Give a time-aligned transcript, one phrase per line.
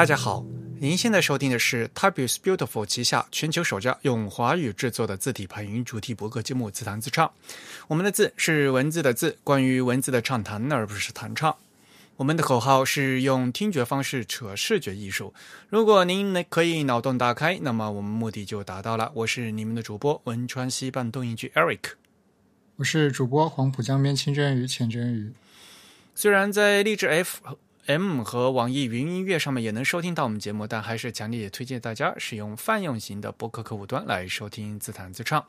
[0.00, 0.42] 大家好，
[0.78, 7.28] 您现在收听的是 Type is Beautiful 旗下全球首家用华语制作的字体排音主题博客节目《自弹自唱》。
[7.86, 11.54] 我们的字是文字的字，关于文字的畅谈，而不是弹唱。
[12.16, 15.34] 我们的口号是用听觉方式扯视觉艺术。
[15.68, 19.12] 如果您能可以脑洞大开，那么我们目的就达到了。
[19.14, 21.80] 我是你们的主播汶川西半东营区 Eric，
[22.76, 25.34] 我是主播黄浦江边清蒸鱼浅蒸鱼。
[26.14, 27.40] 虽然在荔枝 F。
[27.86, 35.44] M 和网易云音乐上面也能收听到我们节目，但还是强烈推荐大家使用泛用型的播客客户端来收听自弹自唱。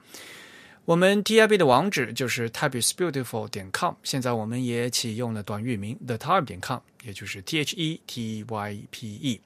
[0.86, 8.84] 我们 TIB 的网址就是 typeisbeautiful 点 com，现在我们也启用了短域名 the type 点 com，也就是 T H E T Y
[8.90, 9.42] P E。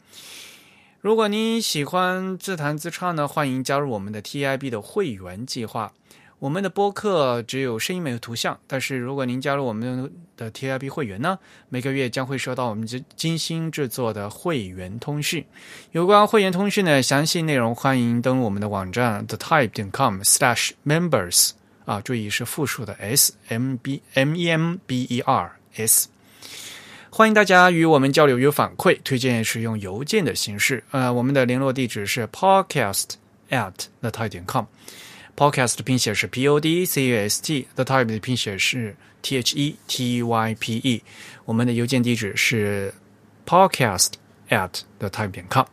[1.01, 5.91] 如果您喜欢自弹自唱呢，欢迎加入我们的 TIB 的会员计划。
[6.39, 15.43] 我们的播客只有声音没有图像，但是如果您加入我们的 TIB 会员呢，每个月将会收到我们精精心制作的会员通讯。
[15.93, 21.51] 有关会员通讯的详细内容，欢迎登录我们的网站 thetype 点 com/slash/members
[21.85, 26.09] 啊，注意是复数的 s m b m e m b e r s。
[27.09, 30.83] 欢迎大家与我们交流与反馈，推荐使用邮件的形式。
[30.91, 33.11] 呃，我们的联络地址是 podcast
[33.49, 34.65] at thetype 点 com。
[35.35, 40.55] Podcast 的拼写是 P O D C A S T，The Type 的拼写是 T H E T Y
[40.55, 41.03] P E。
[41.43, 42.93] 我们的邮件地址是
[43.45, 44.11] podcast
[44.49, 45.65] at the type 点 com。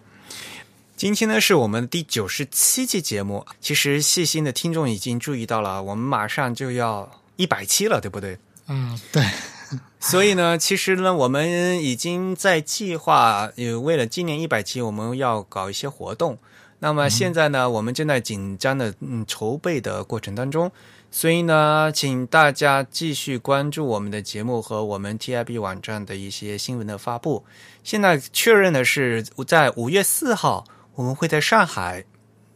[0.97, 8.37] 今天呢是我们第九十七期节目，其实细心的听众已经注意到了，我们马上就要一百期了，对不对？
[8.67, 9.25] 嗯，对。
[10.01, 16.37] 所以呢，其实呢，我们已经在计划，呃，为了今年一百期，我们要搞一些活动。
[16.85, 20.73] 那么现在呢，我们正在紧张的嗯筹备的过程当中，
[21.13, 27.45] 所以呢，请大家继续关注我们的节目和我们 TIB 网站的一些新闻的发布。
[27.85, 30.65] 现在确认的是，在五月四号，
[30.97, 32.05] 我们会在上海，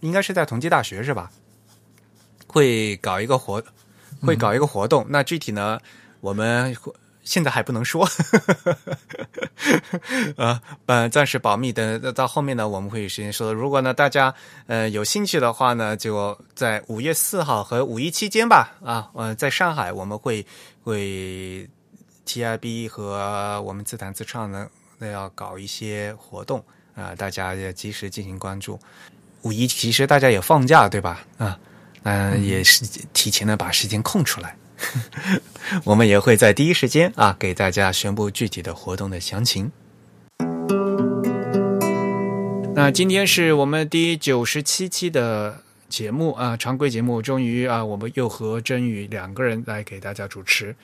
[0.00, 1.30] 应该是在同济大学是吧？
[2.48, 3.62] 会搞一个活，
[4.22, 5.06] 会搞一个活动。
[5.08, 5.78] 那具体呢，
[6.20, 6.76] 我们。
[7.26, 8.08] 现在还不能说，
[10.38, 11.72] 呃，呃，暂时保密。
[11.72, 13.52] 等到后面呢，我们会有时间说。
[13.52, 14.32] 如果呢，大家
[14.68, 20.46] 呃有兴趣的话呢，就在五月四号和五一期间吧，啊，呃，在上海我们会
[20.84, 21.68] 会
[22.24, 28.78] TIB 和我们自弹自唱呢，那要搞一些活动啊，大家要及时进行关注。
[29.42, 31.26] 五一其实大家也放假对吧？
[31.38, 31.58] 啊，
[32.04, 34.56] 嗯，也是提前的把时间空出来。
[35.84, 39.72] 我们也会在第一时间啊，给大家宣布具体的活动的详情。
[42.74, 50.76] 那今天是我们第九十七期的节目啊，常规节目，终于啊，我们又和真宇两个人来给大家主持。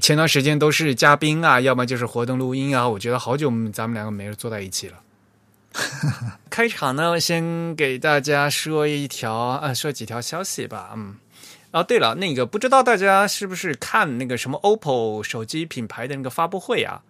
[0.00, 5.00] 前段时间都是嘉宾啊，要么就是活动录音啊，我觉得好久咱们两个没有坐在一起了。
[6.48, 11.16] 开场呢，先给大家说一条啊，说几条消息吧，嗯。
[11.72, 17.02] 啊，对了，那个不知道大家是不是看那个什么 OPPO 手机品牌的那个发布会啊？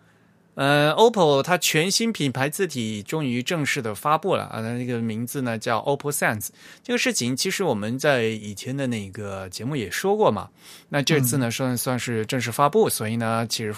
[0.54, 6.48] 嗯，OPPO 它全新品牌字体终于正式的发布了啊，那个名字呢叫 OPPO Sense。
[6.82, 10.48] 这个事情其实我们在以前的那个节目也说过嘛。
[10.88, 13.74] 那这次呢算算是正式发布，所以呢其实。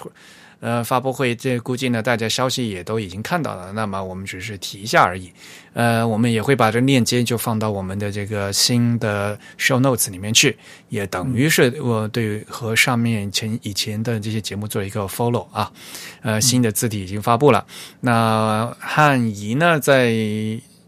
[0.65, 3.71] 呃，发布会这估计呢，大家消息也都已经看到了。
[3.73, 5.31] 那么我们只是提一下而已。
[5.73, 10.57] 呃，我们也会把这链接就放到我们的这个新的 show notes 里面去，
[10.89, 15.71] 也等于是我对和上面前以前的这些节目做一个 follow 啊。
[16.23, 17.63] 呃，新的字体已经发布了。
[18.01, 20.09] 那汉仪呢，在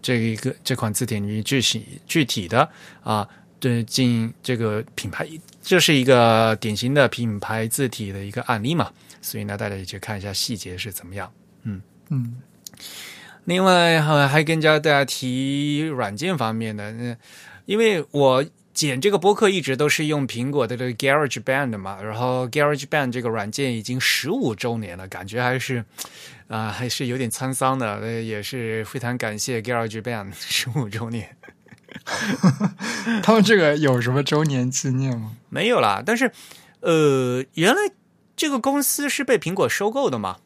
[0.02, 2.68] 这一个这款字体里具体具体的
[3.04, 3.28] 啊，
[3.60, 5.30] 对进这个品牌，
[5.62, 8.90] 这是一个典型的品牌字体的一个案例嘛。
[9.28, 11.30] 所以呢，大家也去看一下细节是怎么样。
[11.64, 12.42] 嗯嗯。
[13.44, 17.18] 另外还还跟大家提软件方面的，嗯，
[17.66, 25.84] 因为我剪这个播客一直都是用苹果的这个 Garage Band 嘛，然后 Garage Band 这个软件已经十五周年了，感觉还是
[26.48, 31.36] 啊还是有点沧桑的，也是非常感谢 Garage Band 十五周年。
[33.24, 35.36] 他们这个有什么周年纪念吗？
[35.50, 36.32] 没有啦，但是
[36.82, 37.80] 呃，原来。
[38.38, 40.38] 这个公司是被苹果收购的嘛？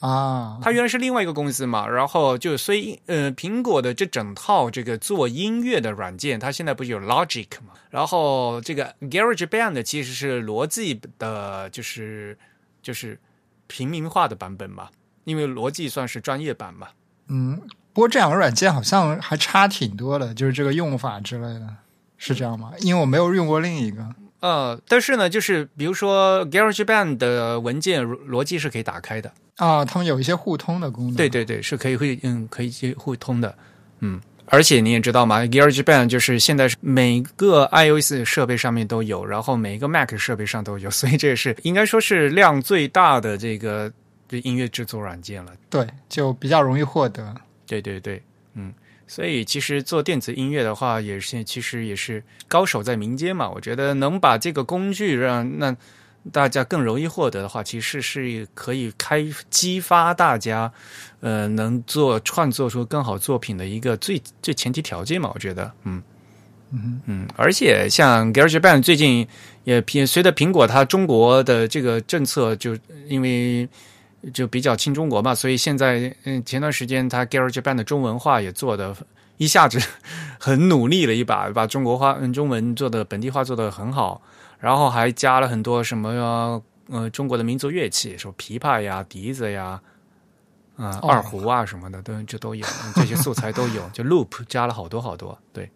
[0.00, 7.72] 啊，它原来是另外一个公司嘛，然后就所以呃，苹果的这整套这个做音乐的软件，它现在不是有 Logic 嘛？
[7.90, 12.38] 然后这个 Garage Band 其实是逻辑的，就是
[12.82, 13.18] 就是
[13.66, 14.88] 平民化的版本嘛，
[15.24, 16.88] 因为逻辑算是专业版嘛。
[17.28, 17.60] 嗯，
[17.92, 21.74] 不过这两个软件好像还差挺多的，就是这个用法之类的，
[22.16, 22.72] 是这样吗？
[22.80, 24.04] 因为我没有用过另一个。
[24.40, 31.14] 呃，但是呢，就是比如说 GarageBand 的文件逻辑是可以打开的啊，他们有一些互通的功能。
[31.14, 33.54] 对对对，是可以会嗯可以去互通的，
[34.00, 34.20] 嗯。
[34.50, 43.92] 而且你也知道嘛，GarageBand 就是现在每个 iOS 设备上面都有，然后每个 Mac 设备上都有， 所以这也是应该说是量最大的这个
[44.30, 45.52] 音乐制作软件了。
[45.68, 47.34] 对，就比较容易获得。
[47.66, 48.22] 对对对，
[48.54, 48.72] 嗯，
[49.08, 53.50] 所以其实做电子音乐的话，也是其实也是高手在民间嘛。
[53.50, 55.74] 我觉得能把这个工具让那。
[56.30, 60.70] 大家更容易获得的话，其实是可以开激发大家，
[61.20, 65.30] 呃，能做创作出更好作品的一个最最前提条件嘛？
[65.32, 66.02] 我觉得，嗯
[66.72, 69.26] 嗯嗯，而且像 GarageBand 最近
[69.64, 72.76] 也随着苹果它中国的这个政策，就
[73.06, 73.66] 因为
[74.32, 78.96] 就比较亲中国嘛，所以现在嗯，前段时间他 GarageBand 的中文化也做的
[79.36, 79.78] 一下子
[80.38, 84.20] 很努力了一把， 把中国话嗯中文做的本地化做的很好。
[84.60, 89.80] 然后还加了很多什么呃中国的民族乐器，什么琵琶呀、笛子呀，
[90.76, 92.66] 啊二胡啊什么的，都这都有，
[92.96, 95.38] 这些素材都有，就 loop 加了好多好多。
[95.52, 95.70] 对，嗯，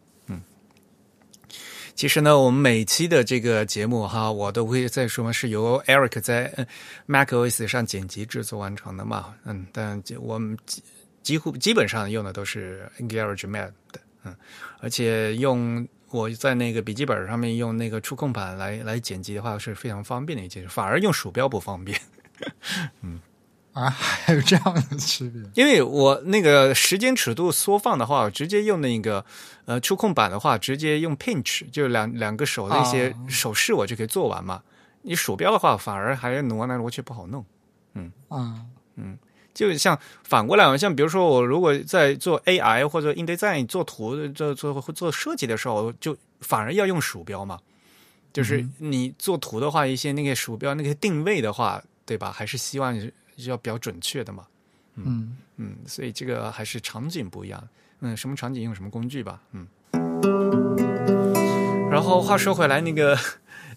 [2.03, 6.53] 其实呢，我们每期的这个节目哈，我都会在说是由 Eric 在
[7.07, 10.83] MacOS 上剪辑制作完成的嘛，嗯，但我们几
[11.23, 14.35] 几乎基本上用的都是 GarageBand 的，嗯，
[14.81, 15.87] 而且用。
[16.11, 21.97] 我在那个笔记本上面用那个触控板来来剪辑的话是非常方便的一件事，反而用鼠标不方便。
[23.03, 23.21] 嗯，
[23.73, 25.43] 啊， 还有这样的区别？
[25.55, 29.25] 因为我那个时间尺度缩放的话，直接用那个
[29.65, 34.63] 呃触控板的话，直接用 pinch 就两两个手的一些手势，我就可以做完嘛。
[35.03, 37.45] 你鼠标的话，反而还挪来挪去不好弄。
[37.95, 38.61] 嗯啊
[38.97, 39.19] 嗯。
[39.55, 47.59] 就像反过来，像比如说我如果在做 AI 或者 InDesign 做图做做做设计的时候，就反而要用鼠标嘛。
[48.33, 52.33] 就是你做图的话，一些那个鼠标那个定位的话，对吧？
[52.33, 52.99] 还是希望
[53.37, 54.45] 要比较准确的嘛。
[54.97, 57.63] 嗯嗯，所以这个还是场景不一样。
[58.01, 59.41] 嗯，什么场景用什么工具吧。
[59.53, 59.67] 嗯。
[61.91, 63.19] 然后话说回来，那个。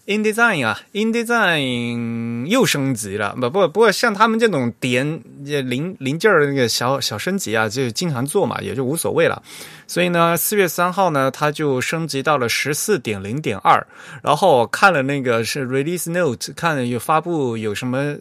[0.06, 9.42] InDesign 啊，InDesign 又升级了，不不不过像他们这种点零零件儿那个小小升级啊，就经常做嘛，也就无所谓了。
[9.88, 13.84] 所以呢，四月三号呢，它就升级到了十四点零点二。
[14.22, 18.14] 然后我看了那个是 Release Note，看有发布有什么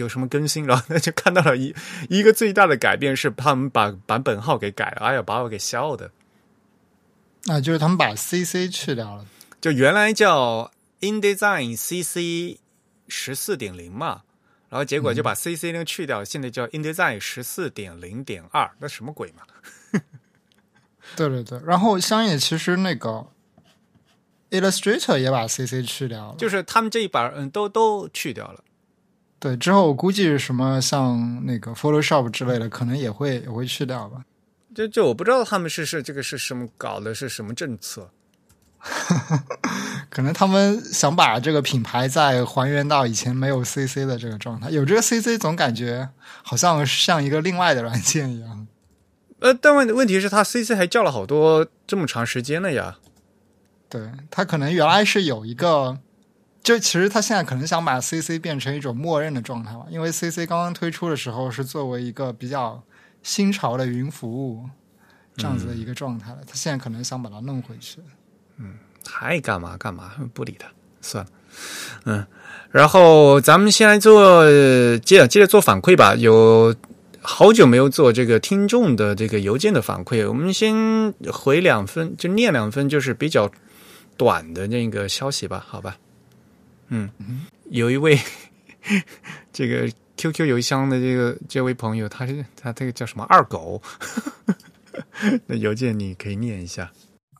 [0.00, 1.74] 有什么更新，然后就看到了一
[2.08, 6.10] 一个最大的改变是他们把版本号给改了，哎呀，把我给笑的。
[7.46, 9.26] 啊，就是他们把 CC 去掉了，
[9.60, 10.72] 就原来叫。
[10.98, 12.58] InDesign CC
[13.06, 14.22] 十四点零嘛，
[14.70, 19.42] 然后结果就把 CC 那个去掉，现在叫 InDesign 十四点零点二，那什么鬼嘛？
[21.14, 23.26] 对对对，然后香野其实那个
[24.50, 28.64] Illustrator 也把 CC 去掉了，就是他们这一把嗯都都去掉了。
[29.38, 34.24] 对，之后我估计什么像那个 Photoshop 之类的，可能也会也会去掉吧。
[34.74, 38.10] 就就我不知道他们是是这个是什么搞的，是什么政策。
[40.10, 46.08] 可能他们想把这个品牌再还原到以前没有 CC 的这个状态，有这个 CC 总感觉
[46.42, 48.66] 好像像一个另外的软件一样。
[49.40, 52.98] 呃，但问问题是，他 CC 还叫了好多这么长时间了呀。
[53.88, 55.98] 对他可能原来是有一个，
[56.66, 62.82] 就其实他现在可能想把 CC 变成一种默认的状态吧，因为 CC 刚刚推出的时候是作为一个比较
[63.22, 64.68] 新潮的云服务
[65.36, 68.00] 这样子的一个状态了，他现在可能想把它弄回去。
[68.56, 68.74] 嗯，
[69.20, 70.66] 爱干嘛干嘛，不理他，
[71.00, 71.30] 算了。
[72.04, 72.26] 嗯，
[72.72, 74.44] 然后咱们先来做，
[74.98, 76.16] 接着接着做反馈吧。
[76.16, 76.74] 有
[77.22, 83.48] 好久没有做这个听众的这个邮件的反馈，我们先回两分，就念两分，就是比较
[84.16, 85.96] 短的那个消息吧，好吧？
[86.88, 87.10] 嗯，
[87.70, 88.18] 有一位
[89.52, 93.82] 这个 QQ 邮箱的这个这位朋友，他是他这个叫什么二狗？
[95.46, 96.90] 那邮件你可以念一下。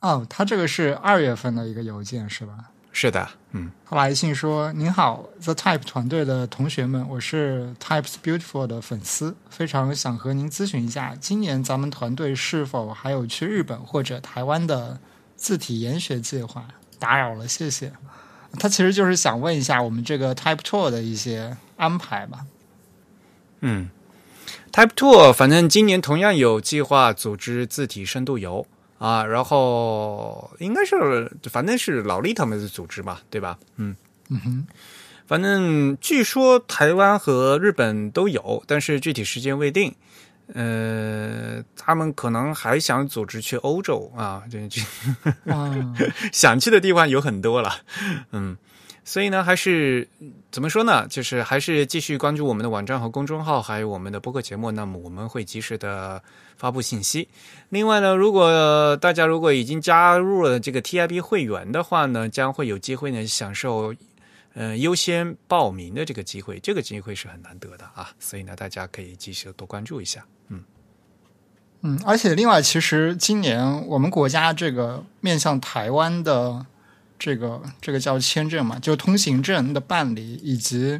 [0.01, 2.57] 哦，他这个是二月份的一个邮件是吧？
[2.91, 3.71] 是的，嗯。
[3.85, 14.99] 他来信说：“您好，The Type 团队的同学们，我是 Types Beautiful 的粉丝，非常想和您咨询一下，今年咱们团队是否还有去日本或者台湾的
[15.35, 16.67] 字体研学计划？
[16.99, 17.91] 打扰了，谢谢。”
[18.59, 22.45] 他其实就是想问一下我们这个 Type Tour 的一些安排吧。
[23.61, 23.89] 嗯
[24.71, 28.65] ，Type Tour 反正今年同样有计划组织字体深度游。
[28.99, 33.59] 啊，然后应该是反正是老力他们的组织嘛，对吧？
[33.75, 33.95] 嗯
[34.29, 34.65] 嗯哼，
[35.27, 39.93] 反正据说台湾和日本都有，但是具体时间未定。
[40.53, 44.81] 呃，他们可能还想组织去欧洲啊， 这这
[45.51, 45.73] 啊，
[46.31, 47.73] 想去的地方有很多了，
[48.31, 48.57] 嗯，
[49.03, 50.07] 所以呢，还是
[50.49, 51.05] 怎么说呢？
[51.09, 56.21] 就是还是继续关注我们的网站和公众号，还有我们的播客节目，那么我们会及时的
[56.55, 57.27] 发布信息。
[57.69, 63.93] 另外呢，如果大家如果已经加入了这个 TIB 会员的话呢，将会有机会呢享受
[64.57, 70.25] 呃优先报名的这个机会，这个机会是很难得的啊，所以呢，大家可以继续多关注一下。
[71.83, 76.65] 嗯，而且另外，其实今年我们国家这个面向台湾的
[77.19, 80.99] 这个这个叫签证嘛，就通行证的办理，以及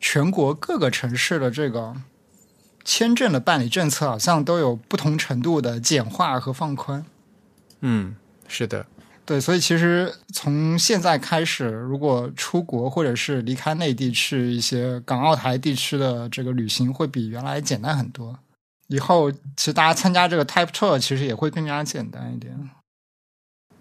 [0.00, 1.94] 全国各个城市的这个
[2.82, 7.06] 签证的办理政策，好像都有不同程度的简化和放宽。
[7.80, 8.16] 嗯，
[8.48, 8.86] 是的，
[9.24, 18.36] 对，所以其实从现在开始，如果出国或者是离开内地去一些港澳台地区的这个旅行，会比原来简单很多。
[18.88, 22.52] 以后其实大家参加这个 Type Tour 其实也会更加简单一点。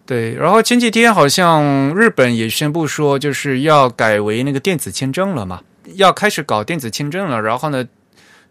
[0.05, 5.63] 对，然后前几天好像日本也宣布说，就是要改为那个电子签证了嘛，
[5.95, 7.41] 要开始搞电子签证了。
[7.41, 7.87] 然后呢，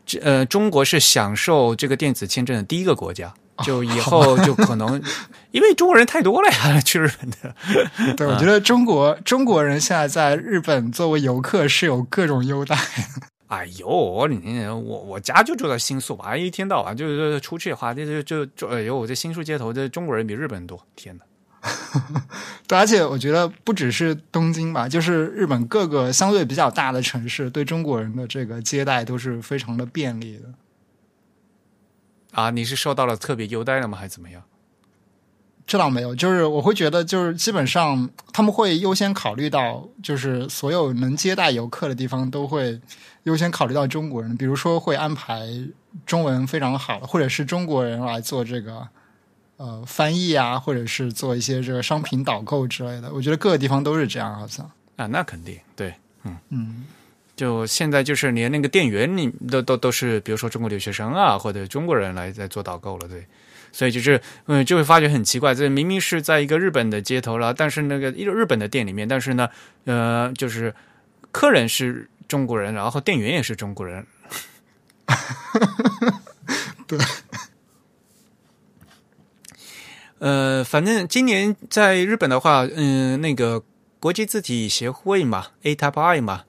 [0.05, 3.33] 这呃，中国是享受这个电子签证的第一个国家，
[3.65, 5.01] 就以后就可能，
[5.53, 8.15] 因为中国人太多了呀， 去日本的。
[8.17, 12.77] 对，我觉得中国中国人现在在日本作为游客是有各种优待。
[13.49, 21.25] 哎呦，你我我家就住在新宿吧，一天到晚就出去的话，就就就就哎呦，我这新宿街头，的中国人比日本人多，天哪！
[22.69, 30.45] 对，而且我觉得不只是东京吧，就是日本各个相对比较大的城市，对中国人的这个接待都是非常的便利的。
[32.33, 33.99] 啊，你是受到了特别优待了吗？
[33.99, 34.43] 还是怎么样？
[35.67, 42.81] 这倒没有，就是我会觉得，就是基本上他们会优先考虑到，就是所有能接待游客的地方都会
[43.23, 45.47] 优先考虑到中国人，比如说会安排
[46.05, 48.89] 中文非常好的，或者是中国人来做这个
[49.59, 53.13] 呃翻译啊，或者是做一些这个商品导购之类的。
[53.13, 55.95] 我觉得各个地方都是这样，好像啊，那肯定对，
[56.25, 56.85] 嗯嗯，
[57.41, 63.25] 就现在就是连那个店员你都都都是，比如说中国留学生啊，或者中国人来在做导购了，对。
[63.73, 69.49] 所以就是，嗯，就会发觉很奇怪，这明明是在一个日本的街头了，但是那个日日本的店里面，但是呢，
[69.87, 70.75] 呃，就是
[71.33, 74.07] 客人是中国人，然后店员也是中国人。
[76.87, 76.99] 对。
[80.19, 83.63] 呃，反正今年在日本的话，嗯，那个
[83.99, 86.45] 国际字体协会嘛，A Type I 嘛，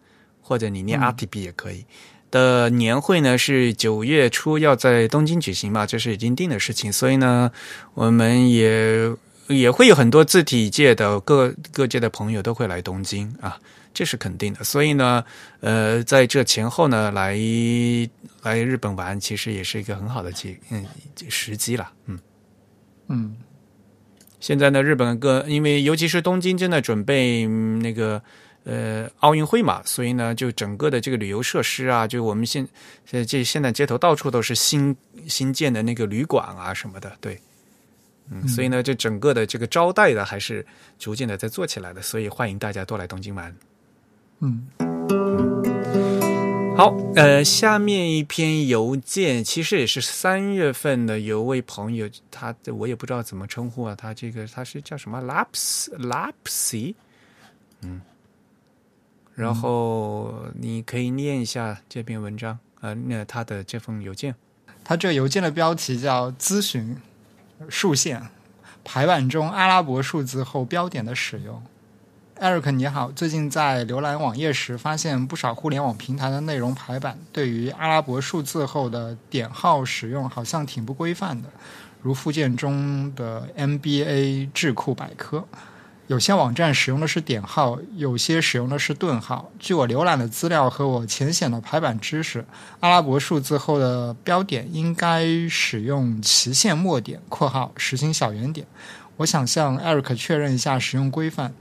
[0.51, 1.85] 或者你念 RTP 也可以。
[2.29, 7.49] 的年会呢是九月初要在东京举行嘛，这是已经定的事情，所以呢，
[7.93, 9.15] 我们也
[9.47, 13.57] 也会有很多字体界的各各界的朋友都会来东京啊，
[13.93, 14.61] 这是肯定的。
[14.61, 15.23] 所以呢，
[15.61, 17.37] 呃，在这前后呢，来
[18.43, 20.85] 来日本玩，其实也是一个很好的机嗯
[21.29, 22.19] 时机了，嗯
[23.07, 23.37] 嗯。
[24.41, 28.21] 现在呢，日本各因为尤其是东京正在准备那个。
[28.63, 32.67] 呃，奥运会嘛，所以呢，就整个的这个旅游设施啊，就我们现
[33.05, 34.95] 在这现在街头到处都是新
[35.27, 37.41] 新建的那个旅馆啊什么的，对，
[38.29, 40.63] 嗯，所以呢，这整个的这个招待的还是
[40.99, 43.55] 逐渐的在做起来的，所以欢迎大家多来东京玩。
[44.41, 44.67] 嗯，
[46.77, 56.93] 好，呃，下面一篇邮件其实也是三月份的，有位朋友，他我也不知道怎么称呼啊，他这个他是叫什么？Laps Lapsy，
[57.81, 57.99] 嗯。
[59.33, 64.35] 然后你可以念一下这篇文章，呃，那他的这封邮件，
[64.83, 66.97] 他这邮件的标题叫“咨询
[67.69, 68.21] 竖线
[68.83, 71.63] 排版中阿拉伯数字后标点的使用”。
[72.41, 81.47] Eric 你好，最近在浏览网页时，发现不少互联网平台的内容排版对于阿拉伯数字后的点号使用好像挺不规范的，
[82.01, 85.47] 如附件中的 MBA 智库百科。
[86.11, 89.49] 有些网站使用的是点号，有些使用的是顿号。
[89.57, 92.45] 据我浏览的资料和我浅显的排版知识，
[92.81, 98.67] 阿拉伯数字后的标点应该使用齐线末点（括号实心小圆点）。
[99.15, 101.53] 我想向 Eric 确认一下使用规范。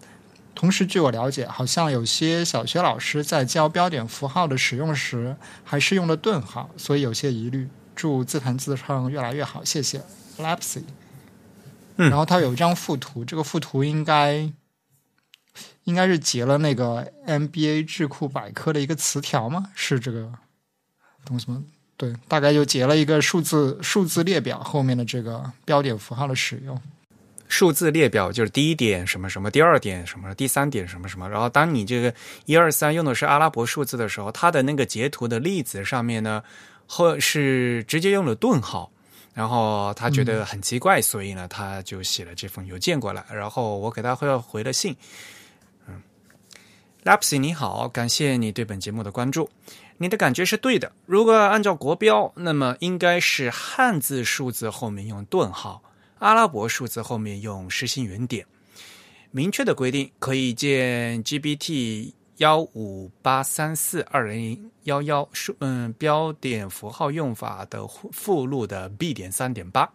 [0.56, 7.68] 同时，据我了解，好像有些小学老师在教标点符号的使用时还是用的顿号，所以有些疑虑。
[7.94, 10.02] 祝自弹自唱越来越好，谢谢
[10.40, 10.82] Lapsy。
[11.96, 14.50] 然后它有一张附图，这个附图应该
[15.84, 19.70] 应该是截了那个 MBA 智库百科的一个词条吗？
[19.74, 20.32] 是这个
[21.24, 21.62] 东西吗？
[21.96, 26.80] 对，大概就截了一个数字数字列表后面的这个标点符号的使用。
[27.46, 31.28] 数字列表，就是第一点什么什么，第二点什么，第三点什么什么。
[31.28, 32.14] 然后当你这个
[32.46, 36.42] 一二三用的是阿拉伯数字的时候，它的那个截图的例子上面呢，
[36.86, 38.92] 后是直接用了顿号。
[39.32, 43.24] 然后他觉得很奇怪，所以呢，他就写了这封邮件过来。
[43.32, 44.96] 然后我给他回回了信。
[45.86, 46.02] 嗯
[47.04, 49.48] ，Lapsy 你好，感谢你对本节目的关注。
[49.98, 50.92] 你的感觉是对的。
[51.06, 55.82] 如果按照国标，那么应该是汉字数字后面用顿号，
[56.18, 58.46] 阿拉伯数字后面用实心圆点。
[59.30, 62.14] 明确的规定可以见 GBT。
[62.40, 69.90] 幺五八三四二零幺幺数嗯标点符号用法的附录的 B 点三点八，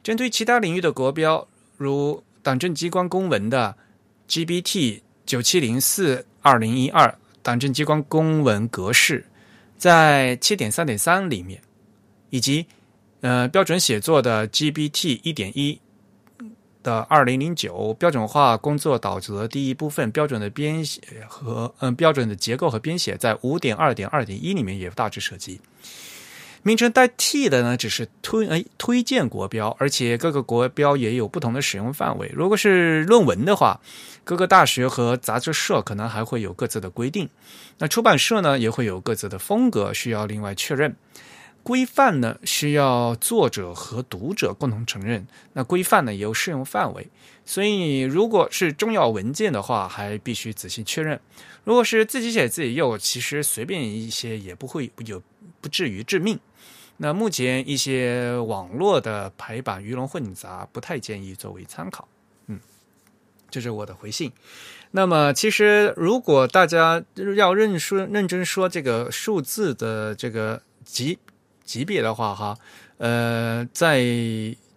[0.00, 1.44] 针对其他领域的国标，
[1.76, 3.76] 如党政机关公文的
[4.28, 9.26] GBT 九七零四二零一二党政机关公文格式，
[9.76, 11.60] 在七点三点三里面，
[12.30, 12.64] 以及
[13.22, 15.80] 呃标准写作的 GBT 一点一。
[16.82, 25.60] 的二零零九标准化工作导则第一部分标准的编写和嗯标准的结构和编写，在五点二点二点一里面也大致涉及。
[26.62, 32.30] 名称代替的呢，只是推哎推荐国标，而且各个国标也有不同的使用范围。
[32.34, 33.80] 如果是论文的话，
[34.24, 37.30] 各个大学和杂志社可能还会有各自的规定。
[37.78, 40.94] 那出版社呢，也会有各自的风格，需要另外确认。
[41.62, 45.26] 规范呢，需要作者和读者共同承认。
[45.52, 47.08] 那规范呢，也有适用范围。
[47.44, 51.20] 所以，如果是重要文件的话，还必须仔细确认。
[51.64, 55.22] 如果是自己写自己用，其实随便一些也不会有
[55.60, 56.38] 不至于致命。
[56.96, 62.08] 那目前一些网络的排版鱼龙混杂，不太建议作为参考。
[62.46, 62.60] 嗯，
[63.50, 64.32] 这是我的回信。
[64.92, 67.02] 那么，其实如果大家
[67.36, 71.18] 要认说认真说这个数字的这个级。
[71.70, 72.58] 级别的话，哈，
[72.98, 74.02] 呃，在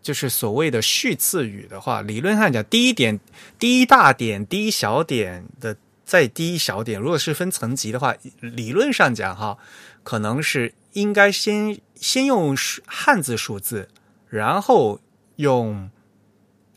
[0.03, 3.19] 就是所谓的序次语的话，理论上讲，第一点、
[3.57, 9.57] 第一大点、第一小点的再第一小点，如果是分层级的话，理论上讲，哈，
[10.03, 13.89] 可能是应该先先用汉字数字，
[14.29, 14.99] 然后
[15.37, 15.89] 用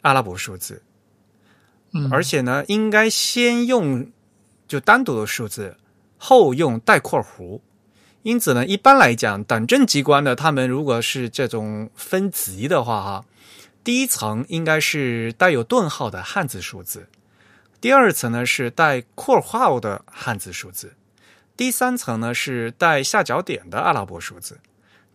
[0.00, 0.82] 阿拉伯数字，
[1.92, 4.10] 嗯，而且呢，应该先用
[4.66, 5.76] 就单独的数字，
[6.16, 7.60] 后用带括弧。
[8.26, 13.24] 因此呢，一般来讲，党政机关呢，他们如果是这种分级的话，哈，
[13.84, 17.08] 第一层应该是带有顿号的汉字数字，
[17.80, 20.94] 第二层呢是带括号的汉字数字，
[21.56, 24.58] 第三层呢是带下角点的阿拉伯数字，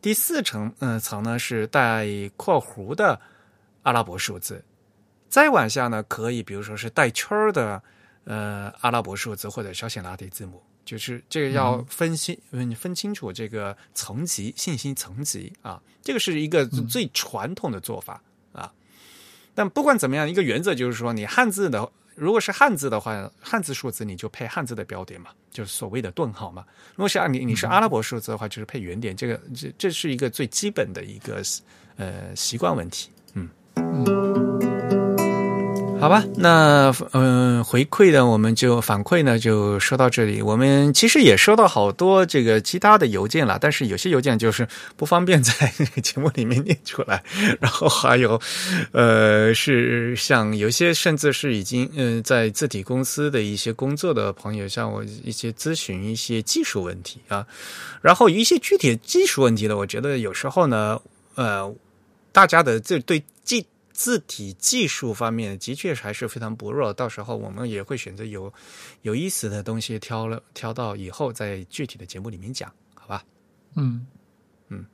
[0.02, 3.19] 第四层嗯层呢是带括弧的
[3.84, 4.63] 阿拉伯数字，
[5.28, 7.84] 再往下呢可以比如说是带圈的
[8.24, 10.63] 呃阿拉伯数字或者小写拉丁字母。
[10.84, 18.72] 就是这个要分析，嗯，分清楚这个层级信息层级啊，这个是一个最传统的做法啊。
[19.54, 26.65] 但不管怎么样，一个原则就是说，你汉字的如果是汉字的话，汉字数字你就配汉字的标点嘛，就是所谓的顿号嘛。
[26.91, 29.15] 如果是你你是阿拉伯数字的话，就是配圆点。
[29.15, 31.41] 这个这这是一个最基本的一个
[31.96, 34.20] 呃习惯问题，嗯。
[36.01, 40.41] 好吧，那嗯，回馈呢，我们就反馈呢，就说到这里。
[40.41, 47.23] 我们其实也收到好多这个其他的邮件了，但是有些邮件就是不方便在 节目里面念出来。
[47.59, 48.41] 然后还有，
[48.93, 57.45] 呃，是像有些甚至是已经嗯在字体公司的一些工作的朋友，向我一些咨询一些技术问题啊。
[58.01, 60.99] 然后一些具体技术问题呢，我觉得有时候呢，
[61.35, 61.71] 呃，
[62.31, 63.63] 大家的这对技。
[64.01, 68.51] 字体技术方面的确还是非常薄弱，到时候我们也会选择有
[69.03, 73.23] 有意思的东西挑了挑到以后在具体的节目里面讲，好吧？
[73.75, 74.07] 嗯
[74.69, 74.85] 嗯，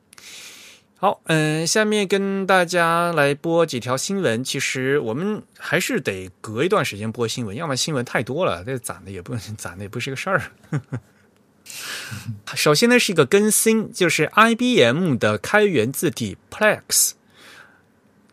[0.98, 4.44] 好，嗯，下面跟大家来播几条新闻。
[4.44, 10.52] 其实我们还是得隔一段时间播新闻，要么新闻太多了，这攒的也不 攒的也不是个事儿。
[12.56, 17.14] 首先呢是一个更新，就是 IBM 的开源字体 Plex。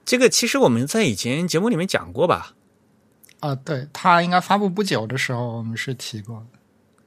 [0.05, 2.55] 这个其实我们在以前节目里面讲过吧？
[3.41, 6.59] 啊，对，它应该发布不久的时候我们是提过的。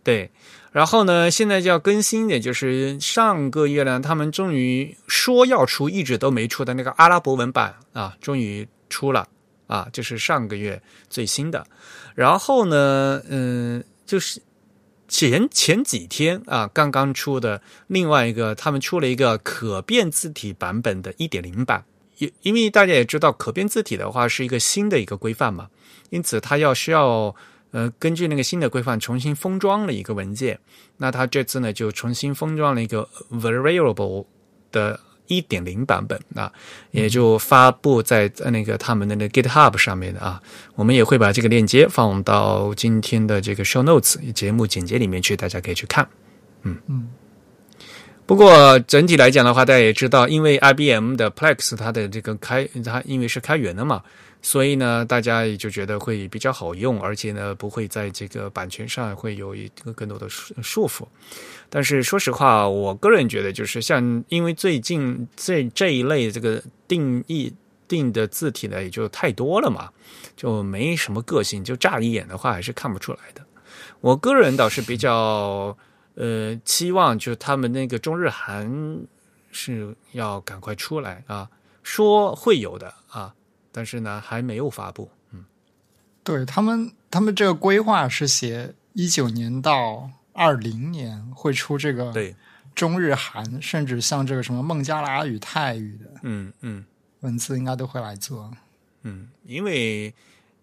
[0.03, 0.31] 对，
[0.71, 9.27] 然后呢，现在就要更新一点，就是上个月呢，他们终于说要出，一直都没出的那个阿拉伯文版啊，终于出了
[9.67, 11.67] 啊，就是上个月最新的。
[12.15, 14.41] 然后呢，嗯，就是
[15.09, 21.83] 前前几天啊，刚刚出的另外一个，他们出了一个可变字体版本的一点零版。
[22.17, 25.69] 因因为大家也知道，可变字体的话是一个新的一个规范嘛，
[26.09, 27.35] 因此它要需要
[27.71, 30.59] 呃根据那个新的规范重新封装了一个文件。
[30.97, 34.25] 那它这次呢就重新封装了一个 variable
[34.71, 36.51] 的一点零版本啊，
[36.91, 40.41] 也就发布在那个他们的那 GitHub 上面的啊。
[40.75, 46.07] 我们也会把这个链接放到今天的这个 Show Notes 节目简介里面去，大家可以去看。
[46.63, 47.09] 嗯嗯。
[48.27, 54.03] 不过整体来讲的话，大家也知道，因为 IBM 的 Plex 它的这个开，它因为是开源的嘛，
[54.41, 61.07] 所以呢，大家也就觉得会比较好用，而且呢，不会在这个版权上会有一个更多的束缚。
[61.69, 67.53] 但是说实话，我个人觉得，就是像因为最近这这一类这个定义
[67.87, 69.89] 定的字体呢，也就太多了嘛，
[70.35, 73.41] 就没什么个性，就乍一眼的话还是看不出来的。
[74.01, 75.77] 我个人倒是比较。
[76.17, 79.05] 呃，期望就他们那个中日韩
[79.51, 81.47] 是要赶快出来啊，
[81.83, 83.35] 说会有的啊，
[83.71, 85.11] 但是呢还没有发布。
[85.31, 85.45] 嗯，
[86.23, 92.35] 对他们，他们这个规划是写一九年到二零年会出这个对
[92.73, 96.83] 中日韩，甚至像这个什么孟加拉语、泰语的，嗯嗯，
[97.19, 98.51] 文字应该都会来做。
[99.03, 100.13] 嗯，因为。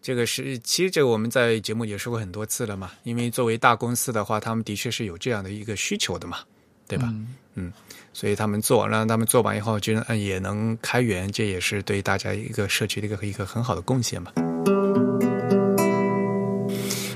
[0.04, 2.90] 这个是，其实这个我们在节目也说过很多次了嘛。
[3.04, 6.40] 因为作为大公司的话，他们的确是有这样的一个需求的嘛，
[6.86, 7.10] 对吧？
[7.54, 7.72] 嗯，
[8.12, 14.30] 所以他们做，让他们做完以后，就也能开源，这也是对大家一个社区的一个一个很好的贡献嘛。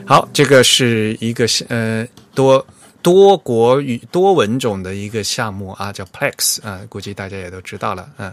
[0.06, 2.66] 好，这个是一个呃多
[3.02, 8.32] 多国语多文种的一个项目啊，叫 Plex 啊，估计大家也都知道了，嗯。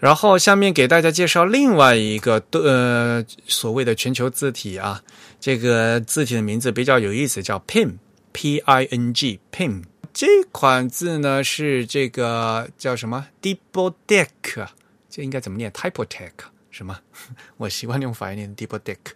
[0.00, 5.00] 然后下面给大家介绍另外一个呃所谓的全球字体啊，
[5.38, 9.84] 这个字体的名字比较有意思，叫 PIN，P I N G PIN
[10.14, 14.66] 这款字呢是这个叫什么 d e p o d e c
[15.10, 16.32] 这应该怎么念？Typotech
[16.70, 16.98] 什么？
[17.58, 19.12] 我习惯用法语念 d e p o d e c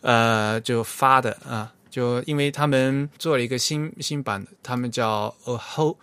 [0.00, 5.96] 呃，就发的啊，就因为他们做了一个新新版的，他们叫 A Whole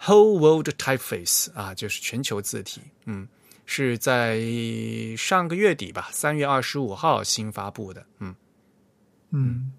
[0.00, 3.26] Whole World Typeface 啊，就是全球字体，嗯。
[3.66, 4.40] 是在
[5.18, 8.06] 上个月底吧，三月二十五号新发布的。
[8.20, 8.34] 嗯
[9.30, 9.72] 嗯，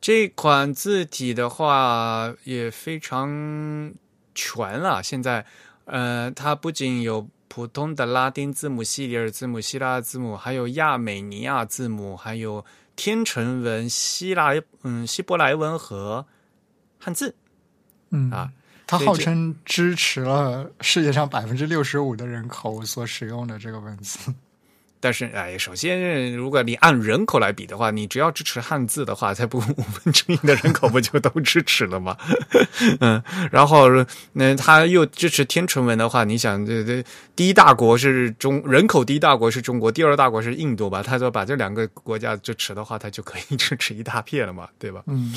[0.00, 3.92] 这款字体的话也非常
[4.34, 5.02] 全了。
[5.02, 5.44] 现在，
[5.84, 12.64] 呃，它不仅有普通的拉丁字母、西里尔字母、希腊字母，还有亚美尼亚字母，还有
[12.96, 16.26] 天成文、希腊嗯希伯来文和
[16.98, 17.36] 汉字。
[18.10, 18.50] 嗯啊。
[18.88, 24.32] 它号称支持了世界上百分之六十五的人口所使用的这个文字，
[24.98, 32.16] 但是哎，首先，如果你按人口来比的话，你只要支持汉字的话，才不五分之一的人口不就都支持了吗？
[33.00, 33.22] 嗯，
[33.52, 33.88] 然后
[34.32, 37.04] 那他又支持天成文的话，你想，这这
[37.36, 41.02] 第一大国是中人口第一大国是中国，第二大国是印度吧？
[41.02, 45.02] 他说把这两个国家支持的话，他就可以支持一大片了嘛，对吧？
[45.08, 45.34] 嗯。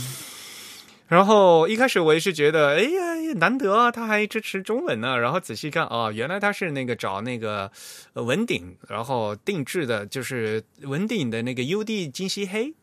[1.12, 5.19] 然后一开始我也是觉得，哎呀，难得啊，他还支持中文呢。
[5.19, 7.69] 然后仔细看，哦，原来他是那个找那个
[8.13, 12.74] 文鼎，然后定制的，就是文鼎的那个 UD 金漆黑。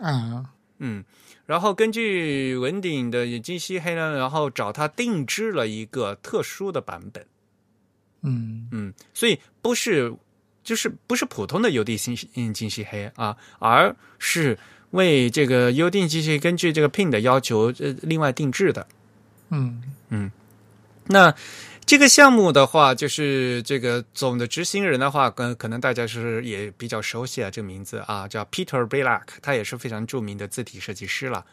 [0.00, 0.46] 啊，
[0.78, 1.04] 嗯，
[1.46, 7.24] 然后根据文鼎的金漆黑呢，然后找他定制了一个特殊的版本。
[8.22, 10.12] 嗯嗯，所以不是
[10.64, 14.58] 就是不是普通的 UD 金金漆黑啊，而是。
[14.90, 18.86] 为这个优定机器根据这个 Pin 的要求，呃，另外定制的。
[19.50, 20.30] 嗯嗯，
[21.06, 21.34] 那
[21.84, 31.44] 这个项目的话，就是这个总的执行人的话，跟可能大家是也比较熟悉啊，这个名字啊，叫 Peter Black，他也是非常著名的字体设计师了。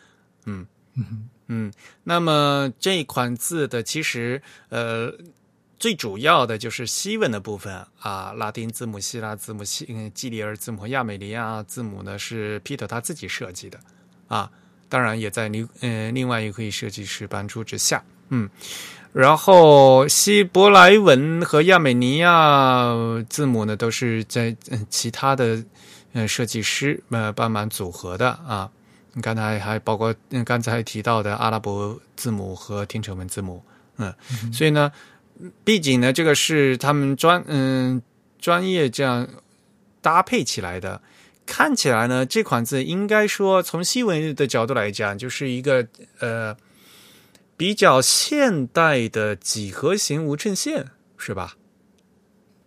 [0.46, 0.66] 嗯
[0.96, 5.14] 嗯嗯，那么这款字的其实呃。
[5.84, 13.78] 最主要的就是西文的部分啊，拉丁字母、希腊字母、西嗯基里尔字母、亚美尼亚字母呢是 Peter 他自己设计的
[14.30, 14.50] 啊，
[14.88, 18.50] 当然也在另嗯另外一位设计师帮助之下，嗯，
[19.12, 22.88] 然后希伯来文和亚美尼亚
[23.30, 24.56] 字母呢都是在
[24.90, 25.62] 其他的
[26.14, 28.72] 嗯设计师呃帮忙组合的啊，
[29.12, 30.16] 你刚才还包括
[30.46, 33.62] 刚才提到的阿拉伯字母和天成文字母，
[33.98, 34.14] 嗯，
[34.54, 34.90] 所以呢。
[35.64, 38.02] 毕竟呢，这个是他们专嗯
[38.40, 39.28] 专业这样
[40.02, 41.02] 搭配起来的。
[41.46, 45.86] 看起来呢，这款字应该说从西文的角度来讲，就是一个
[46.20, 46.56] 呃
[47.58, 51.58] 比较现代的几何形无衬线，是吧？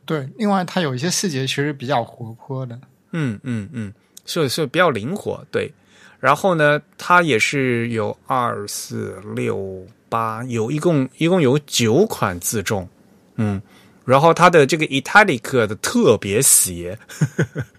[0.04, 0.28] 对。
[0.36, 2.78] 另外，它有一些细节其实比较活泼的。
[3.12, 3.94] 嗯嗯嗯，
[4.26, 5.42] 是是比较灵活。
[5.50, 5.72] 对。
[6.20, 9.86] 然后呢，它也是有二四六。
[10.08, 12.88] 八有一共一共有九款自重，
[13.36, 13.60] 嗯，
[14.04, 16.98] 然后它的这个 italic 的特别斜，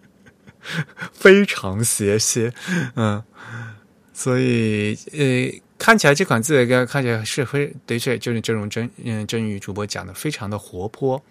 [1.14, 2.54] 非常斜斜，
[2.96, 3.24] 嗯，
[4.14, 11.22] 所以呃看起来这款字看起来是非的确就是这种真嗯真宇主播讲的，非常的活泼。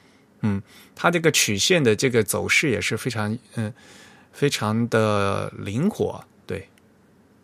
[0.42, 0.62] 嗯，
[0.94, 3.72] 它这个曲线的这个走势也是非常嗯
[4.32, 6.22] 非常的灵活。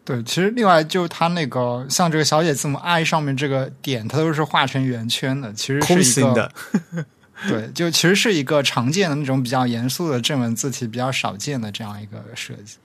[0.04, 6.52] 对，其实另外就它那个像这个小写字母 i 上面这个点，它都是画成圆圈的，其实是一个
[7.48, 12.78] 对，就其实是一个常见的那种比较严肃的正文字体，比较少见的这样一个设计。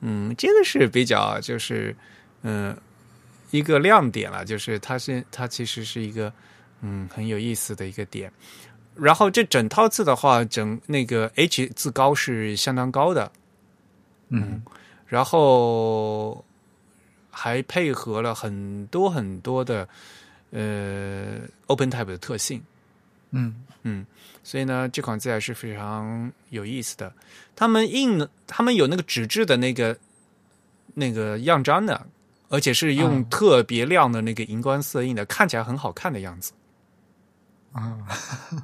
[0.00, 1.96] 嗯，这个是比较就是
[2.42, 2.76] 嗯。
[3.50, 6.32] 一个亮点了，就是它是它其实是一个
[6.80, 8.28] 嗯很有意思的一个点。
[8.96, 13.30] 然后这整套字的话，整那个 H 字高是相当高的，
[14.30, 14.60] 嗯，
[15.06, 16.44] 然后
[17.34, 19.88] 还配合了很多很多的
[20.50, 22.62] 呃 Open Type 的特性，
[23.32, 24.06] 嗯嗯，
[24.42, 27.12] 所以呢，这款字还是非常有意思的。
[27.56, 29.98] 他们印，他们有那个纸质的那个
[30.94, 32.06] 那个样章的。
[32.50, 36.52] 而且是用特别亮的那个荧光色印的，看起来很好看的样子。
[37.72, 37.98] 啊，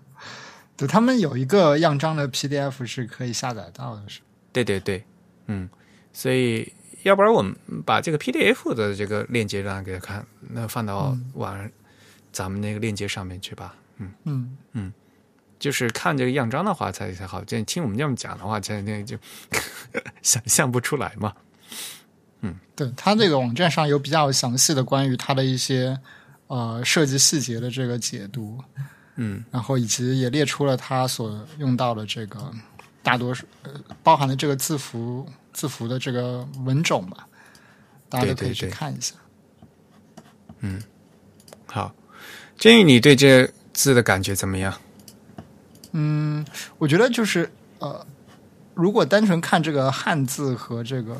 [0.76, 4.20] 对他们有一个样章的 PDF 是可以下载到的，是？
[4.52, 5.02] 对对对，
[5.46, 5.68] 嗯，
[6.12, 11.70] 所以要不然我们把这个 PDF 的这个链接让给他看，那放到网
[12.32, 13.74] 咱们那个链接上面去吧。
[13.98, 14.12] 嗯。
[14.24, 14.56] 嗯。
[14.72, 14.92] 嗯，
[15.58, 19.16] 就是看这个样章的话才才好，这听我们这么讲的话，才那就
[20.22, 21.32] 想象不出来嘛。
[22.42, 25.98] 嗯，对他这个网站上有比较详细的关于他的一些
[26.46, 28.58] 呃设计细节的这个解读，
[29.16, 32.50] 嗯，然后以及也列出了他所用到的这个
[33.02, 33.70] 大多数呃
[34.02, 37.26] 包含的这个字符字符的这个文种吧，
[38.08, 39.14] 大家都可以去看一下。
[40.60, 40.82] 嗯，
[41.66, 41.94] 好，
[42.58, 44.74] 建议你对这字的感觉怎么样？
[45.92, 46.44] 嗯，
[46.78, 48.06] 我觉得就是呃，
[48.74, 51.16] 如果单纯看这个汉字和这个。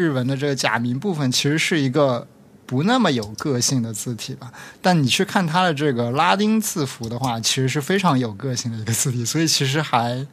[0.00, 2.24] 日文的这个假名部分其实是一个
[2.64, 10.24] 不那么有个性的字体吧，但你去看它的这个拉丁字符的话，其实是非常有个性的一个字体，所以其实还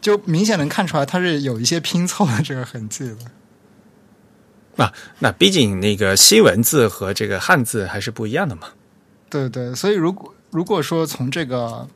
[0.00, 4.84] 就明显能看出来它是有一些拼凑的这个痕迹的。
[4.84, 8.68] 啊，那毕竟那个西文字和这个汉字还是不一样的嘛。
[9.28, 11.88] 对对，所以如果如果说从这个。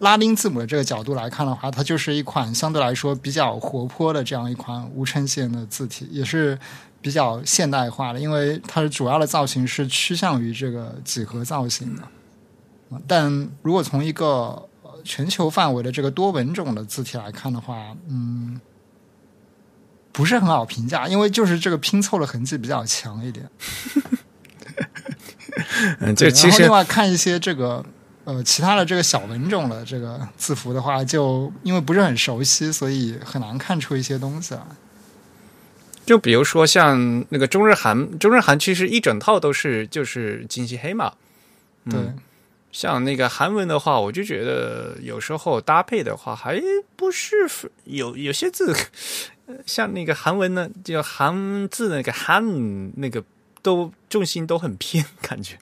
[0.00, 6.56] 拉丁字母的这个角度来看的话，它就是一款相对来说比较活泼的这样一款无衬线的字体，也是
[7.00, 12.02] 比较现代化的，因为它的主要的造型是趋向于这个几何造型的。
[13.08, 14.67] 但如果从一个
[15.08, 18.60] 全球范围的这个多文种的字体来看的话，嗯，
[20.12, 23.48] 不是很好评价，因为就是这个拼凑的痕迹比较强一点。
[26.00, 27.82] 嗯，这其实另外看一些这个。
[28.24, 34.60] 呃，其他的这个小文种的这个字符的话，就因为不是很熟悉，所以很难看出一些东西来。
[36.04, 41.14] 就比如说像那个中日韩，中日韩其实一整套都是就是金漆黑嘛。
[41.88, 41.98] 对，
[42.72, 46.60] 像那个韩文的话，我就觉得有时候搭配的话，还
[46.96, 47.48] 不是
[47.84, 48.74] 有有些字，
[49.66, 53.24] 像那个韩文呢，就韩字那个韩那个
[53.62, 55.58] 都重心都很偏，感觉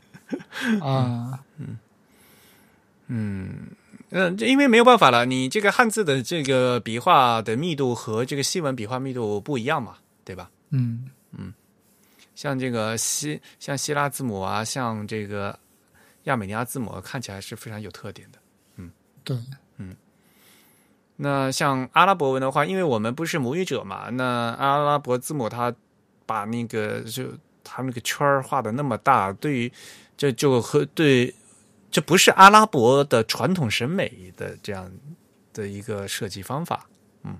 [0.81, 1.79] 啊，嗯。
[3.09, 3.69] 嗯
[4.11, 10.51] 嗯，因为没有办法了，你这个汉字的这个笔画的密度和这个西文笔画密度不一样嘛，对吧？
[10.71, 11.55] 嗯嗯，
[12.35, 15.57] 像这个希像希腊字母啊，像这个
[16.27, 18.39] 亚美尼亚字母，看起来是非常有特点的。
[18.77, 18.91] 嗯，
[19.25, 19.37] 对，
[19.79, 19.97] 嗯。
[21.17, 24.25] 那像阿拉伯文的话，因为我们不是母语者嘛，那
[24.59, 25.75] 阿拉伯字母它
[26.27, 27.25] 把那个就
[27.65, 29.73] 它那个圈儿画的那么大，对于
[30.17, 31.35] 这就和对。
[31.89, 34.91] 这不是阿拉伯的传统审美的这样
[35.55, 36.87] 的一个设计方法，
[37.23, 37.39] 嗯，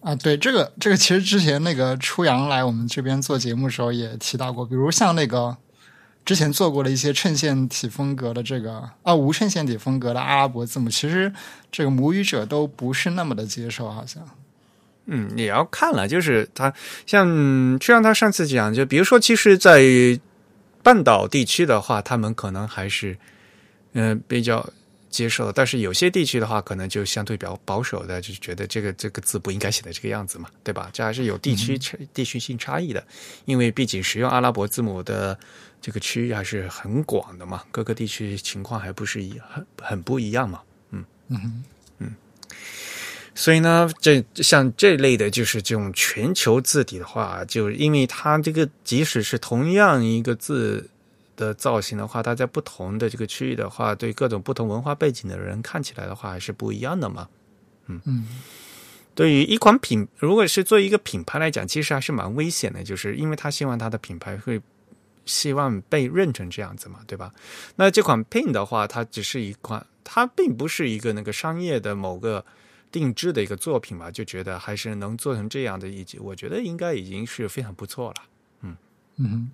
[0.00, 5.54] 啊，对，这个这个其实之前那个初阳来我们这边做节目的时候也提到过，比如像那个
[6.30, 11.32] 之前做过的一些衬线体风格的这个啊无衬线体风格的阿拉伯字母，其实
[11.72, 14.24] 这个母语者都不是那么的接受，好像，
[15.06, 16.72] 嗯，也要看了，就是他
[17.04, 17.26] 像
[17.80, 19.82] 就像他上次讲，就比如说，其实，在
[20.84, 23.18] 半岛地区的话，他们可能还是。
[23.92, 24.64] 嗯，比较
[25.10, 30.88] 接受，但是有些地区的话，可能就相对比较保守的，就觉得这个这个字不应该写的这个样子嘛，对吧？
[30.92, 31.76] 这还是有地区
[32.14, 33.04] 地区性差异的，
[33.46, 35.36] 因为毕竟使用阿拉伯字母的
[35.80, 41.64] 这个区域还是很广的嘛，各个地区情况还不是一很很不一样嘛，嗯嗯
[41.98, 42.14] 嗯，
[43.34, 50.90] 所以呢，这像这类的，就是这种全球字体的话，就因为它这个即使是同样一个字。
[51.36, 57.26] 的造型的话，它在不同的这个区域的话，对各种不同文化背景的人看起来的话，还是不一样的嘛。
[57.86, 58.26] 嗯嗯，
[59.14, 64.60] 对于一款品，如果是做一个品牌来讲，其实还是蛮危险的，就是因为他希望他的品牌会
[65.30, 67.32] 希望被认成这样子嘛，对吧？
[67.76, 72.44] 那这款 Pin 的话，它只是一款，它并不是一个那个商业的某个
[72.90, 78.16] 定制的一个作品嘛，就觉得还是能做成这样的一集，我觉得应该已经是非常不错了。
[79.22, 79.50] 嗯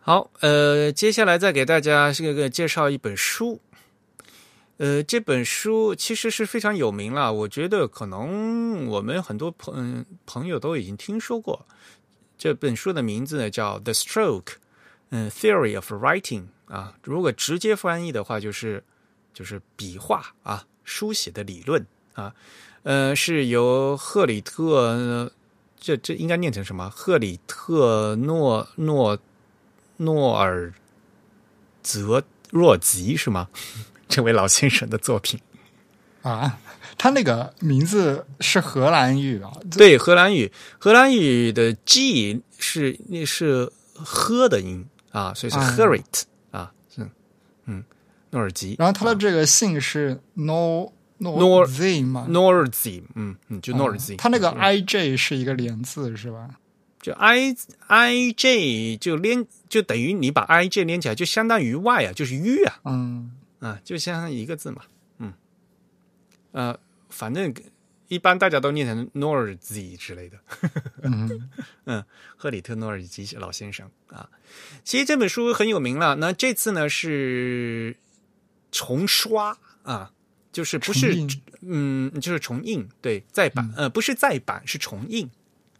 [0.00, 3.60] 好，呃，接下来再给大家这个介绍一本书。
[4.78, 11.64] 呃，这本书其实是非常有名了，我觉得可能我们很多朋朋友都已经听说过。
[12.42, 14.42] 这本书的名字呢叫《The Stroke》，
[15.10, 18.82] 嗯，《Theory of Writing》啊，如果直接翻译的话，就是
[19.32, 22.34] 就是笔画啊，书写的理论啊，
[22.82, 25.30] 呃，是由赫里特，
[25.78, 26.90] 这这应该念成什么？
[26.90, 29.16] 赫里特诺诺
[29.98, 30.74] 诺尔
[31.80, 33.50] 泽若吉是吗？
[34.08, 35.38] 这位老先生的作品，
[36.22, 36.58] 啊，
[36.98, 45.76] 他那个名字是荷兰语啊，对，荷兰语，荷兰语的 G 是那是喝的音啊，所以是啊。
[45.76, 47.08] Herit 啊，是。
[47.66, 47.84] 嗯，
[48.30, 56.48] 诺尔吉，然后他的这个姓是 No No Nor- Z 嘛，诺尔吉，嗯嗯，就诺尔 Z，他那个 I J 是一个连字是吧？
[57.00, 57.54] 就 I
[57.88, 63.32] I J 就连就等于你把 I J 连起来，就相当于 Y 啊，就是 U 啊，嗯。
[63.60, 64.91] 啊，就相当于一个字嘛，嗯，
[66.52, 66.78] 呃，
[67.10, 67.52] 反正
[68.08, 70.38] 一般大家都念成诺尔吉之类的，
[71.02, 71.48] 嗯
[71.86, 72.04] 嗯，
[72.36, 74.28] 赫里特诺尔基老先生啊，
[74.84, 76.16] 其实这本书很有名了。
[76.16, 77.96] 那这次呢是
[78.70, 80.12] 重刷啊，
[80.52, 81.26] 就是不是
[81.62, 85.30] 嗯，就是重印，对，再版，呃，不是再版，是重印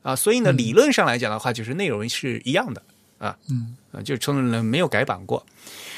[0.02, 0.16] 啊。
[0.16, 2.82] 所以嗯呢，理论上来讲的话，就是内容是一样的
[3.22, 5.46] 啊，嗯啊，就从来没有改版过。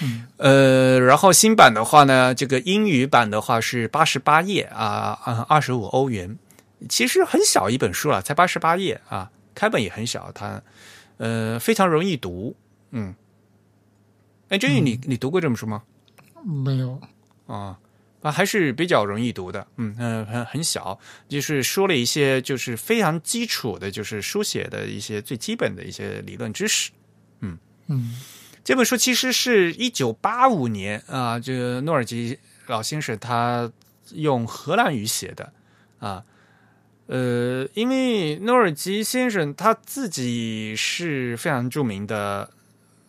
[0.02, 6.36] 嗯呃，然后新版的话呢，这个英语版的话是八十八页啊，啊，二十五欧元，
[6.88, 10.62] 其实很小一本书了，才八十八页啊，开本也很小，它
[11.16, 12.54] 呃非常容易读，
[12.90, 13.14] 嗯。
[14.50, 15.82] 哎，真宇，你你读过这本书吗？
[16.44, 17.00] 没有，
[17.46, 17.78] 啊
[18.20, 26.90] 啊，还是比较容易读的，嗯嗯、很很小，就是说了一些就是非常基础的，就是书写的一些最基本的一些理论知识。
[27.40, 28.16] 嗯嗯
[28.62, 33.70] 这本书其实是一九八五年啊，这个诺尔吉老先生他
[34.12, 35.52] 用荷兰语写的
[35.98, 36.24] 啊。
[37.06, 42.48] 呃，因为诺尔基先生他自己是非常著名的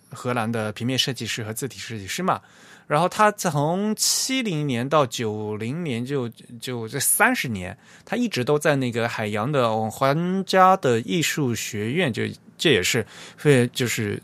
[0.10, 2.42] 荷兰的平面设计师和字体设计师嘛，
[2.88, 6.28] 然后他从七零年到九零年就
[6.60, 12.24] 就这三十年，他一直都在那个海洋的皇家的艺术学院，就
[12.58, 13.06] 这也是
[13.38, 14.22] 非就是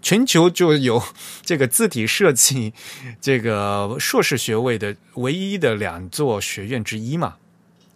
[0.00, 1.02] 全球就有
[1.42, 2.72] 这个字体设计
[3.20, 7.36] 这个硕士学位的唯一的两座学院之一嘛。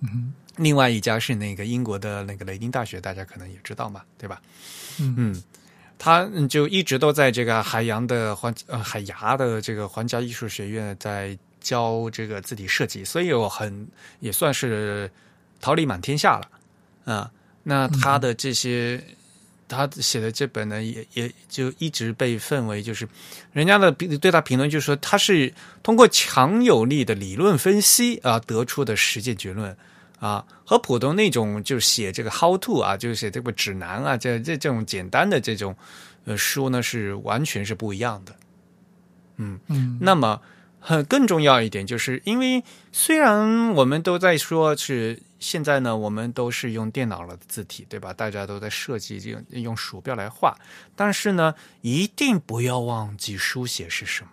[0.01, 4.43] 嗯另外一家是那个英国的那个雷丁大学，大家可能也知道嘛，对吧？
[5.01, 5.43] 嗯嗯，
[5.99, 13.89] 他嗯就一直都在这个海洋的皇呃海牙的这个皇家艺术学院在教这个字体设计，所以我很
[14.21, 15.11] 也算是
[15.59, 17.31] 桃李满天下了啊。
[17.63, 19.03] 那他的这些。
[19.73, 23.09] 他写的这本呢，也也就一直被分为就是，
[23.53, 29.75] 人家的评对他评论就是说，他是通过强有力的理论分析啊得出的实践结论
[30.21, 35.75] 啊，和普通那种就写这个 how to 啊，就是写这个指南啊，这这这种简单的这种
[36.27, 38.37] 呃书呢，是完全是不一样的。
[39.39, 40.41] 嗯，嗯那么
[40.79, 48.13] 很更重要一点，就是因为虽然我们都在说是现在呢，我们都是用电脑了的字体，对吧？
[48.13, 50.57] 大家都在设计用用鼠标来画，
[50.95, 54.31] 但是呢，一定不要忘记书写是什么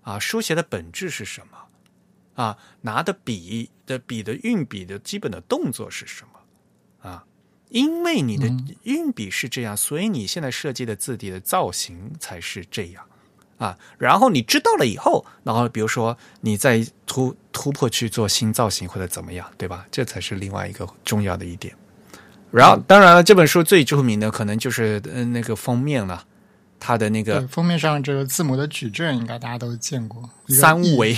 [0.00, 7.24] 啊，书写的本质是什么啊，拿的笔的笔的运笔的基本的动作是什么啊？
[7.68, 13.06] 因为你的嗯运笔是这样，所以你现在设计的字体的造型才是这样。
[13.58, 19.86] 啊，然后你知道了以后，然后比如说你再突突破去做新造型或者怎么样，对吧？
[19.90, 21.74] 这才是另外一个重要的一点。
[22.52, 26.24] 然后，当然了，这本书最著名的可能就是嗯那个封面了，
[26.78, 31.16] 它的那个对，封面上这个字母的矩阵，应该大家都见过，三 E 维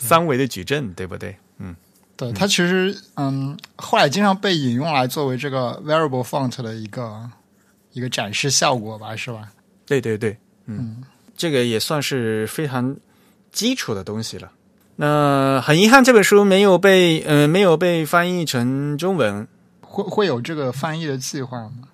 [0.00, 1.36] 三维的矩阵，对不对？
[1.58, 1.76] 嗯，
[2.16, 7.30] 对，它其实嗯，后来经常被引用来作为这个 variable font 的一个
[7.92, 9.52] 一个展示效果吧，是吧？
[9.86, 10.36] 对对对，
[10.66, 11.04] 嗯，
[11.38, 12.94] 这个也算是非常
[13.50, 14.52] 基础的东西了。
[14.96, 19.46] 那很遗憾，这本书没有被呃没有被翻译成中文，
[19.80, 21.88] 会会有这个翻译的计划吗？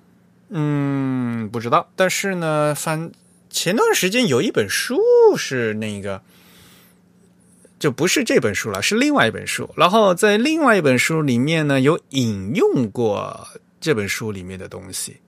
[0.49, 1.91] 嗯，不知道。
[1.95, 3.13] 但是呢，翻
[3.51, 4.99] 前段时间有一本书
[5.37, 6.23] 是那个，
[7.79, 9.69] 就不是这本书了，是另外一本书。
[9.77, 13.47] 然后在另外一本书里面呢，有引用过
[13.81, 15.19] 这本书里面的东西。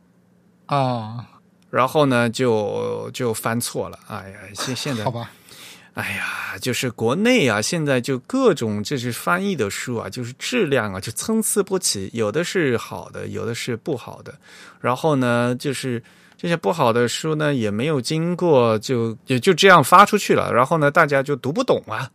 [0.64, 1.28] 啊，
[1.76, 3.98] 然后呢就就翻错了。
[4.08, 5.30] 哎呀，现现在好吧，
[5.92, 14.34] 哎呀，就是国内啊，现在就各种这是翻译的书啊，就是质量啊就参差不齐，有的是好的，有的是不好的。
[14.80, 16.02] 然后呢，就是
[16.36, 22.10] 这些不好的书呢，也没有经过就也就这样发出去了，然后呢，大家就读不懂啊。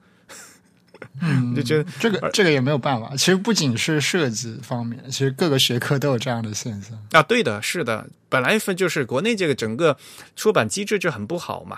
[1.20, 3.12] 嗯，就觉得这个这个也没有办法。
[3.16, 6.97] 其实不仅是设计方面，其实各个学科都有这样的现象。
[7.12, 9.97] 啊，对的，是的，本来分就是国内这个整个
[10.36, 11.78] 出版机制就很不好嘛，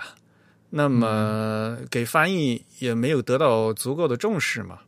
[0.70, 4.78] 那么给翻译也没有得到足够的重视嘛。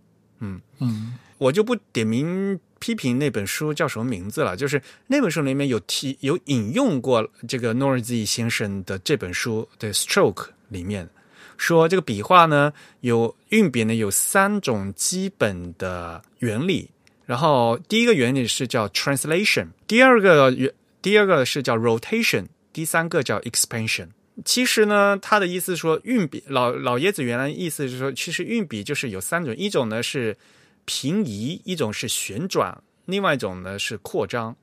[0.41, 11.09] 嗯嗯我就不点名批评那本书叫什么名字了，就是那本书里面有提有引用过这个 Norzi 先生的这本书的 Stroke 里面
[11.57, 16.91] 说，这个笔画呢有运笔呢有三种基本的原理，
[17.25, 24.09] 然后第一个原理是叫 translation，第二个原第二个是叫 rotation，第三个叫 expansion。
[24.45, 30.37] 其实呢，他的意思说，运笔老老爷子原来意思是说，其实运笔就是有三种，一种呢是
[30.85, 34.55] 平移，一种是旋转，另外一种呢是扩张。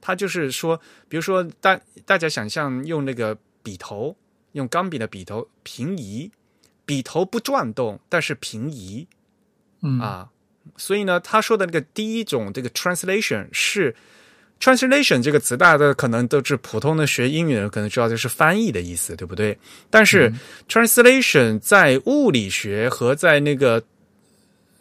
[0.00, 4.16] 它就是说，比如说大大家想象用那个笔头，
[4.52, 6.30] 用钢笔的笔头平移，
[6.84, 9.06] 笔头不转动，但是平移
[9.82, 10.30] 嗯啊。
[10.76, 13.94] 所以呢，他说的那个第一种这个 translation 是
[14.60, 19.58] translation 这个词，大家可能都是普通的学英语的人可能知道就是翻译的意思，对不对？
[19.88, 20.32] 但是
[20.68, 23.82] translation 在物理学和在那个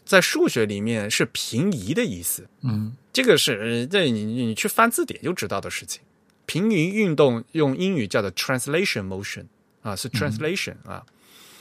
[0.03, 2.47] 在数学里面是平移的意思。
[2.61, 6.01] 嗯这个是这你你去翻字典就知道的事情。
[6.45, 9.45] 平移运动用英语叫做 translation motion
[9.81, 11.05] 啊，是 translation、啊，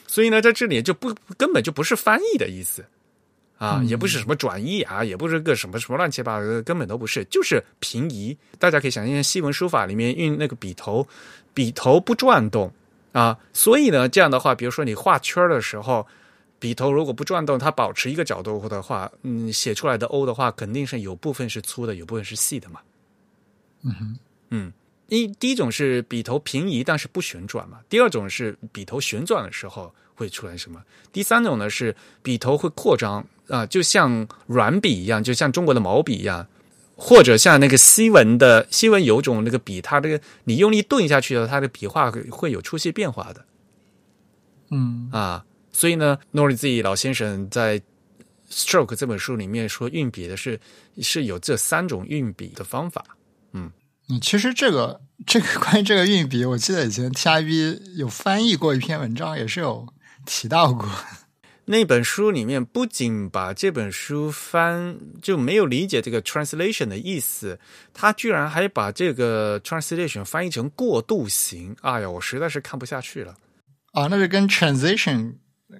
[0.07, 2.85] 所以呢，在这里就不根本就不是翻译的意思
[3.59, 8.37] 啊，也不是什么转译啊，也不是个什么什么乱七八糟的，根本都不是，就是平移。
[8.59, 11.07] 大家可以想象，西文书法里面用那个笔头，
[11.55, 12.73] 笔头不转动
[13.13, 16.07] 啊，所以呢，这样的话，比如说你画圈儿的时候。
[16.61, 22.81] 笔头如果不转动，它保持一个角度的话，嗯，写出来的 O 的话，肯定是有部分是粗的，有部分是细的嘛。
[23.85, 24.19] 嗯哼
[24.51, 24.73] 嗯，
[25.09, 30.79] 一第一种是笔头平移，但是不旋转嘛；第二种是笔头旋转的时候会出来什么；
[31.13, 36.47] 第三种呢是笔头会扩张啊、就像软笔一样，就像中国的毛笔一样，
[36.95, 43.43] 或者像那个西文的西文有种那个笔，它这个你用力顿下去的，它的笔画会会有出现变化的
[44.71, 45.43] 嗯啊。
[45.73, 47.79] 所以呢，诺里自己老先生在
[48.51, 50.61] 《Stroke》这本书里面说，运笔的是
[50.99, 53.03] 是有这三种运笔的方法。
[54.09, 59.87] 你其实这个这个 关于这个运笔，我记得以前 TIB 有翻译过一篇文章，也是有
[60.25, 60.89] 提到过。
[61.67, 67.61] 那本书里面不仅把这本书翻就没有理解这个 translation 的意思，
[67.93, 71.77] 他居然还把这个 translation 翻译成过渡型。
[71.83, 73.37] 哎呀，我实在是看不下去了。
[73.93, 75.35] 啊，那是跟 transition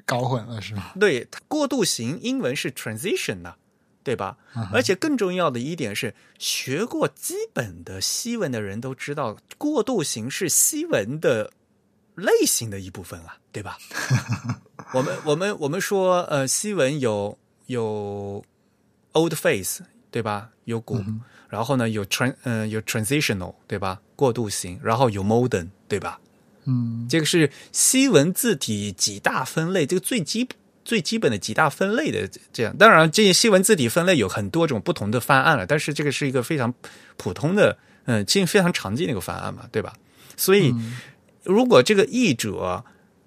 [0.05, 0.93] 搞混了是吗？
[1.01, 3.55] 对，它过渡型英文是 transition 呐、
[4.09, 4.39] 对吧？
[4.73, 11.53] 而且更重要的一点是，学过基本的西文的人都知道，过渡型是西文的
[12.15, 13.77] 类型的一部分啊，对吧？
[14.95, 17.37] 我们我们我们说，呃，西文有
[17.67, 18.43] 有
[19.13, 20.49] old face，对吧？
[20.65, 20.97] 有古，
[21.51, 24.01] 然后呢有 tran 呃有 transitional，对吧？
[24.17, 26.19] 过渡型，然后有 modern，对吧？
[26.65, 30.49] 嗯这个是西文字体几大分类，这个最基
[30.89, 32.75] 最基本的几大分类的这样。
[32.79, 36.73] 当然，这些西文字体分类有很多种不同的方案了，但是这个是一个非常
[37.19, 37.77] 普通的，
[38.07, 39.93] 嗯，这非常常见的一个方案嘛，对吧？
[40.35, 40.75] 所以，
[41.45, 42.83] 如果这个译者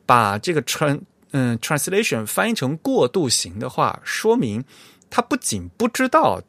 [0.08, 1.02] 把这个 tran
[1.34, 4.66] 嗯 translation 翻译成过渡型的话，说明
[5.12, 6.42] 他不仅不知道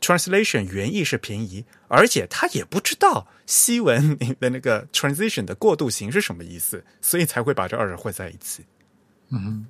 [0.00, 8.64] translation 原意是平移，而且他也不知道西文里的那个 transition 的过渡型是什么意思，所以才会把这二者混在一起。
[9.30, 9.64] 嗯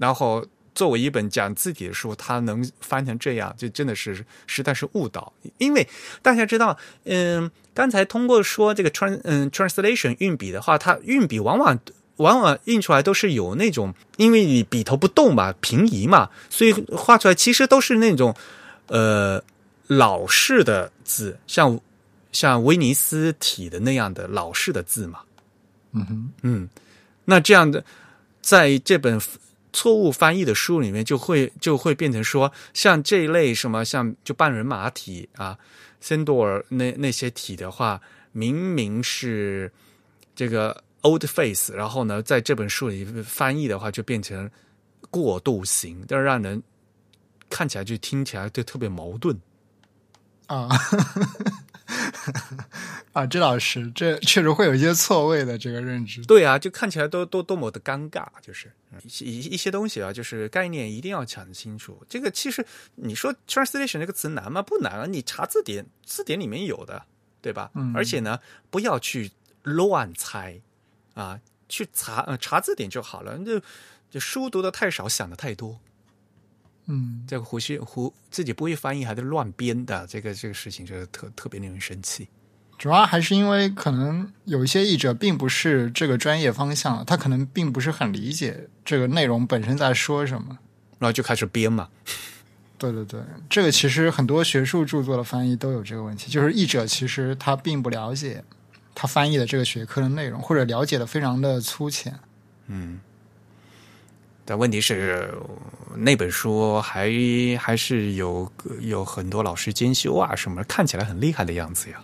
[0.00, 0.42] 然后
[0.74, 5.30] 作为一本讲字体的书，它能翻成这样，就真的是实在是误导。
[5.58, 5.86] 因为
[6.22, 11.78] 大家知道，嗯，刚才通过说这个 trans 嗯 translation 运笔的话，它运笔往往
[12.16, 18.34] 往往印出来都是有那种，因为你笔头不动嘛，平移嘛，所以画出来其实都是那种
[18.86, 19.42] 呃
[19.86, 21.78] 老式的字，像
[22.32, 25.20] 像威尼斯体的那样的老式的字嘛。
[25.92, 26.68] 嗯哼嗯，
[27.24, 27.84] 那这样的，
[28.40, 29.20] 在这本
[29.72, 35.58] 错误翻译的书里面，就会就会变成说，像这一类什么像就半人马体啊、
[36.00, 38.00] 森多尔那那些体的话，
[38.32, 39.72] 明明是
[40.34, 44.50] 这个 old face，然后呢，在这本书里翻译的话，就变成
[45.10, 46.62] 过渡型，但是让人
[47.48, 49.38] 看起来就听起来就特别矛盾。
[50.46, 50.68] 啊，
[53.12, 56.24] 啊，这老师，这确实会有一些错位的这个认知。
[56.24, 58.72] 对啊，就看起来都都多么的尴尬，就是
[59.24, 62.02] 一一些东西啊，就是概念一定要讲清楚。
[62.08, 62.64] 这个其实
[62.94, 64.62] 你说 translation 这个词难吗？
[64.62, 67.04] 不难啊，你查字典，字典里面有的，
[67.40, 67.70] 对吧？
[67.74, 68.38] 嗯而且呢，
[68.70, 69.32] 不要去
[69.62, 70.60] 乱猜
[71.14, 73.38] 啊，去查呃查字典就好了。
[73.38, 73.60] 就
[74.10, 75.80] 就书读的太少，想的太多，
[76.92, 82.28] 嗯，这个胡须胡自己不会翻译还是乱编的，这个这个事情就是特特别令人生气。
[82.76, 90.58] 主要还是因为可能有一些译者并不是这个专业方向，他可能并不是很理解这个内容本身在说什么。
[90.98, 91.88] 然后就开始编嘛，
[92.76, 98.44] 对对对，这个其实很多学术著作的翻译都有这个问题，就是译者其实他并不了解
[98.94, 102.18] 他翻译的这个学科的内容，或者了解的非常的粗浅。
[102.66, 103.00] 嗯。
[104.50, 105.32] 但问题是，
[105.94, 107.08] 那本书还
[107.56, 112.02] 还是有有很多老师兼修啊，什么看起来很厉害的样子呀。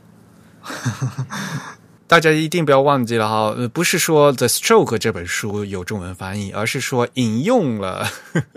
[2.06, 8.08] 大家一定不要忘记了哈，呃不是说《The Stroke》这本书有中文翻译，而是说引用了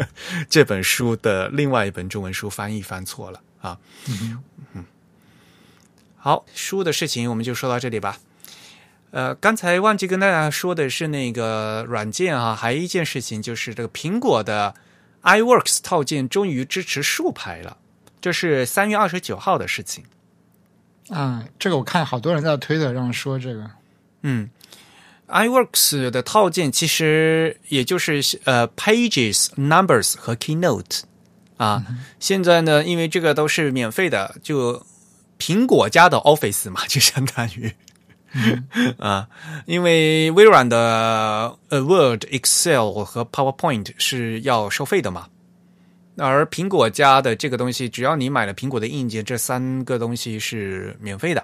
[0.48, 3.80] 这本书的另外一本中文书翻译翻错了啊。
[4.08, 4.86] 嗯，
[6.16, 8.20] 好，书的事情我们就说到这里吧。
[9.12, 14.76] 呃，刚才忘记跟大家说的是那个软件啊，还有一件事情就是这个苹果的
[15.24, 17.78] iWorks 套件终于支持竖排了，
[18.22, 20.04] 这是三月二十九号的事情。
[21.10, 23.72] 啊，这个我看好多人在推特上说这个，
[24.22, 24.52] 嗯
[25.28, 31.02] ，iWorks 的套件其实也就是呃 Pages、Numbers 和 Keynote
[31.58, 31.84] 啊。
[32.20, 34.86] 现在呢，因为这个都是免费的，就
[35.40, 37.74] 苹果家的 Office 嘛，就相当于。
[39.00, 39.28] 啊，
[39.66, 45.28] 因为微软的呃 Word、Excel 和 PowerPoint 是要收费的嘛，
[46.18, 51.44] 而苹果家的这个东西，只要你买了苹果的硬件，这三个东西是免费的。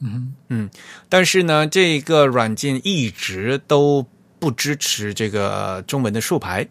[0.00, 0.68] 嗯嗯，
[1.08, 4.04] 但是呢，这个软件一直都
[4.38, 6.66] 不支持这个中文的竖排。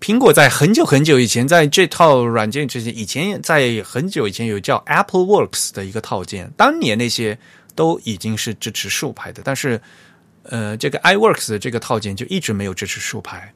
[0.00, 7.38] 苹果在很久很久以前，在这套软件之前，以前在很久以前有叫 Apple Works 的一个套件，当年那些
[7.74, 9.80] 都已经是支持竖排的，但是
[10.44, 13.52] 呃，这个 iWorks 的这个套件就一直没有支持竖排。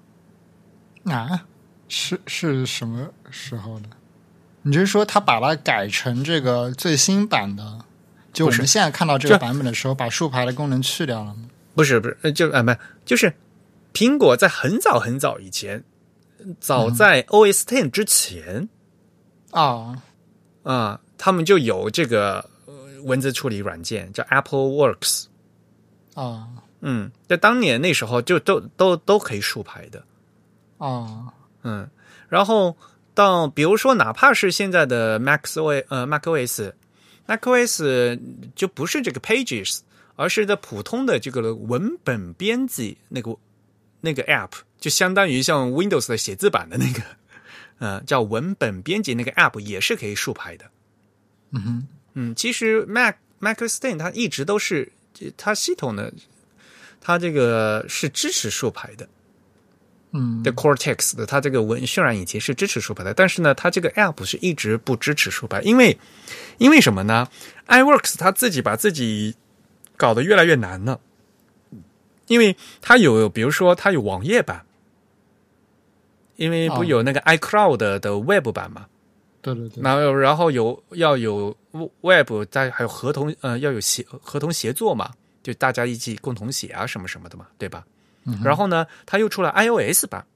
[1.04, 1.46] 啊，
[1.88, 3.88] 是是什么时候的？
[4.62, 7.78] 你就是说他把它改成这个最新版的？
[8.32, 11.48] 就我们现在看到这个版本的时候，把竖排的功能去掉了吗？
[11.74, 12.72] 不是不是，呃就啊不
[13.04, 13.32] 就是
[13.94, 15.84] 苹果在很早很早以前，
[16.60, 18.68] 早在 OS Ten 之前。
[19.50, 20.02] 啊，
[20.62, 22.50] 啊、他们就有这个呃
[23.04, 25.26] 文字处理软件叫 Apple Works，
[26.14, 26.48] 啊。
[26.80, 30.04] 嗯，在当年那时候就都都都可以竖排的，
[30.78, 31.32] 啊。
[31.62, 31.90] 嗯，
[32.28, 32.76] 然后
[33.14, 36.72] 到比如说哪怕是现在的 Mac OS 呃 Mac OS
[37.26, 38.20] Mac OS
[38.54, 39.80] 就不是这个 Pages，
[40.14, 43.36] 而是的普通的这个文本编辑那个
[44.00, 47.02] 那个 App，就相当于像 Windows 的写字版的那个，
[47.80, 50.64] 呃，叫文本编辑那个 App 也是可以竖排的。
[51.50, 51.88] 嗯哼
[52.20, 54.90] 嗯，其实 Mac Macostain 它一直都是
[55.36, 56.10] 它系统呢，
[57.00, 59.08] 它这个是支持竖排的。
[60.10, 65.96] 嗯的 Cortex 的它这个文渲染引擎是支持竖排的，但是呢，它这个 App 是一直不支持竖排，因为
[66.56, 67.28] 因为什么呢
[67.68, 69.36] ？iWorks 它自己把自己
[69.96, 70.98] 搞得越来越难了，
[72.26, 74.64] 因为它有比如说它有网页版，
[76.36, 78.86] 因为不哦有那个 iCloud 的 Web 版嘛，
[79.54, 81.56] 对对对，然后然后有要有
[82.00, 85.10] Web，再还有合同呃要有协合同协作嘛，
[85.42, 87.84] 就大家一起共同写啊什么什么的嘛，对吧？
[88.44, 90.26] 然后呢，它又出了 iOS 版，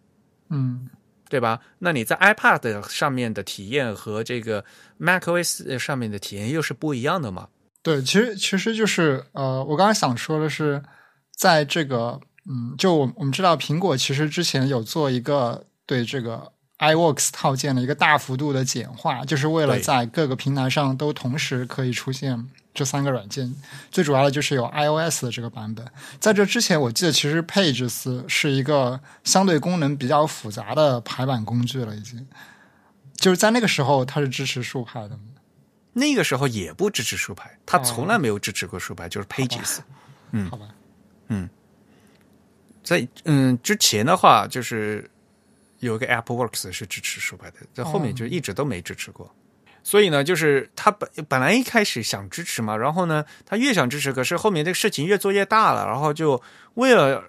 [0.49, 0.89] 嗯
[1.29, 1.61] 对吧？
[1.79, 4.65] 那你在 iPad 上面的体验和这个
[5.01, 7.49] macOS 上面的体验又是不一样的嘛？
[7.83, 10.83] 对，其实其实就是呃，我刚才想说的是，
[11.37, 16.53] 在这个嗯，就我我们知道苹果其实之前有做一个对这个
[16.83, 23.55] iWorks 套件的一个大幅度的简化，就是为了在各个平台上都同时可以出现这三个软件。
[23.93, 25.87] 最主要的就是有 iOS 的这个版本。
[26.19, 32.27] 在这之前，我记得其实 Pages 是一个相对功能比较复杂的排版工具了，已经。
[33.15, 35.17] 就是在那个时候，它是支持竖排的。
[35.93, 39.79] 那个时候也不支持竖排，它哦从来没有支持过竖排，就是 Pages。
[40.33, 40.67] 嗯好吧，
[41.29, 41.49] 嗯
[42.83, 45.09] 在嗯之前的话，就是
[45.83, 49.33] 有一个 Apple Works 是支持竖排的，在后面就一直都没支持过。
[49.85, 56.41] 所以呢，就是他本本来一开始想支持嘛，然后呢，他越想支持，可是后面这个事情越做越大了，然后就
[56.75, 57.25] 为了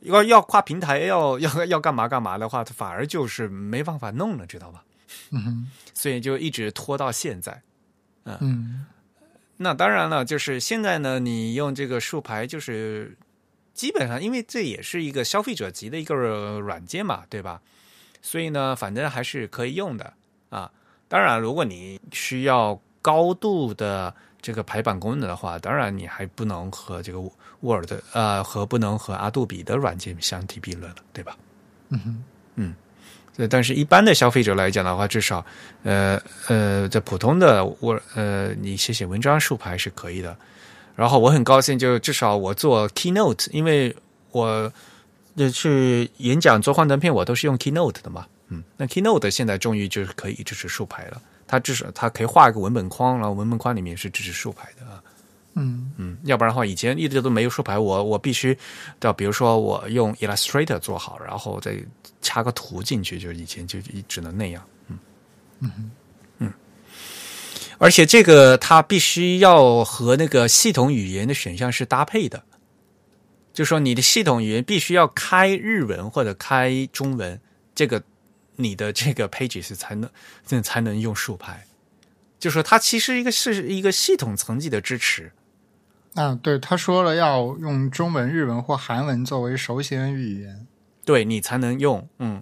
[0.00, 4.84] 要要跨平台，要要 要干嘛干嘛的话，他反而就是没办法弄了，知道吧？
[5.30, 7.62] 嗯哼，所以就一直拖到现在。
[8.24, 8.86] 嗯
[9.56, 13.16] 那当然了，就是现在呢，你用这个竖排，就是
[13.72, 17.62] 基本上，因为这也是一个消费者级的一个软件嘛，对吧？
[18.26, 20.10] 所以呢，反正还是可以用的
[20.48, 20.70] 啊。
[21.08, 27.20] 当然，如果你需要高度的这个排版功能的话，当然你还不能和这个
[27.60, 31.36] Word 呃和不能和阿杜比的软件相提并论了，对吧？
[31.90, 32.24] 嗯哼，
[32.56, 32.74] 嗯。
[33.50, 35.44] 但是，一般的消费者来讲的话，至少，
[35.82, 36.18] 呃
[36.48, 40.34] 呃，在普通的我呃，你写写文章竖排是可以的。
[40.96, 43.94] 然后我很高兴，就至少我做 Keynote，因为
[44.30, 44.72] 我
[45.50, 48.26] 去演讲做幻灯片，我都是用 Keynote 的嘛。
[48.48, 51.20] 嗯，那 Keynote 现在终于就是可以支持竖排了。
[51.46, 55.02] 它至少它可以画一个文本框，然后文本框里面是支持竖排的啊。
[55.56, 58.56] 嗯嗯，要不然的话，以前一直都没有竖排，我我必须
[58.98, 61.76] 到，比如说我用 Illustrator 做好，然后再
[62.22, 63.78] 插个图进去，就以前就
[64.08, 64.62] 只能那样。
[64.88, 64.98] 嗯
[65.60, 65.90] 嗯
[66.38, 66.52] 嗯，
[67.78, 72.42] 而且这个它必须要和那个系统语言的选项是搭配的，
[73.54, 77.40] 就说你的系统语言必须要开日文或者开中文，
[77.74, 78.02] 这个
[78.56, 80.10] 你的这个 Pages 才能
[80.44, 81.64] 这才能用竖排。
[82.38, 85.32] 就说它其实一个是一个系统层级的支持。
[86.14, 90.66] 啊，对，他说了要用中文、日文或韩文作为首选语言，
[91.04, 92.40] 对你才能用，嗯，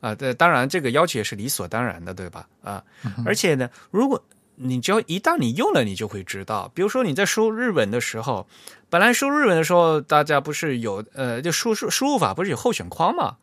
[0.00, 2.48] 啊，对，当然这个要求也是理所当然的，对吧？
[2.62, 2.84] 啊，
[3.24, 4.22] 而且呢，如果
[4.54, 8.46] 你只要一旦你用了，你就会知道，比如说你在输日文的时候，
[8.90, 13.36] 本来输日文的时候，大家不是有呃，就输输输入法不是有候选框嘛？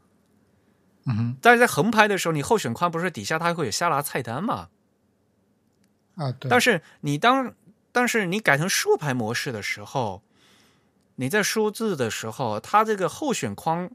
[1.05, 4.69] 嗯哼，但是在横排的时候，你候选框不是底下它会有下拉菜单嘛？
[6.15, 7.53] 啊，对，但是你当。
[7.97, 10.21] 但是你改成竖排模式的时候，
[11.15, 13.89] 你在输字的时候，它这个候选框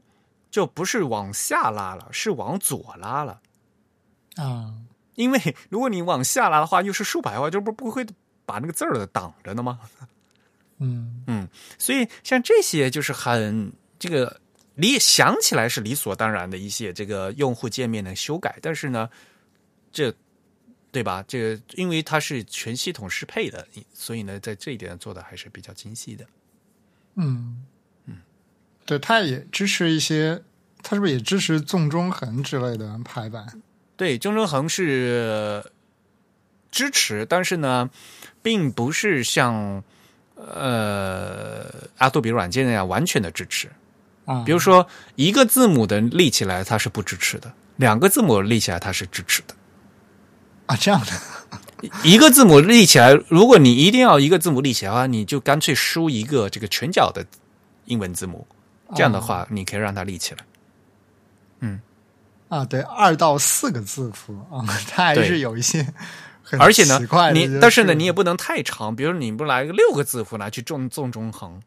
[0.49, 3.41] 就不是往下拉了，是往左拉了
[4.37, 4.73] 啊。
[5.13, 8.03] 因为如果你往下拉的话，又是竖排的话，就不不会
[8.43, 9.79] 把那个字儿挡着的吗？
[10.81, 14.41] 嗯嗯，所以像这些就是很这个
[14.75, 19.09] 理想起来是理所当然的一些这个用户界面的修改，但是呢，
[19.93, 20.13] 这。
[20.93, 21.23] 对吧？
[21.25, 26.25] 这个因为它是全系统适配的，所以呢，在这一点做的还是比较精细的。
[27.15, 27.65] 嗯
[28.07, 28.17] 嗯，
[28.85, 30.43] 对，它也支持一些，
[30.83, 33.61] 它是不是也支持纵中横之类的排版？
[33.95, 35.63] 对，纵中横是
[36.69, 37.89] 支持，但是呢，
[38.41, 39.81] 并不是像
[40.53, 41.65] 呃
[41.97, 43.69] 阿杜比软件那样完全的支持
[44.25, 44.43] 啊。
[44.43, 49.55] 比如说，一个字母的立起来它是不支持的，两个字母立起来它是支持的。
[50.67, 51.11] 啊，这样的
[52.03, 57.25] 一个字母立起来，如果你一定要一个字母立起来的话，你就干脆输一个这个全角的
[57.85, 58.47] 英文字母，
[58.95, 60.45] 这样的话，你可以让它立起来。
[61.59, 61.81] 嗯，
[62.47, 65.85] 啊，对，二到四个字符啊，它还是有一些，
[66.59, 66.99] 而且呢，
[67.33, 71.61] 你但是呢，你也不能太长，比如你不来个六个字符拿去纵纵中横。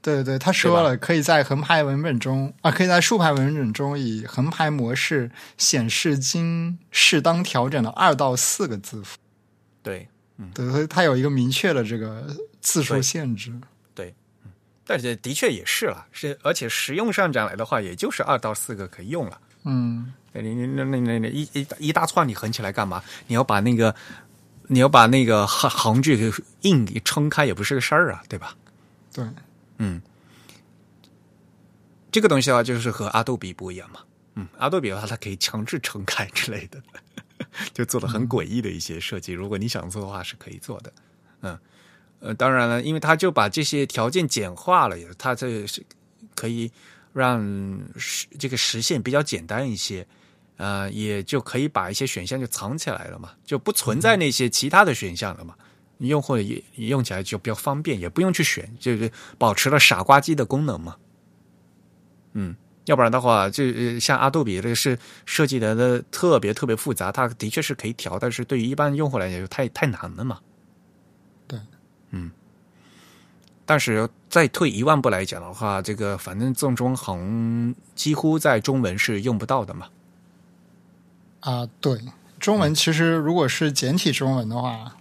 [0.00, 9.16] 对对，他说了，可以在横排文本中啊，可以在竖排文本中以横排模式显示经适当调整的二到四个字符。
[9.80, 10.08] 对，
[10.38, 12.26] 嗯，对，所以它有一个明确的这个
[12.60, 13.52] 字数限制。
[13.94, 14.12] 对，
[14.44, 14.50] 嗯，
[14.84, 19.40] 但是的确也是了，是而且实用上讲来的话，也就是二到四个可以用了。
[19.62, 23.02] 嗯，你你那那那那一一一大串你横起来干嘛？
[23.26, 23.94] 你要把那个
[24.68, 28.56] 你要把那个行行距给硬给撑开，也不是个事儿啊，对吧？
[29.12, 29.26] 对。
[29.76, 30.00] 嗯，
[32.10, 34.00] 这个东西的话，就是和阿杜比不一样嘛。
[34.36, 36.80] 嗯，阿杜比的话，它可以强制撑开之类的，
[37.74, 39.32] 就做的很诡异的一些设计。
[39.32, 40.92] 如果你想做的话，是可以做的。
[41.42, 41.58] 嗯，
[42.20, 45.84] 呃，当然了，因为它就把这些条件简化了，它这是
[46.34, 46.70] 可以
[47.12, 47.78] 让
[48.38, 50.06] 这个实现比较简单一些。
[50.62, 55.56] 呃，也就可以把一些选项就藏起来了嘛，就不存在那些其他的选项了嘛。
[55.98, 60.96] 用户也用起来就比较方便，也不用去选，就是保持了傻瓜机的功能嘛。
[62.34, 62.54] 嗯，
[62.84, 64.96] 要不然的话，就像阿杜比这个是
[65.26, 70.38] 设计的的特别特别复杂，它的确是可以调，但是对于一般用户来讲就太太难了嘛。
[71.48, 71.58] 对，
[72.10, 72.30] 嗯。
[73.64, 79.88] 但是再退一万步来讲的话，这个反正纵中横几乎在中文是用不到的嘛。
[81.42, 82.00] 啊，对，
[82.40, 84.92] 中文其实如果是简体中文的话。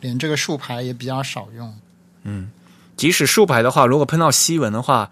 [0.00, 1.76] 连这个竖排也比较少用，
[2.22, 2.52] 嗯，
[2.96, 5.10] 即使竖排的话，如果碰到西文的话，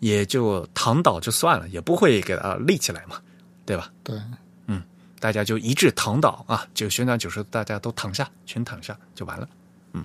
[0.00, 3.16] 也就躺倒就算了，也不会给它立起来嘛，
[3.66, 3.90] 对吧？
[4.02, 4.18] 对，
[4.68, 4.82] 嗯，
[5.20, 9.46] 大家就一致躺倒啊，就旋转九十度，大家都躺下，全躺下就完了，
[9.92, 10.02] 嗯。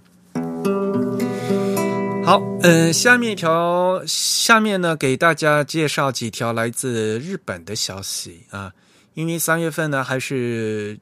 [2.26, 8.74] 好，嗯，下面一条，下面呢，给大家介绍几条来自日本的消息啊，
[9.18, 10.98] 因为三月份呢，还是。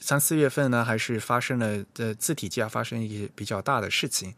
[0.00, 4.32] 三四月份呢，还是发生了的字体界发生一些比较大的事情。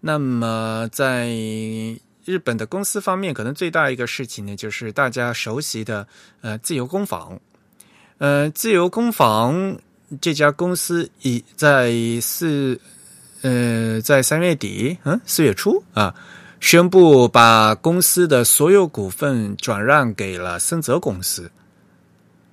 [0.00, 1.28] 那么在
[2.24, 6.06] 日本的公司方面，可能最大一个事情呢，就是大家熟悉的
[6.40, 7.38] 呃自由工坊。
[8.18, 9.76] 呃，自由工坊
[10.20, 12.80] 这家公司已在四
[13.42, 16.14] 呃在三月底，嗯，四月初啊，
[16.60, 21.50] 宣布把公司的所有股份转让给了森泽公司。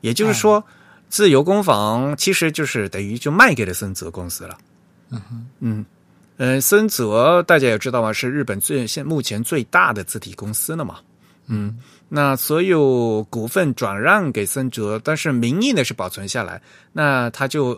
[0.01, 0.63] 也就是说，
[1.09, 4.57] 自由工坊其实就是等于就卖给了森泽公司了。
[5.09, 5.85] 嗯哼，嗯。
[6.37, 10.99] 呃，森泽大家也知道嘛，是日本最现目前最大的字体公司了嘛。
[11.47, 11.77] 嗯，
[12.07, 16.61] 那所有股份转让给森泽，但是名义呢是保存下来，
[16.93, 17.77] 那他就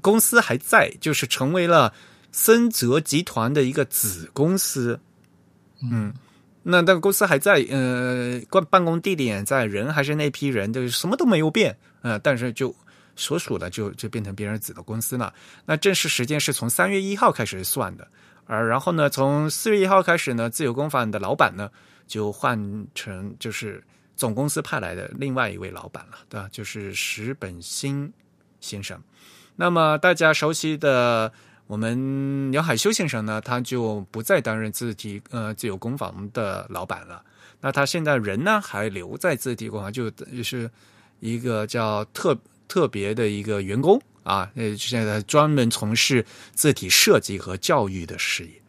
[0.00, 1.92] 公司还在，就是成为了
[2.30, 4.98] 森泽集团的一个子公司。
[5.82, 6.31] 嗯，那
[6.62, 11.76] 那那个公司还在，呃，办办公地点在，人还是那批人，就什么都没有变。
[12.02, 12.74] 呃，但是就。
[13.14, 15.34] 所属的就就变成别人子的公司了。
[15.66, 18.08] 那正式时间是从三月一号开始算的，
[18.46, 21.70] 而然后呢，从四月一号开始呢，自由工坊的老板呢
[22.06, 22.58] 就换
[22.94, 23.84] 成就是
[24.16, 26.48] 总公司派来的另外一位老板了，对吧？
[26.50, 28.10] 就是石本新
[28.60, 28.98] 先生。
[29.56, 31.30] 那么大家熟悉的
[31.72, 37.24] 我们杨海修先生呢，他就不再担任字体呃自由工坊的老板了。
[37.62, 40.12] 那他现在人呢还留在字体工坊，就
[40.42, 40.70] 是
[41.20, 42.38] 一个叫特。
[42.68, 48.62] 特别的一个员工啊，呃，现在专门从事字体设计和教育的事业。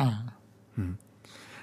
[0.00, 0.24] 啊，
[0.76, 0.96] 嗯，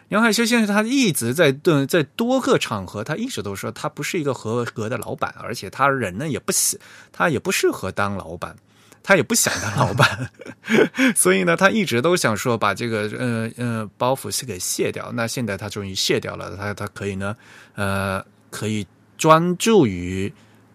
[0.09, 6.79] 杨海修先生他一直在对在多个场合，他一直都说他不是一个合格的老板，而且他人呢也不喜，
[7.11, 8.55] 他也不适合当老板，
[9.03, 10.31] 他也不想当老板，
[11.15, 15.11] 所以呢，他一直都想说把这个呃呃包袱是给卸掉。
[15.13, 17.35] 那现在他终于卸掉了，他他可以呢，
[17.75, 18.85] 呃，可以
[19.17, 20.31] 专注于。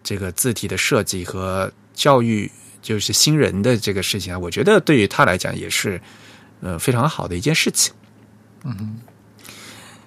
[0.07, 5.99] 这个字体的设计和教育，就是新人的这个事情啊，我觉得对于他来讲也是，
[6.61, 7.91] 呃，非常好的一件事情。
[8.63, 8.99] 嗯，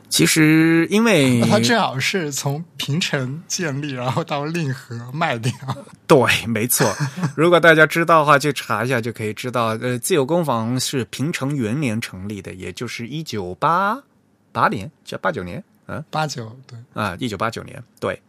[0.08, 5.52] 其实因为它正好是从平城建立，然后到令和卖掉。
[6.06, 6.90] 对，没错。
[7.36, 9.76] 如果大家知道的话，去查一下就可以知道。
[9.80, 14.02] 呃，自由工坊是平城元年成立的，也就是一九八
[14.52, 18.20] 八年，叫八九年，嗯，八九对啊，一九八九年对。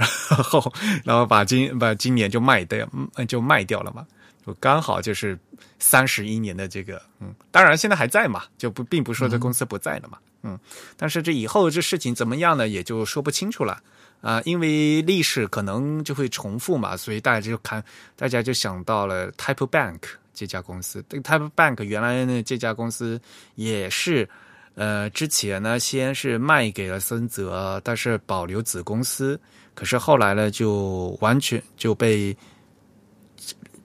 [0.30, 0.72] 然后，
[1.04, 2.88] 然后把今把今年就卖掉，
[3.28, 4.06] 就卖掉了嘛，
[4.46, 5.38] 就刚好就是
[5.78, 10.58] 三十一年的这个，嗯，当然现在还在嘛，就不并不说这公司不在了嘛，嗯，嗯
[10.96, 13.80] 但是这以后这事情怎么样呢，也就说不清楚了
[14.20, 17.82] 啊，因为历史可能就会重复嘛，所以大家就看，
[18.16, 20.00] 大家就想到了 Type Bank
[20.34, 23.20] 这家公司，这个 Type Bank 原来呢这家公司
[23.54, 24.28] 也是，
[24.74, 29.40] 呃，之前呢先是卖给了森泽，但是保留子公司。
[29.74, 32.36] 可是后来呢，就完全就被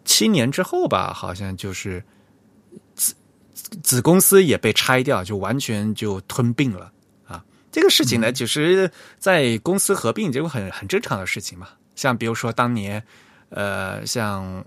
[0.04, 2.04] 七年之后吧，好像就是
[3.70, 6.92] 子子公司也被拆掉，就完全就吞并了
[7.28, 7.44] 啊。
[7.72, 11.70] 这个事情呢，其实，在公司合并就很很正常的事情嘛。
[11.96, 13.04] 像比如说当年，
[13.50, 14.64] 呃，像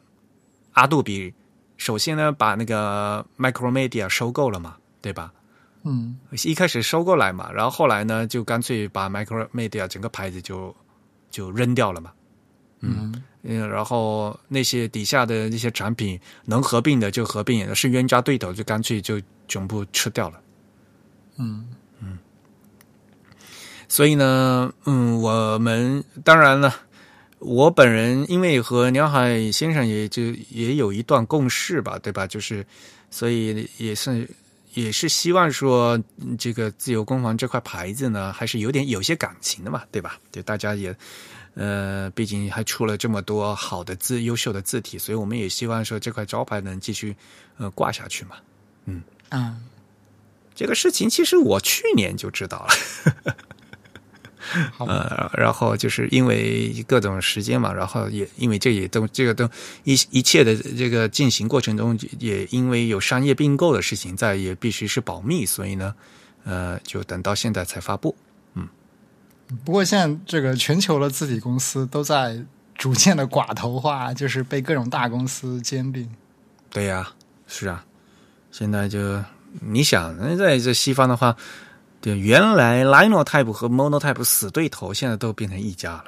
[0.73, 1.33] 阿杜比，
[1.77, 5.33] 首先呢把那个 Micromedia 收购了嘛，对吧？
[5.85, 10.75] 嗯，一开始收购来嘛，然后后来呢，就干脆把 Micromedia 整个牌子就。
[11.31, 12.11] 就扔掉了嘛，
[12.81, 13.23] 嗯嗯，
[13.57, 20.41] 然后那些底下的那些产品能合并的就合并，是冤家对头就干脆就全部吃掉了，
[21.39, 21.67] 嗯
[22.01, 22.19] 嗯。
[23.89, 26.75] 所以呢，嗯，我们当然了，
[27.39, 32.27] 我本人因为和梁海先生也就也有一段共事吧，对吧？
[32.27, 32.67] 就是
[33.11, 34.29] 所以也是
[34.75, 35.99] 也是希望说
[36.39, 40.19] 这个自由工坊这块牌子呢，还是有点有些感情的嘛，对吧？
[40.31, 40.95] 对大家也。
[41.61, 47.17] 呃，毕竟还出了这么多好的字、优秀的字体，所以我们也希望说这块招牌能继续
[47.57, 48.37] 呃挂下去嘛。
[48.85, 49.61] 嗯嗯，
[50.55, 53.37] 这个事情其实我去年就知道了，
[54.87, 59.45] 呃，然后就是因为各种时间嘛，然后也因为这也都这个都
[59.83, 65.93] 一一切的这个进行过程中，也因为有商业并购的事情在，也必须是保密，所以呢，
[66.45, 68.15] 呃，就等到现在才发布。
[69.65, 72.39] 不过现在这个全球的字体公司都在
[72.75, 76.09] 逐渐的寡头化，就是被各种大公司兼并。
[76.71, 77.09] 对呀，
[77.47, 77.85] 是啊，
[78.51, 79.23] 现在就
[79.61, 81.35] 你想，在这西方的话，
[82.01, 86.05] 对，原来 Linotype 和 Monotype 死对头，现在都变成一家了，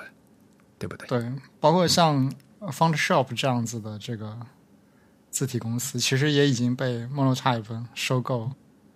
[0.78, 1.08] 对不对？
[1.08, 2.30] 对，包括像
[2.60, 4.36] Fontshop 这样子的这个
[5.30, 8.50] 字体公司，其实也已经被 Monotype 收购。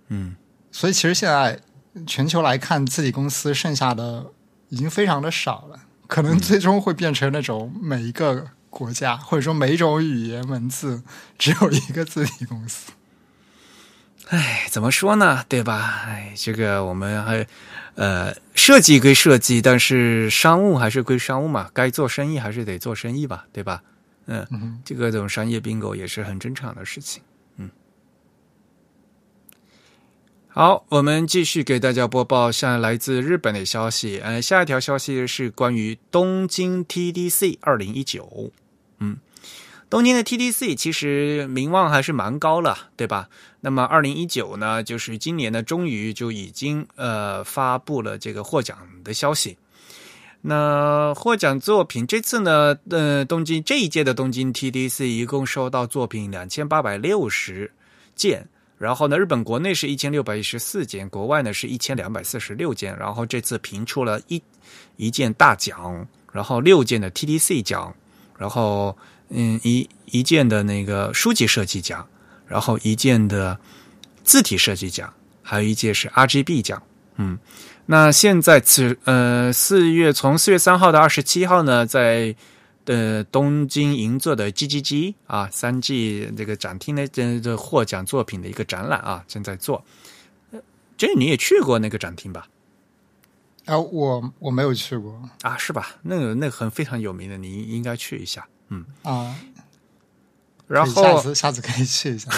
[0.08, 0.36] 嗯，
[0.70, 1.60] 所以其实现在。
[2.08, 4.26] 全球来看，字体公司剩下的
[4.74, 11.00] 已经非常的少了，可能最终会变成那种每一个国家，或者说每一种语言文字
[11.38, 12.90] 只有一个字体公司。
[14.30, 15.44] 哎，怎么说呢？
[15.48, 16.02] 对吧？
[16.06, 17.46] 哎，这个我们还
[17.94, 23.80] 呃，设计归设计，但是商务还是归商务嘛，该做生意还是得做生意吧，对吧？
[24.26, 27.22] 嗯，这个这种商业并购也是很正常的事情。
[27.58, 27.70] 嗯，
[30.56, 34.20] 好，我们继续给大家播报下来自日本的消息。
[34.20, 38.52] 呃，下一条消息是关于东京 TDC 二零一九。
[39.00, 39.16] 嗯，
[39.90, 43.28] 东京的 TDC 其实名望还是蛮高了，对吧？
[43.62, 49.58] 那么二零一九呢，就是今年呢，终于就已经呃发布了这个获奖的消息。
[50.42, 57.72] 那获奖作品这次呢，呃，东京这一届的东京 TDC 一共收到作品两千八百六十
[58.14, 58.46] 件，
[58.76, 64.42] 然后呢，日本国内是一千六百一十四件，国外呢是一千两百四十六件，然后这次评出了一
[64.96, 67.94] 一件大奖，然后六件的 TDC 奖，
[68.36, 68.96] 然后
[69.28, 72.06] 嗯一一件的那个书籍设计奖，
[72.46, 73.58] 然后一件的
[74.22, 75.12] 字体设计奖，
[75.42, 76.82] 还有一件是 RGB 奖，
[77.16, 77.38] 嗯。
[77.86, 82.34] 那现在此呃四月从四月三号到二十七号呢，在
[82.86, 89.84] 呃东京银座的 G G G 啊三 G 这个展厅的，这这获奖作品的一个展览啊正在做。
[90.96, 92.46] 这你也去过那个展厅吧？
[93.66, 95.96] 啊，我我没有去过啊，是吧？
[96.02, 98.46] 那个那个很非常有名的，你应该去一下。
[98.68, 99.34] 嗯啊，
[100.68, 102.30] 然后下次下次可以去一下。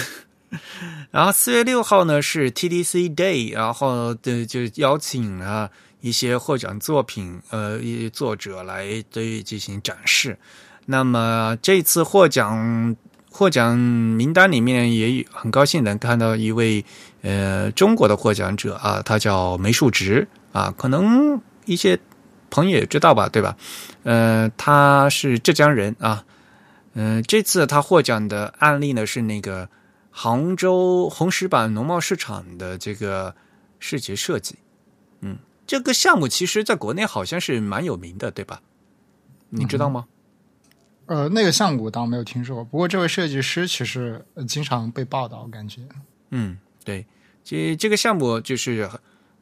[1.11, 5.71] 然后四月六号呢是 TDC Day，然后的就邀请了
[6.01, 10.39] 一些获奖作品，呃，一作者来对进行展示。
[10.87, 12.97] 那么这次获奖
[13.31, 16.85] 获奖名单里面也很高兴能看到一位
[17.23, 21.99] 呃中国的获奖者啊，他叫梅树直啊，可能一些
[22.51, 23.57] 朋友也知道吧，对吧？
[24.05, 26.25] 呃，他是浙江人啊，
[26.95, 29.69] 嗯，这次他获奖的案例呢是那个。
[30.19, 33.35] 杭州红石板农贸市场的这个
[33.79, 34.57] 视觉设计，
[35.67, 38.63] 这个项目其实在国内好像是蛮有名的，对吧？
[39.49, 40.07] 你知道吗？
[41.07, 45.83] 呃，那个项目我倒没有听说过，不过这位设计师其实经常被报道，感觉。
[46.31, 47.05] 嗯，对，
[47.45, 48.89] 这这个项目就是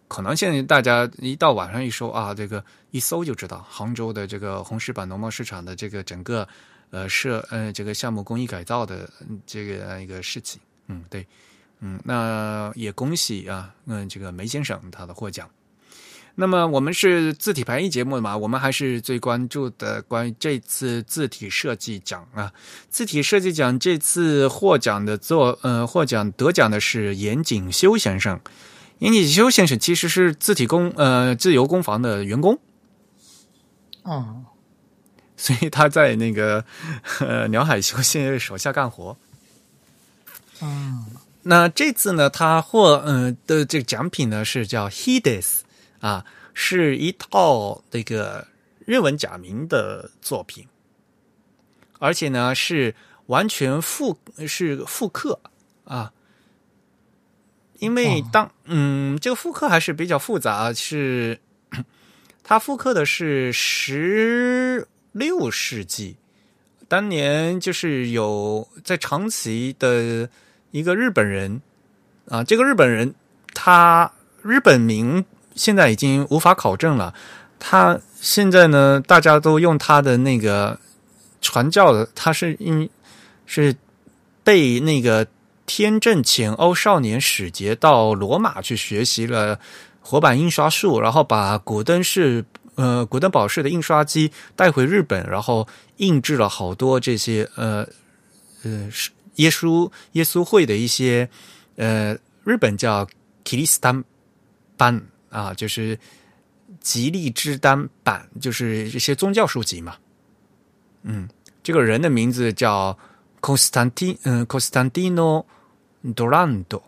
[0.08, 6.46] 可能现在大家一到网上一搜啊，这个一搜就知道杭州的这个红石板农贸市场的这个整个。
[6.90, 9.10] 呃，设呃这个项目工艺改造的
[9.44, 11.26] 这个一个事情，嗯，对，
[11.80, 15.50] 嗯，那也恭喜啊，嗯，这个梅先生他的获奖。
[16.36, 22.52] 那么我们是字体排印节目嘛，我们还是最关注的关于这次字体设计奖啊，
[22.90, 28.40] 字体设计奖这次获奖的作呃获奖得奖的是严景修先生，
[28.98, 32.58] 严景修先生其实是字体工呃自由工坊的员工，
[34.02, 34.44] 哦。
[35.36, 36.64] 所以他在那个
[37.18, 39.16] 呃鸟海修先生手下干活。
[40.62, 41.06] 嗯，
[41.42, 45.58] 那这次呢，他获呃的这个奖品呢是叫 Hides
[46.04, 48.46] 啊，是一套那个
[48.84, 50.66] 日文假名的作品，
[51.98, 52.94] 而且呢是
[53.26, 55.40] 完全复是复刻
[55.84, 56.12] 啊，
[57.78, 61.40] 因为当嗯这个复刻还是比较复杂，是
[62.42, 64.86] 它复刻的是十。
[65.14, 66.16] 六世纪，
[66.88, 70.28] 当年就是有在长崎的
[70.72, 71.62] 一个日本人
[72.26, 73.14] 啊，这个日本人
[73.54, 75.24] 他日本名
[75.54, 77.14] 现在已经无法考证了。
[77.58, 80.78] 他现在呢，大家都用他的那个
[81.40, 82.88] 传教的，他是因
[83.46, 83.74] 是
[84.42, 85.26] 被那个
[85.66, 89.58] 天正遣欧少年使节到罗马去学习了
[90.00, 92.44] 活版印刷术，然后把古登式。
[92.76, 95.64] 呃，古登堡式的印刷机带回日本，然后
[95.98, 97.86] 印制了好多这些呃
[98.64, 101.30] 呃是耶稣耶稣会的一些
[101.76, 103.06] 呃日本叫
[103.44, 104.02] 吉利斯丹
[104.76, 105.00] 班
[105.34, 105.98] 啊，就是
[106.80, 109.96] 吉利之丹版，就是一些宗教书籍嘛。
[111.02, 111.28] 嗯，
[111.60, 112.96] 这个人的名字叫
[113.40, 115.44] Constantino，嗯，Constantino
[116.14, 116.82] Durando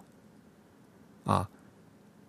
[1.24, 1.48] 啊。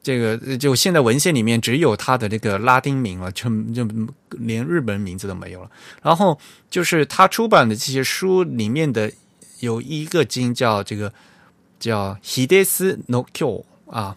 [0.01, 3.86] 这个就现在文献里面只有他的这个拉丁名了，就就
[4.32, 5.70] 连日本名字都没有了。
[6.01, 6.39] 然后
[6.70, 9.11] 就是他出版的这些书里面的
[9.59, 11.13] 有一个经叫这个
[11.78, 14.15] 叫 Hides no Q 啊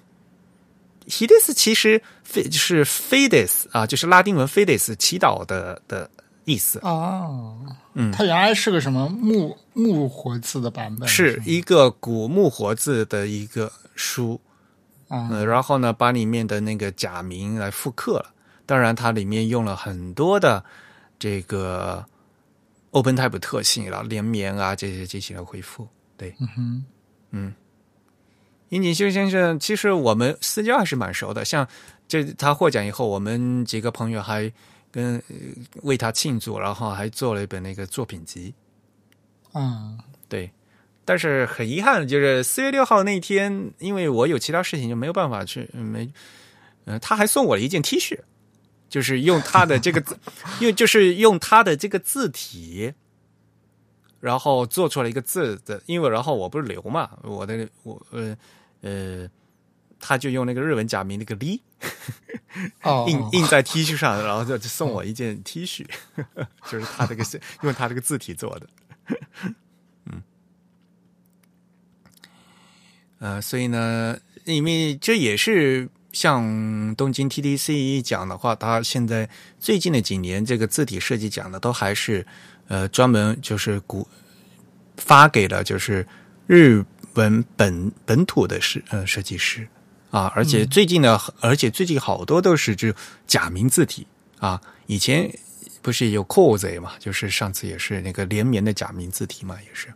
[1.11, 6.09] ，Hides 其实非就是 Fides 啊，就是拉丁文 Fides 祈祷的的
[6.45, 7.59] 意思哦。
[7.95, 14.41] 嗯，它原来是个什么木木活字的版本，是一个古木活字的一个书。
[15.13, 18.33] 嗯，然后呢，把里面的那个假名来复刻了。
[18.65, 20.65] 当然，它里面用了很多的
[21.19, 22.07] 这个
[22.93, 25.89] OpenType 特性，然后连绵啊这些进行了恢复。
[26.17, 26.85] 对，嗯哼，
[27.33, 27.55] 嗯，
[28.71, 31.45] 樱井修先生，其实我们私交还是蛮熟的。
[31.45, 31.69] 像
[32.09, 34.53] 这他获奖以后，我们几个朋友还
[34.91, 35.35] 跟、呃
[35.83, 38.55] 为他庆祝，然后还做了一本那个作品集。
[39.55, 39.99] 嗯
[40.29, 40.53] 对，
[41.05, 46.13] 但是很遗憾，就是四月六号那天，因为我有其他事情，就没有办法去，嗯没，
[46.85, 48.19] 嗯、他还送我了一件 T 恤，
[48.89, 50.17] 就是用他的这个字，
[50.61, 52.95] 用就是用他的这个字体，
[54.21, 58.37] 然后做出了一个字的，因为然后我不是留嘛，我的我呃
[58.83, 59.29] 呃，
[59.99, 61.63] 他就用那个日文假名那个李
[62.83, 65.87] 哦，印印在 T 恤上，然后就就送我一件 T 恤，
[66.71, 68.69] 就是他这个是 用他这个字体做的。
[70.07, 70.23] 嗯，
[73.19, 79.29] 呃，所以呢，因为这也是像东京 TDC 讲的话，它现在
[79.59, 82.27] 最近的几年这个字体设计奖呢，都还是
[82.67, 84.09] 呃专门就是鼓
[84.97, 86.07] 发给了就是
[86.47, 86.85] 日
[87.15, 89.67] 文本本土的设呃设计师
[90.11, 92.95] 啊，而且最近呢，而且最近好多都是这
[93.27, 94.07] 假名字体
[94.39, 95.31] 啊，以前
[95.83, 99.89] 不是有 o z 嘛，就是上次也是那个连绵的假名字体嘛，也是。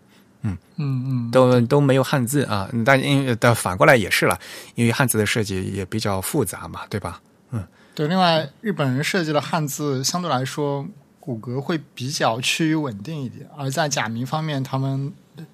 [0.47, 4.39] 嗯嗯嗯，都都没有汉字啊，但因为但反过来也是了，
[4.75, 7.21] 因为汉字的设计也比较复杂嘛，对吧？
[7.51, 8.07] 嗯对。
[8.07, 10.87] 另外，日本人设计的汉字相对来说
[11.19, 15.11] 骨骼会比较趋于稳定一点，而在假名方面，他们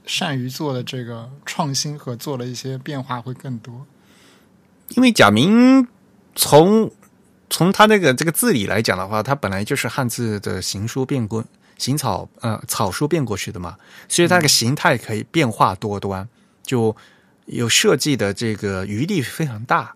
[0.06, 3.86] 善于做的这个创新和做的一些变化会更多。
[4.90, 5.86] 因为假名
[6.34, 6.90] 从
[7.48, 11.44] 从它那个这个字理来讲的话，它本来就是汉字的行书变过
[11.78, 13.76] 行草呃草书变过去的嘛，
[14.08, 16.28] 所以它的形态可以变化多端，
[16.62, 16.94] 就
[17.46, 19.94] 有设计的这个余地非常大。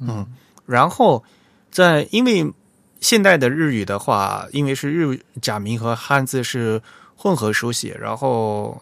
[0.00, 0.26] 嗯，
[0.66, 1.24] 然后
[1.70, 2.52] 在因为
[3.00, 6.82] 现代的日语的话，因为是日假名和汉字是
[7.16, 8.80] 混合书写，然后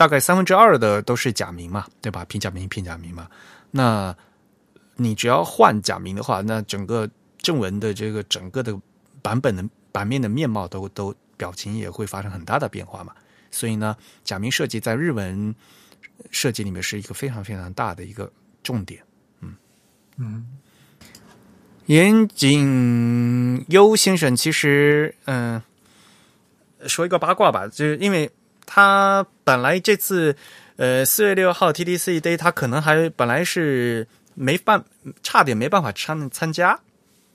[0.00, 2.24] 大概三分之二的都是假名嘛，对吧？
[2.24, 3.28] 平假名平假名嘛，
[3.70, 4.16] 那
[4.96, 8.74] 你只要换假名的话，那整个正文的这个整个的
[9.20, 13.12] 版本的版面的面貌都都表情也会发生很大的变化嘛。
[13.50, 13.94] 所以呢，
[14.24, 15.54] 假名设计在日文
[16.30, 18.32] 设计里面是一个非常非常大的一个
[18.62, 19.02] 重点。
[20.16, 20.46] 嗯
[21.84, 25.60] 岩井优先生其实，嗯、
[26.86, 28.30] 说一个八卦吧，就是因为
[28.72, 30.36] 他本来这次，
[30.76, 34.84] 呃，四月六号 TDC Day，他可能还本来是没办，
[35.24, 36.78] 差点没办法参参加，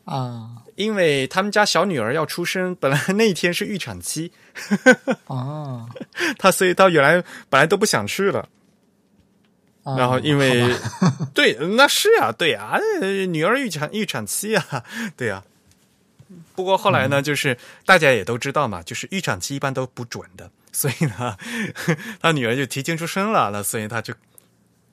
[0.06, 0.64] 啊。
[0.78, 4.32] 因为他们家小女儿要出生，本来那一天是预产期，
[5.28, 5.86] 啊，
[6.38, 8.48] 他所以他原来本来都不想去了。
[9.84, 10.74] 啊然后因为
[11.36, 14.84] 对，那是啊，对啊，呃女儿预产预产期啊，
[15.18, 15.44] 对啊。
[16.56, 21.38] 不过后来呢，就是大家也都知道嘛，就是预产期一般都不准的，所以呢，
[22.22, 24.14] 他女儿就提前出生了，那所以他就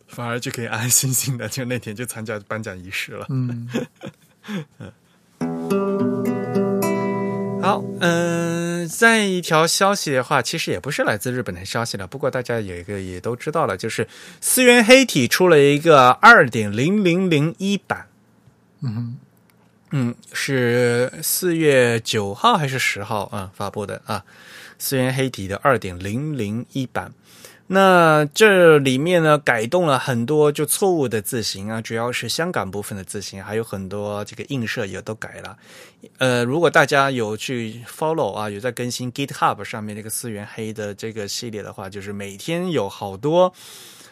[0.06, 3.26] 反而就可以安安心心的，就那天就参加颁奖仪式了。
[3.30, 3.68] 嗯
[7.60, 14.06] 好，嗯、再一条消息的话，其实也不是来自日本的消息了，不过大家有一个也都知道了，就是
[14.40, 18.06] 思源黑体出了一个二点零零零一版，
[18.82, 19.16] 嗯哼
[19.90, 24.24] 嗯，是四月九号还是十号啊、发布的啊？
[24.82, 27.12] 四元黑体的二点零零一版。
[27.68, 35.56] 那这里面呢，改动了很多就错误的字形啊，主要是香港部分的字形，还有很多这个映射也都改了。
[36.18, 43.54] 呃，如果大家有去 follow 啊，有在更新 GitHub 上面那个四元黑的这个系列的话，就是每天有好多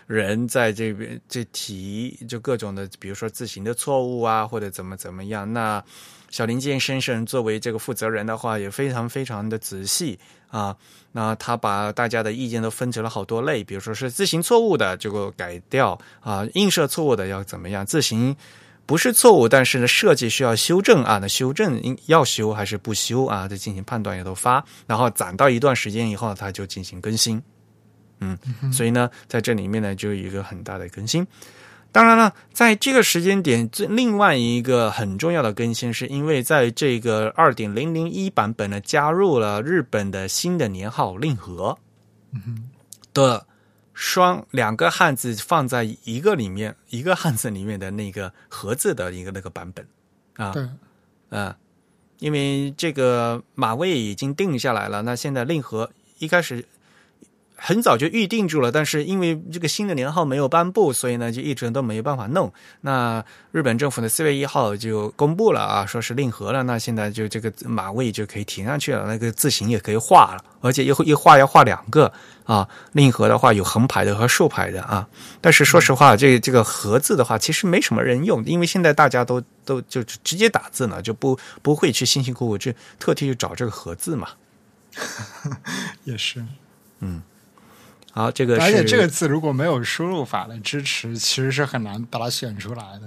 [0.07, 5.53] 人在这边这提就各种的，比如说字形的错误啊，或者怎么怎么样。
[5.53, 5.85] 那
[6.31, 10.19] 小林健先生作为这个负责人的话，也非常非常的仔细
[10.49, 10.75] 啊。
[11.13, 18.35] 那他把大家的意见都分成了好多类，比如说是字形错误的这个改掉啊，映射错误的要怎么样，字形
[18.87, 27.43] 不是错误，但是呢设计需要修正啊，那修正要修还是不修啊，再进行判断也都发，然后攒到一段时间以后，他就进行更新。
[28.21, 28.39] 嗯，
[28.73, 31.27] 所以呢，在这里面呢，就有一个很大的更新。
[31.93, 41.77] 当然了，在这个时间点，最另外一个很重要的更新，是因为在这个二点零零一版本呢，加入了日本的新的年号令和。
[43.13, 43.45] 的
[43.93, 49.85] 双两个汉字放在一个里面，一个汉字里面的那个和字的一个那个版本。
[50.37, 50.69] 啊，对，
[51.31, 51.53] 嗯，
[52.21, 56.65] 因为这个马位已经定下来了，那现在令和一开始
[57.63, 62.51] 很早就预定住了，但是因为这个新的年号没有颁布，所以呢就一直都没有办法弄。
[62.81, 72.11] 那日本政府呢四月一号就公布了啊，说是令和了，那现在就这个马位就可以停上去了，那个字形也可以画了，而且一一画要画两个
[72.45, 72.67] 啊。
[72.93, 75.07] 令和的话有横排的和竖排的啊，
[75.43, 84.29] 但是说实话，这这个和字的话其实没什么人用，因为现在大家都都就直接打字呢，就不不会去辛辛苦苦去特地去找这个和字嘛。
[86.05, 86.43] 也是，
[87.01, 87.23] 嗯。
[88.13, 93.03] 好，这个而且这个字如果没有输入法的支持，其实是很难把它选出来的。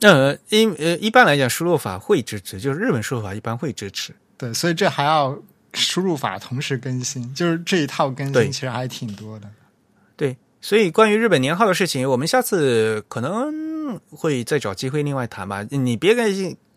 [0.08, 4.14] 呃，因呃一般来讲，输入法会支持，就是日本输入法一般会支持。
[4.38, 5.36] 对，所以这还要
[5.72, 9.48] 输入法同时更新，就是这一套更新其实还挺多的。
[10.16, 15.66] 对，所以关于日本年号的事情，我们下次可能会再找机会另外谈吧。
[15.70, 16.14] 你别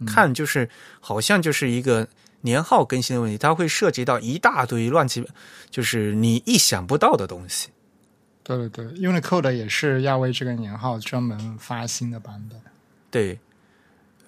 [0.08, 0.70] 看，就是
[1.00, 2.08] 好像就是一个。
[2.42, 5.28] 年号更新的问题，它会涉及到一大堆乱七，
[5.70, 7.70] 就是你意想不到的东西。
[8.44, 12.60] 对对对，Unicode 也是要为这个年号专门发新的版本。
[13.12, 13.38] 对，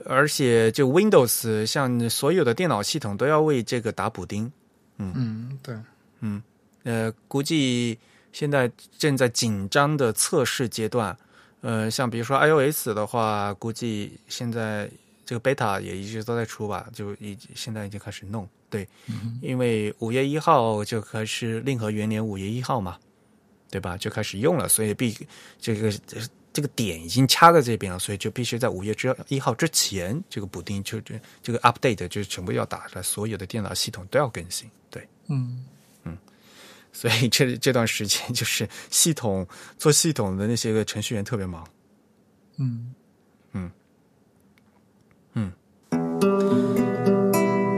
[0.05, 4.51] 而且就 Windows 像所有的电脑系统都要为这个打补丁。
[4.97, 5.75] 嗯嗯，对，
[6.19, 6.43] 嗯
[6.83, 7.97] 呃，估计
[8.31, 11.17] 现在正在紧张的测试阶段。
[11.61, 14.89] 呃，像比如说 iOS 的话，估计现在。
[15.31, 18.85] 这个 beta 也一直都在出吧，就已现在已经开始弄，对，
[19.41, 22.99] 因为五月一号就开始令和元年五月一号嘛，
[23.69, 23.95] 对吧？
[23.95, 25.17] 就开始用了，所以必
[25.57, 25.89] 这个
[26.51, 35.65] 这个点已经掐在这边了，所以就必须在五月之一号之前，这个补丁就这这个 update 就全部要打出来，所有的电脑系统都要更新，对，嗯
[36.03, 36.17] 嗯，
[36.91, 41.65] 所以这这段时间就是系统做系统的那些个程序员特别忙，
[42.57, 42.93] 嗯。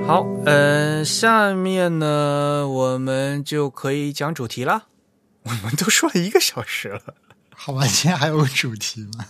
[0.05, 4.87] 好，嗯，下面呢，我们就可以讲主题了。
[5.43, 7.01] 我们都说了一个小时了，
[7.55, 7.83] 好吧？
[7.87, 9.25] 今天还有主题吗？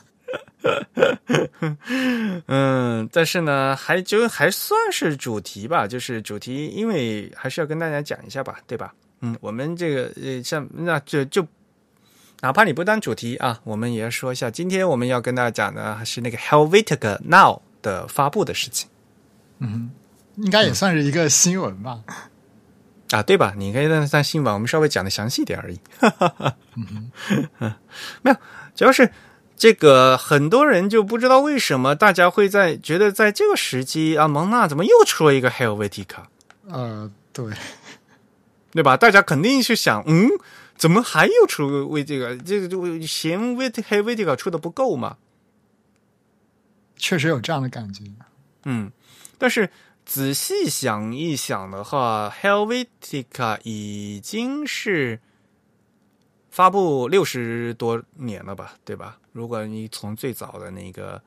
[2.47, 8.93] 嗯，但是呢，还就还算是主题吧，就是主题，因为还是要跟大家讲一下吧，对吧？
[9.21, 11.45] 嗯，我们这个呃，像那就就
[12.41, 18.89] 哪怕你不当主题啊，我们也要说一下，今天我们要跟大家讲的还是那个 Helvetica Now 的发布的事情。
[19.59, 19.91] 嗯。
[20.35, 22.01] 应该也算是一个新闻吧，
[23.11, 23.53] 啊，对吧？
[23.55, 25.79] 你可以当当新闻，我们稍微讲的详细点而已。
[28.23, 28.37] 没有，
[28.75, 29.11] 主要是
[29.55, 36.23] 这个很多人就不知道为什么大家会在觉得在这个时机啊，蒙娜怎么又出了一个 Helvetica？
[36.67, 37.53] 呃，对，
[38.71, 38.97] 对吧？
[38.97, 40.29] 大家肯定是想，嗯，
[40.75, 42.35] 怎么还又出为这个？
[42.37, 45.17] 这个就嫌 Helvetica 出的不够嘛？
[46.97, 48.03] 确实有这样的感觉。
[48.65, 48.91] 嗯，
[49.37, 49.69] 但是。
[50.05, 55.19] 仔细想一想的话，Helvetica 已经是
[56.51, 59.17] 发布六十多年了吧，对吧？
[59.31, 61.21] 如果你从最早的那个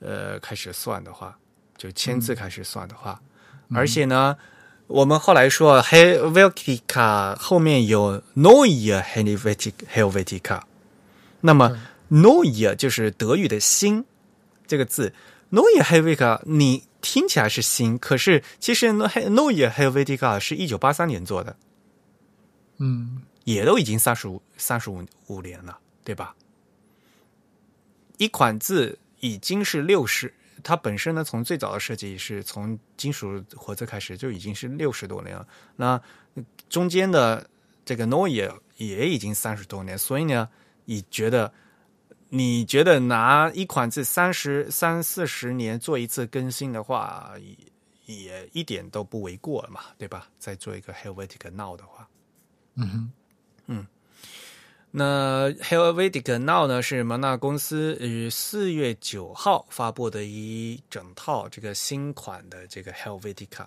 [0.00, 1.38] 呃开始算的话，
[1.78, 3.20] 就签字开始算的话，
[3.72, 4.36] 而且呢，
[4.88, 10.62] 我们后来说 Helvetica 后面有 Neue Helvetica，
[11.40, 11.78] 那么
[12.10, 14.04] Neue 就是德语的新
[14.66, 15.14] 这个字
[15.52, 16.82] ，Neue Helvetica 你。
[17.08, 21.56] 听起来是新，可是其实 No Noe Helvetica 是一九八三年做的，
[22.78, 26.34] 嗯，也都已经三十五三十五五年了，对吧？
[28.18, 30.34] 一款字已经是六十，
[30.64, 35.46] 它本身呢，从最早的设计是从金属活字开始就已经是六十多年了，
[35.76, 36.02] 那
[36.68, 37.48] 中间的
[37.84, 38.28] 这个 Noe
[38.76, 40.48] 也已经三十多年，所以呢，
[40.86, 41.52] 你觉得？
[42.28, 47.32] 你觉得拿一款这三十三四十年做一次更新的话，
[48.06, 50.26] 也一点都不为过了嘛，对吧？
[50.36, 52.08] 再做一个 Helvetica Now 的话，
[52.74, 53.10] 嗯哼，
[53.66, 53.86] 嗯，
[54.90, 63.66] 那 Helvetica Now 呢是蒙纳公司于四月九号发布的一整套这个新款的这个 Helvetica，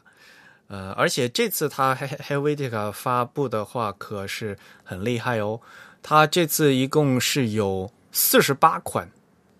[0.67, 5.61] 呃，而且这次它 Helvetica 发布的话可是很厉害哦，
[6.03, 7.89] 它这次一共是有。
[8.11, 9.09] 四十八款，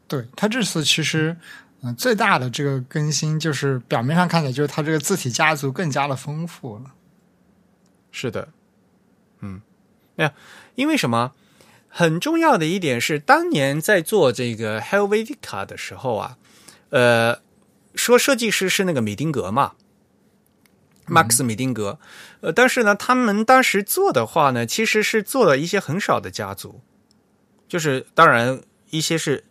[0.07, 1.37] 对它这次其实，
[1.81, 6.93] 嗯，最大的这个更新就是表面上看起来就是它这个字体家族更加的丰富了。
[8.11, 8.49] 是的，
[9.41, 9.61] 嗯，
[10.17, 10.33] 哎呀，
[10.75, 11.33] 因为什么？
[11.91, 16.37] 很重要的一点是，当年在做这个 Helvetica 的时候啊，
[16.91, 17.39] 呃，
[17.95, 19.73] 说设计师是那个米丁格嘛
[21.07, 21.99] ，Max 米丁格，
[22.41, 26.81] 呃，但是呢，他们当时做的话呢，其实是做了一些很少的家族。
[27.69, 28.59] 就是当然，
[28.89, 29.41] 一些是，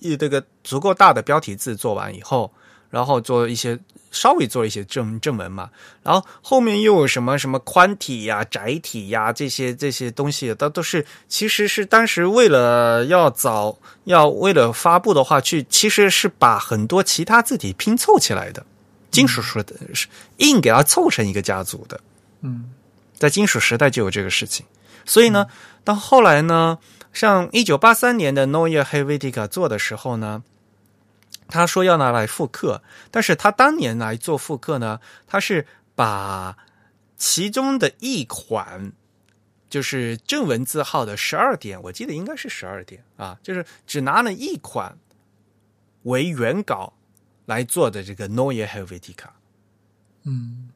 [0.00, 2.50] 一这个足够大的标题字做完以后，
[2.90, 3.78] 然后做一些
[4.10, 5.70] 稍微做一些正正文嘛，
[6.02, 18.66] 然后后面又有什么什么宽体呀、窄体呀这些这些东西，都都是其实是当时为了要早要为了发布的话，去其实是把很多其他字体拼凑起来的，
[19.10, 20.08] 金属时代是
[20.38, 22.00] 硬给它凑成一个家族的。
[22.40, 22.70] 嗯
[23.18, 24.64] 在金属时代就有这个事情，
[25.04, 25.46] 所以呢，
[25.84, 26.78] 到后来呢，
[27.12, 30.42] 像一九八三年的 Neue Helvetica 做的时候呢，
[31.48, 36.56] 他说要拿来复刻，但是他当年来做复刻呢，他是把
[37.16, 38.92] 其中的一款
[39.68, 44.96] 就是正文字号的十二点，我记得应该是十二点啊，就是只拿了一款
[46.04, 46.94] 为原稿
[47.46, 49.30] 来做的这个 Neue Helvetica。
[50.22, 50.70] 嗯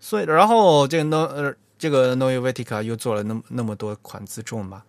[0.00, 4.82] 所以，然后这个 No 呃，这个 Neue Helvetica 又做了那么那么多款自重嘛，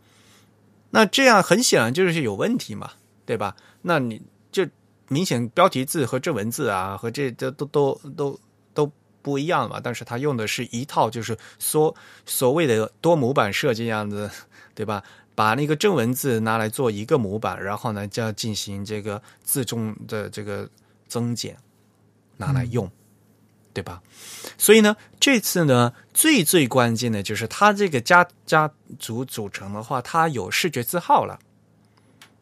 [0.96, 2.92] 那这样很显然就是有问题嘛，
[3.26, 3.54] 对吧？
[3.82, 4.66] 那你就
[5.10, 8.40] 明显标题字和正文字啊，和这这都都都
[8.74, 8.90] 都
[9.22, 9.78] 不一样嘛。
[9.84, 11.94] 但是它用的是一套，就是所
[12.26, 14.32] 所谓的多模板设计样子，
[14.74, 15.04] 对吧？
[15.36, 20.70] 把那个正文字拿来做一个模板，然后呢，就要进行这个字重的这个
[21.10, 21.58] 增减，
[22.38, 22.90] 拿来用。
[23.76, 24.02] 对吧？
[24.58, 31.38] 所以呢，这次呢，最最关键的就是它这个家家族组成的话，它有视觉字号了。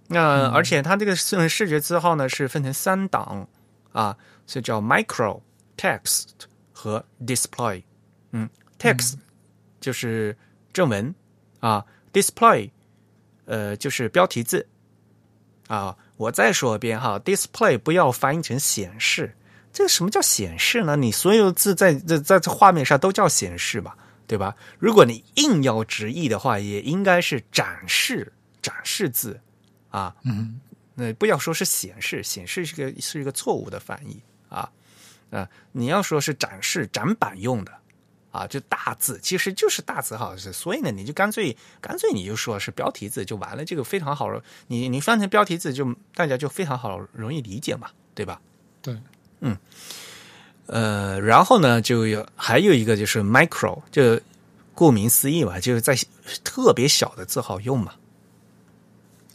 [0.09, 3.47] 那、而且它这个视视觉字号呢是分成三档
[3.91, 4.15] 啊，
[4.45, 5.41] 是叫 micro、
[5.75, 6.27] text
[6.71, 7.81] 和 display。
[8.31, 8.47] 嗯
[8.77, 9.15] ，text
[9.81, 10.37] 就是
[10.71, 11.15] 正文
[11.61, 11.83] 啊
[12.13, 12.69] ，display
[13.45, 14.67] 呃就是标题字
[15.67, 15.97] 啊。
[16.17, 19.35] 我再说一遍哈，display 不要翻译成显示。
[19.73, 20.95] 这个什么叫显示呢？
[20.95, 23.97] 你所有字在在在这画面上都叫显示吧，
[24.27, 24.55] 对吧？
[24.79, 28.31] 如果你硬要直译的话，也应该是展示
[28.61, 29.41] 展示字
[29.89, 30.15] 啊。
[30.23, 30.61] 嗯
[30.95, 34.69] 那不要说是显示，显示是个是一个错误的翻译啊。
[35.31, 37.71] 呃，你要说是展示展板用的
[38.29, 44.29] 啊，就大字其实就是大字号，是所以呢，你就干脆干脆你就说是标题字就完了，这个非常好，
[44.67, 48.39] 你你翻成标题字就大家就非常好容易理解嘛，对吧？
[48.83, 48.95] 对，
[50.67, 54.19] 呃，然后呢，就有还有一个就是 micro，就
[54.73, 55.95] 顾名思义嘛，就是在
[56.43, 57.93] 特别小的字号用嘛。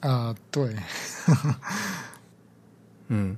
[0.00, 0.74] 啊、对，
[3.08, 3.36] 嗯，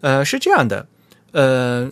[0.00, 0.86] 呃，是这样的，
[1.32, 1.90] 呃，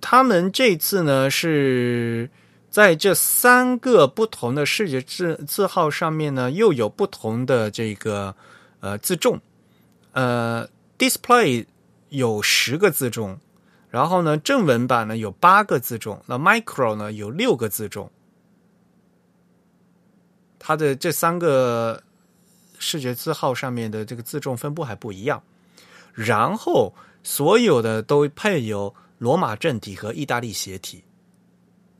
[0.00, 2.30] 他们这次呢是
[2.70, 8.34] 在这三个不同的视觉字字号上面呢，又有不同的这个
[8.80, 9.40] 呃字重，
[10.12, 11.64] 呃，display
[12.08, 13.38] 有十个字重，
[13.90, 18.10] 然后呢，正文版呢有八个字重，那 micro 呢有六个字重，
[20.58, 22.02] 它的这三个
[22.78, 25.42] 视觉字号上面的这个字重分布还不一样。
[26.12, 31.02] 然后所有的都配有罗马正体和意大利斜体，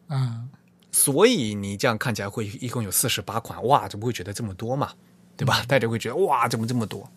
[0.09, 0.49] 嗯、
[0.93, 4.93] 所以你这样看起来会一共有四十八款，哇，怎么会觉得这么多嘛？
[5.37, 5.65] 对吧？
[5.67, 7.11] 大家会觉得哇，怎么这么多？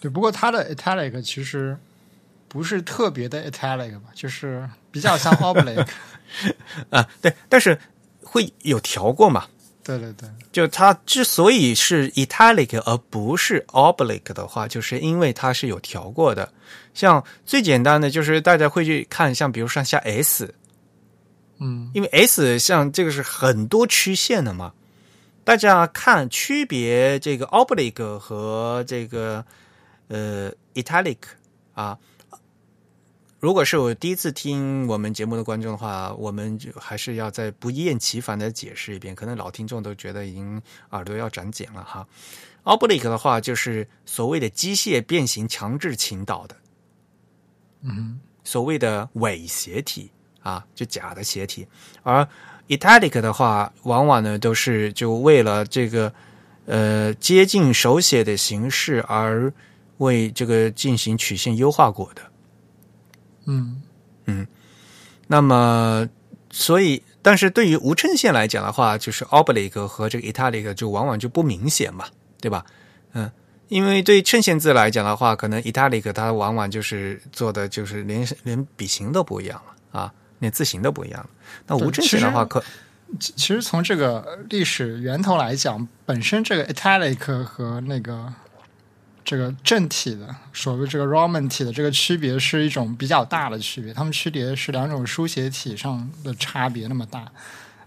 [0.00, 0.10] 对。
[0.10, 1.76] 不过它的 italic 其实
[2.48, 5.86] 不是特别的 italic 吧，就是比较像 oblique。
[6.90, 7.78] 啊，对，但是
[8.22, 9.46] 会有调过嘛？
[9.82, 16.52] 对对对，就它之所以是 italic 而不是 oblique 的话，就是因为它是有调过的。
[16.94, 20.54] 像最简单的就是大家会去看，像比如说像 S，
[21.58, 24.72] 嗯因为 S 像这个是很多曲线的嘛，
[25.44, 29.44] 大家看区别这个 oblique 和这个
[30.10, 31.16] 呃 italic
[31.72, 31.98] 啊。
[33.38, 40.60] 如果是我第一次听我们节目的观众的话，我们就还是要再不厌其烦的解释一遍，可能老听众都觉得已经
[40.90, 42.06] 耳朵要长茧了哈。
[42.64, 46.56] oblique 的话就是所谓的机械变形强制倾倒的，
[47.80, 50.10] 嗯所谓的伪斜体
[50.42, 51.66] 啊，就假的斜体。
[52.02, 52.28] 而
[52.68, 56.12] italic 的话，往往呢都是就为了这个
[56.66, 59.50] 呃接近手写的形式而
[60.00, 62.22] 为这个进行曲线优化过的。
[63.46, 63.80] 嗯
[64.26, 64.46] 嗯
[65.26, 66.08] 那么，
[66.50, 72.06] 所以，但是对于无衬线来讲的话，就是 oblique 和这个 italic 就往往就不明显嘛，
[72.40, 72.66] 对吧？
[73.12, 73.30] 嗯，
[73.68, 81.30] 因为对衬线字来讲的话，可能 italic 它往往就是做的就是连连笔形都不一样了啊，连字形都不一样了。
[81.66, 82.62] 那无衬线的话，可
[83.18, 88.32] 其其实从这个历史源头来讲，本身这个 italic 和那个
[89.30, 97.30] 这个正体的所谓这个 Roman 体的这个区别是一种比较大的区别，它们区别是两种书写体上的差别那么大。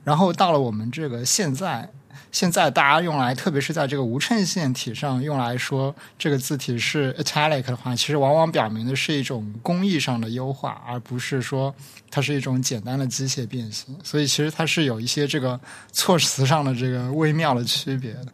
[0.06, 1.90] 然后到了我们这个现在，
[2.32, 11.76] 现在大家用来，特别是在这个无衬线体上用来说这个字体是 italic 的话，其实往往表明的是一种工艺上的优化，而不是说
[12.10, 13.94] 它是一种简单的机械变形。
[14.02, 15.60] 所以其实它是有一些这个
[15.92, 18.28] 措辞上的这个微妙的区别的。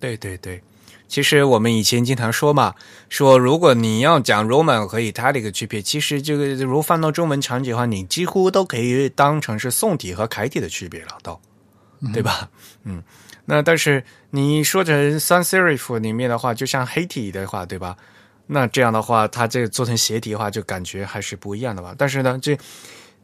[0.00, 0.62] 对对对。
[1.06, 2.74] 其实我们以前经常说嘛，
[3.08, 11.40] 说如果你要讲 Roman 和 Italic 区别，其实这个如放到中文场景的话，你几乎都可以当成是宋体和楷体的区别了，都，
[12.12, 12.48] 对吧？
[12.84, 13.02] 嗯，
[13.44, 17.96] 那但是你说成 Sans Serif 里面的话，就像黑体的话，对吧？
[18.46, 21.94] 那这样的话，它这个做成斜体的话，就感觉还是不一样的吧？
[21.96, 22.58] 但是呢，这。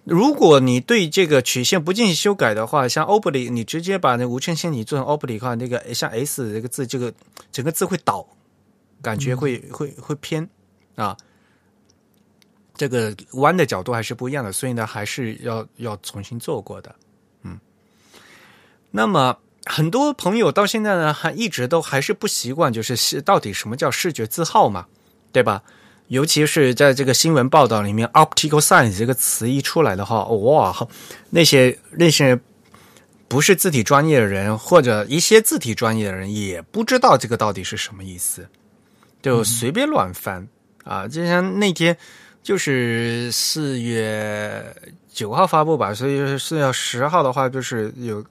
[0.05, 7.13] 如果你对这个曲线不进行修改的话，像 oblique，你直接把那无衬线你做成 oblique 的话，那个像 S 这个字，这个
[7.53, 8.27] 整个字会倒，
[9.03, 10.49] 感觉会会会偏
[10.97, 11.17] 啊。
[12.75, 16.95] 这个弯的角度还是不一样的，所以呢，还是要要重新做过的。
[17.43, 17.61] 嗯，
[18.91, 19.37] 那么
[19.67, 24.87] 很多朋友到现在呢，还一直都还是不习惯，就是到底什么叫视觉字号嘛，
[25.31, 25.63] 对吧？
[26.11, 30.89] 尤其是在这个新闻报道里面，“optical science 这个词一出来的话，哇，
[31.31, 32.37] 那些那些
[33.29, 38.49] 不是字体专业的人，或者一些字体专业的人，也不知道这个到底是什么意思，
[39.23, 40.49] 就随便乱翻
[40.83, 41.07] 啊！
[41.07, 41.97] 就像那天
[42.43, 44.75] 就是四月
[45.13, 48.25] 九号发布吧，所以四月十号的话，就是有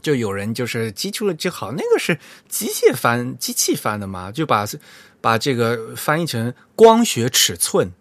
[0.00, 4.66] 就有人就是记出了就好，那个是机械翻、机器翻的嘛，就把。
[5.20, 7.92] 把这个翻译成光学尺寸，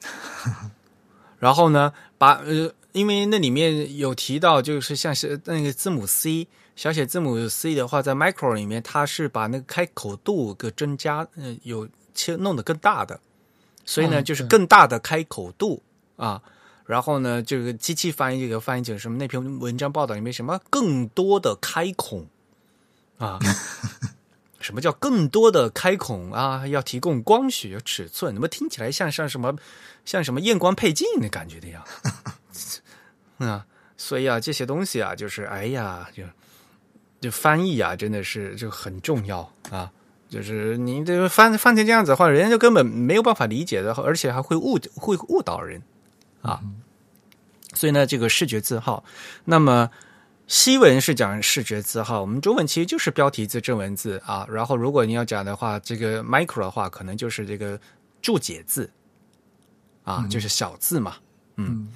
[1.38, 13.20] 然后呢，把呃，因为那里面有提到，就是像是那个字母 C，小写字母 C 的话，在 micro 里面，它是把那个开口度给增加，嗯，有切弄得更大的，
[13.84, 15.82] 所以呢，就是更大的开口度
[16.16, 16.42] 啊。
[16.86, 19.16] 然后呢，这个机器翻译这个翻译成什么？
[19.16, 22.26] 那篇文章报道里面什么更多的开孔
[23.18, 23.38] 啊？
[24.70, 26.64] 什么叫更多的开孔啊？
[26.68, 29.56] 要提供光学尺寸，怎么听起来像像什么
[30.04, 31.84] 像什么验光配镜的感觉的呀？
[33.38, 33.66] 啊，
[33.96, 36.22] 所以啊，这些东西啊，就是哎呀，就
[37.20, 39.90] 就翻译啊，真的是就很重要啊。
[40.28, 45.82] 就是你这翻翻成这样子的话，人家就根本没有办法理解的，而且还会误会误导人
[46.42, 46.60] 啊。
[47.74, 49.02] 所以呢，这个视觉字号，
[49.46, 49.90] 那么。
[50.50, 54.44] 西文是讲视觉字号，我们中文其实就是标题字、正文字啊。
[54.50, 57.78] 然后，如果你要讲的话，这个 micro 的话，可能就是这个
[58.20, 58.90] 注解字
[60.02, 61.14] 啊，就是小字嘛。
[61.54, 61.86] 嗯，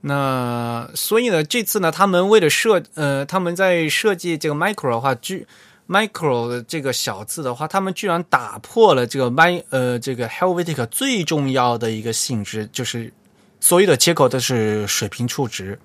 [0.00, 5.46] 那所以呢，这次呢，他们为了设呃，他们在设计这个 micro 的话，居
[5.86, 13.12] micro 的这个小字的话，他们居然打破了这个 my 呃这个 Helvetica 最重要的一个性质，就是
[13.60, 15.78] 所有的接口都是水平触值。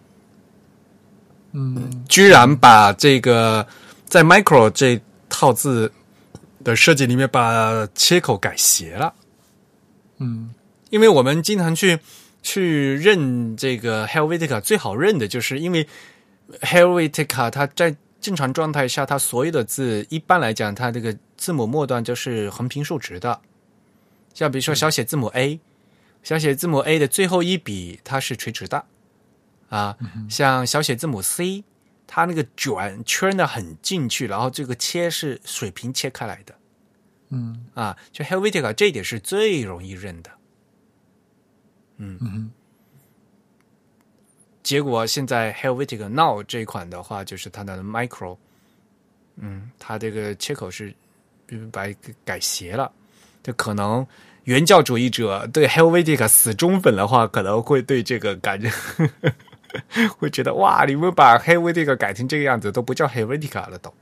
[1.54, 3.66] 嗯，居然把这个
[4.06, 5.00] 在 micro 这
[5.30, 5.92] 套字
[6.64, 9.14] 的设计里面把切口改斜了。
[10.18, 10.54] 嗯，
[10.90, 12.00] 因为我们经常去
[12.42, 15.88] 去认这个 Helvetica，最好认的就是因为
[16.62, 23.40] Helvetica 它在正常状态下，它所有的字一般来讲，它这个字母末端就是横平竖直的。
[24.34, 25.60] 像比如说小写字母 A，
[26.24, 28.84] 小写字母 A 的最后一笔它是垂直的。
[29.74, 29.98] 啊，
[30.30, 31.64] 像小写字母 C，
[32.06, 36.54] 它那个卷圈的很进去，然后这个切是水平切开来的。
[37.30, 40.30] 嗯，啊，就 Helvetica 这一点是最容易认的。
[41.98, 42.52] 嗯，
[44.62, 48.38] 结果现在 Helvetica Now 这一款的话，就是它的 Micro，
[49.38, 50.94] 嗯，它这个切口是
[51.72, 51.88] 把
[52.24, 52.92] 改斜了，
[53.42, 54.06] 就可能
[54.44, 58.72] 原教主义者对 Helvetica 死忠粉的话，可能会对这个感觉。
[60.18, 63.94] 会觉得哇，你们把 Helvetica 改成这个样子，都不叫 Helvetica 了，都。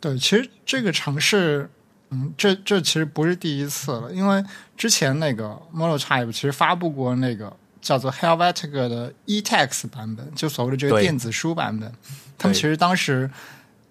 [0.00, 1.70] 对，其实这个尝试，
[2.10, 4.44] 嗯，这这其实不是第一次了，因为
[4.76, 11.92] 之前那个 Model Type 其实发布过那个叫做 Helvetica 的 eText 版本，就所谓的这个电子书版本。
[12.36, 13.30] 他们其实当时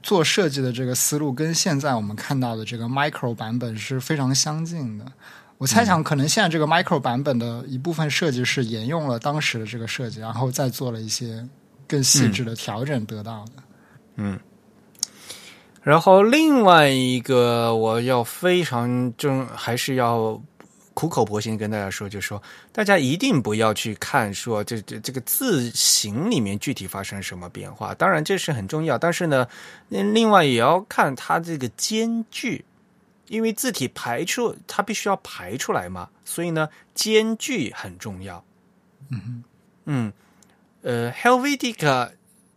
[0.04, 5.06] 做设计的这个思路，跟现在我们看到的这个 Micro 版本是非常相近的。
[5.62, 11.48] 我猜想，可能现在这个 Micro 版本的一部分设计是沿用了当时的这个设计，然后再做了一些
[11.88, 13.52] 更细致的调整得到的。
[14.16, 14.40] 嗯。
[15.84, 20.42] 然后另外一个我要非常正，还是要
[20.96, 29.48] 苦口婆心跟大家说，就是说大家一定不要去看说这这这个字形里面具体发生什么变化，当然这是很重要，但是呢，
[29.90, 32.66] 另外也要看它这个间距。
[33.32, 38.44] 因为字体排出，它必须要排出来嘛，所以呢，间距很重要。
[39.10, 39.44] 嗯
[39.86, 40.14] 嗯，
[40.82, 42.12] 呃，Helvetica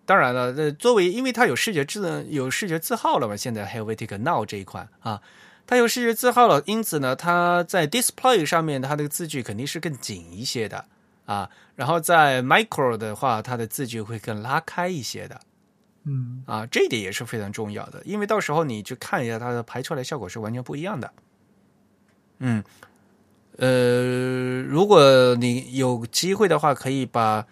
[0.05, 5.23] 当然了，呃，作为因为它有视觉字有视觉字号了嘛，现在 Helvetica Now 这一款啊，
[5.65, 10.85] 它有视觉字号了，因此呢，它在 Display 上面它的字距肯定是更紧一些的
[11.25, 11.49] 啊。
[11.77, 15.41] 然后在 Micro 的话，它的字距会更拉开一些的。
[16.07, 21.13] 嗯啊，这一点也是非常重要的，因为到时候你去看一下它的排出来效果是完全不一样的。
[22.39, 22.63] 嗯，
[23.57, 27.47] 呃，如果你有机会的话，可以把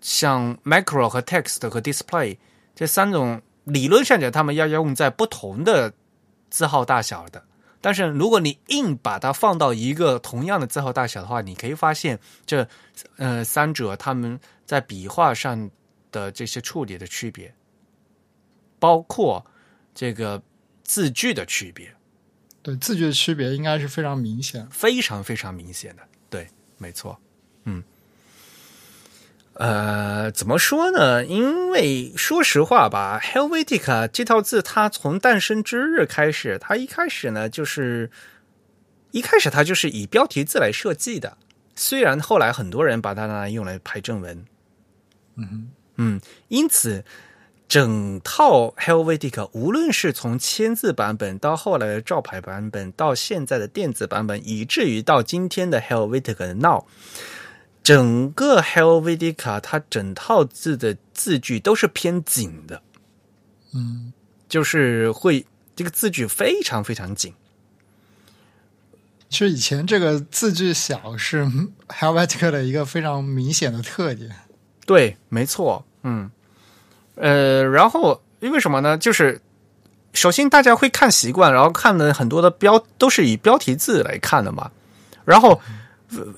[0.00, 2.38] 像 Macro 和 Text 和 Display
[2.74, 5.92] 这三种理论上讲，它们要用在不同的
[6.48, 7.42] 字号大小的。
[7.80, 12.68] 但是如果你硬把它放到一个同样的字号大小的话，你可以发现这
[13.16, 15.70] 呃三者它们在笔画上
[16.12, 17.52] 的这些处理的区别。
[18.80, 19.46] 包括
[19.94, 20.42] 这个
[20.82, 21.94] 字句的区别，
[22.62, 26.02] 对字句的区别应该是非常明显，非常非常明显的。
[26.28, 26.48] 对，
[26.78, 27.20] 没错。
[27.64, 27.84] 嗯，
[29.52, 31.24] 呃，怎么说呢？
[31.24, 38.10] 因为说实话吧，Helvetica 这套字它从诞生之日开始，它一开始呢就是
[39.10, 41.36] 一开始它就是以标题字来设计的。
[41.76, 44.44] 虽然后来很多人把它拿来用来排正文，
[45.36, 47.04] 嗯嗯，因此。
[47.70, 56.86] 整套 Helvetica，无论是从签字版本到后来的照牌版本，到现在的电子版本，以至于到今天的 Helvetica Now，
[57.84, 62.82] 整个 Helvetica 它整套字的字句都是偏紧的，
[63.72, 64.12] 嗯，
[64.48, 67.32] 就是会这个字句非常非常紧。
[69.28, 71.46] 其实以前这个字句小是
[71.86, 74.34] Helvetica 的一个非常明显的特点。
[74.84, 76.28] 对，没错，嗯。
[77.20, 78.96] 呃，然后因为什么呢？
[78.96, 79.40] 就是
[80.14, 84.70] 首先大家会看习惯，然后看的很多的标都是以标题字来看的嘛。
[85.26, 85.60] 然后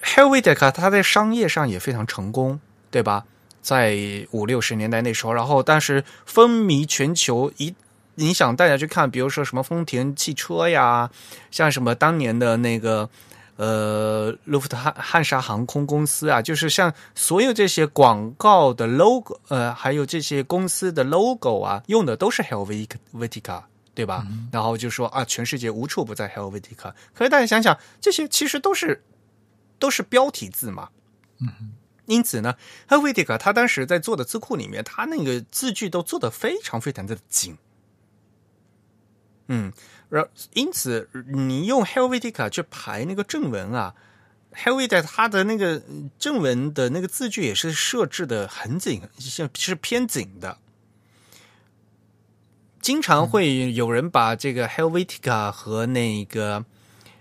[0.02, 2.58] Helvetica 它在商业上也非常成功，
[2.90, 3.24] 对吧？
[3.62, 3.96] 在
[4.32, 7.74] 五六十年代那时候，然后但是风靡全球，一
[8.16, 11.08] 影响大家去看，比如说什么丰田汽车呀，
[11.50, 13.08] 像什么当年的那个。
[13.62, 23.62] 呃，路福特汉汉莎航空公司啊，就是像所有这些广告的 logo，呃，还有这些公司的 logo 啊，用的都是 Helvetica，
[23.94, 24.26] 对吧？
[24.50, 26.92] 然后就说啊，全世界无处不在 Helvetica。
[27.14, 29.04] 可是大家想想，这些其实都是
[29.78, 30.88] 都是标题字嘛。
[31.38, 31.74] 嗯，
[32.06, 32.56] 因此呢
[32.88, 37.56] ，Helvetica 他当时在做的字库里面，他那个字句都做的非常非常的紧。
[39.46, 39.72] 嗯。
[40.14, 43.94] 然因此，你用 Helvetica 去排那个正文啊
[44.54, 45.82] ，Helvetica 它的那个
[46.18, 50.58] 正文的那个字句也是设置的很紧，像是偏紧的。
[52.82, 56.62] 经常会有人把这个 Helvetica 和那个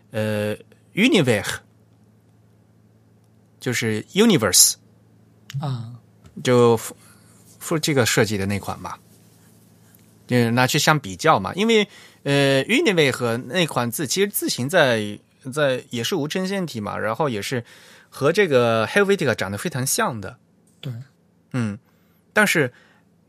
[0.09, 0.57] 呃
[0.93, 1.59] Universe，
[3.61, 4.73] 就是 Universe
[5.61, 5.93] 啊，
[6.43, 6.75] 就
[7.57, 8.97] 复这个设计的那款嘛，
[10.31, 11.87] 就拿去相比较嘛，因为。
[12.23, 15.17] 呃，Unive 和那款字其实字形在
[15.51, 17.65] 在也是无衬线体嘛，然后也是
[18.11, 20.37] 和这个 Helvetica 长得非常像的。
[20.81, 20.93] 对，
[21.53, 21.79] 嗯，
[22.31, 22.71] 但是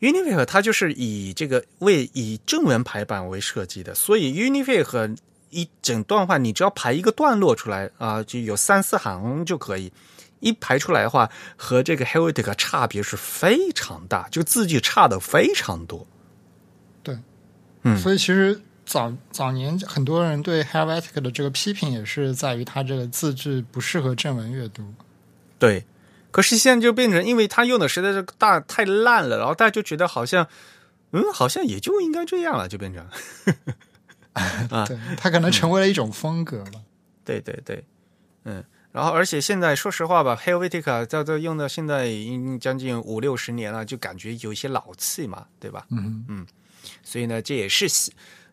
[0.01, 5.09] Unive 它就是以这个为以正文排版为设计的，所以 Unive 和
[5.49, 9.91] 一整段话，你只要排一个段落出来啊，就有三四行就可以。
[10.41, 16.07] 一排出来的话，和这个 Helvetica 差别是非常大，就字距差的非常多。
[17.99, 18.61] 所以其实。
[18.85, 24.83] 早早年很多人对 Helvetica 的这个批评也是在于它这个字句不适合正文阅读。
[25.57, 25.85] 对，
[26.33, 30.47] 可是现在就变成，因为它用的实在是大太烂了，然后大家就觉得好像，
[31.13, 33.07] 嗯，好像也就应该这样了，就变成，
[34.69, 36.83] 啊，对，它可能成为了一种风格了。
[37.25, 37.85] 对对对，
[38.45, 45.87] 嗯，然后而且现在说实话吧，Helvetica 在这用到现在已经将近五六十年了，就感觉有一些老气嘛，对吧？
[45.91, 46.47] 嗯嗯，
[47.03, 47.89] 所以呢，这也是。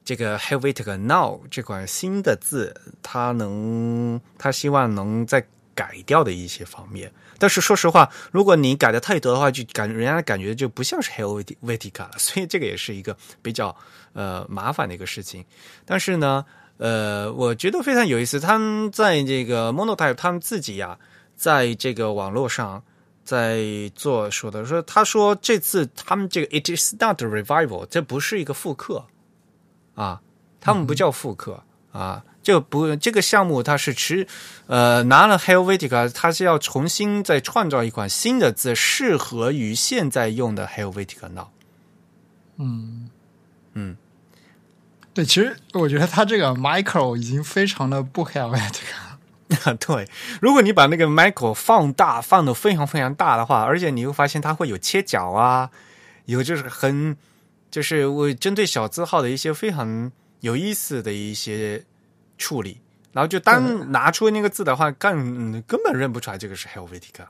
[0.05, 2.73] 这个 Helvetica Now 这款新的字，
[3.03, 5.45] 它能，它希望能再
[5.75, 7.11] 改掉的一些方面。
[7.37, 12.11] 但是说实话，如果你改的太多的话，就感人家感觉就不像是 Helvetica 了。
[12.17, 13.75] 所以这个也是一个比较
[14.13, 15.45] 呃麻烦的一个事情。
[15.85, 16.43] 但是呢，
[16.77, 18.39] 呃，我觉得非常有意思。
[18.39, 20.97] 他们在这个 Monotype，他们自己呀，
[21.35, 22.83] 在这个网络上
[23.29, 29.05] 在做说的，说他说这次他们这个 It is not revival，这不是一个复刻。
[29.93, 30.21] 啊，
[30.59, 34.25] 他们不叫复刻啊，就不这个项目，它是持
[34.65, 41.49] 呃拿了 Helvetica，它是要重新再创造一款新的字，适合于现在用的 Helvetica Now。
[42.57, 43.09] 嗯
[43.73, 43.97] 嗯，
[45.13, 49.08] 对，其实我觉得他这个 Micro 已经非常的不 Helvetica。
[49.79, 50.07] 对，
[50.41, 55.71] 如果你把那个 Michael 放大，放的非常非常大的话，而且你会发现它会有切角啊。
[56.25, 57.17] 有就是很
[57.71, 60.11] 就是我针对小字号的一些非常
[60.41, 61.83] 有意思的一些
[62.37, 62.79] 处理，
[63.11, 67.25] 然后就单拿出那个字的话，根根本认不出来这个是 Helvetica。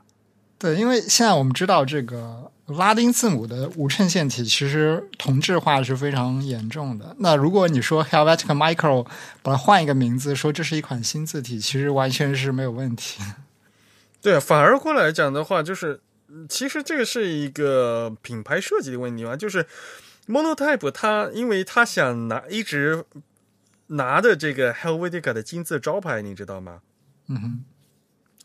[0.58, 7.16] 对，因为现在我们知道这个拉丁字母的无衬线体其实同质化是非常严重的。
[7.18, 9.04] 那如果你说 Helvetica Micro
[9.42, 13.20] 把它换一个名字，说这是一款新字体，其实完全是没有问题。
[14.22, 16.00] 对，反而过来讲的话，就是
[16.48, 19.66] 其实这个是一个品牌设计的问题嘛，就是
[20.28, 23.04] Monotype 它因为它想拿一直
[23.88, 26.80] 拿的这个 Helvetica 的金字招牌，你知道吗？
[27.28, 27.64] 嗯哼。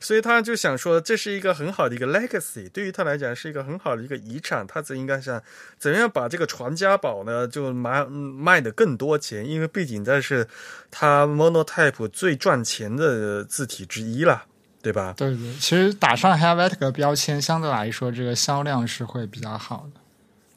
[0.06, 4.64] 所以他就想说，这是一个很好的一个 legacy，对于他来讲是一个很好的一个遗产。
[4.68, 5.42] 他则应该想
[5.80, 10.48] 怎样把这个传家宝呢，就卖卖的更多钱，因为毕竟这是
[10.92, 14.44] 他 Monotype 最赚钱的字体之一了，
[14.84, 15.16] 对吧？
[15.18, 20.00] 对对，其实打上 Helvetica 标签，相对来说这个销量是会比较好的。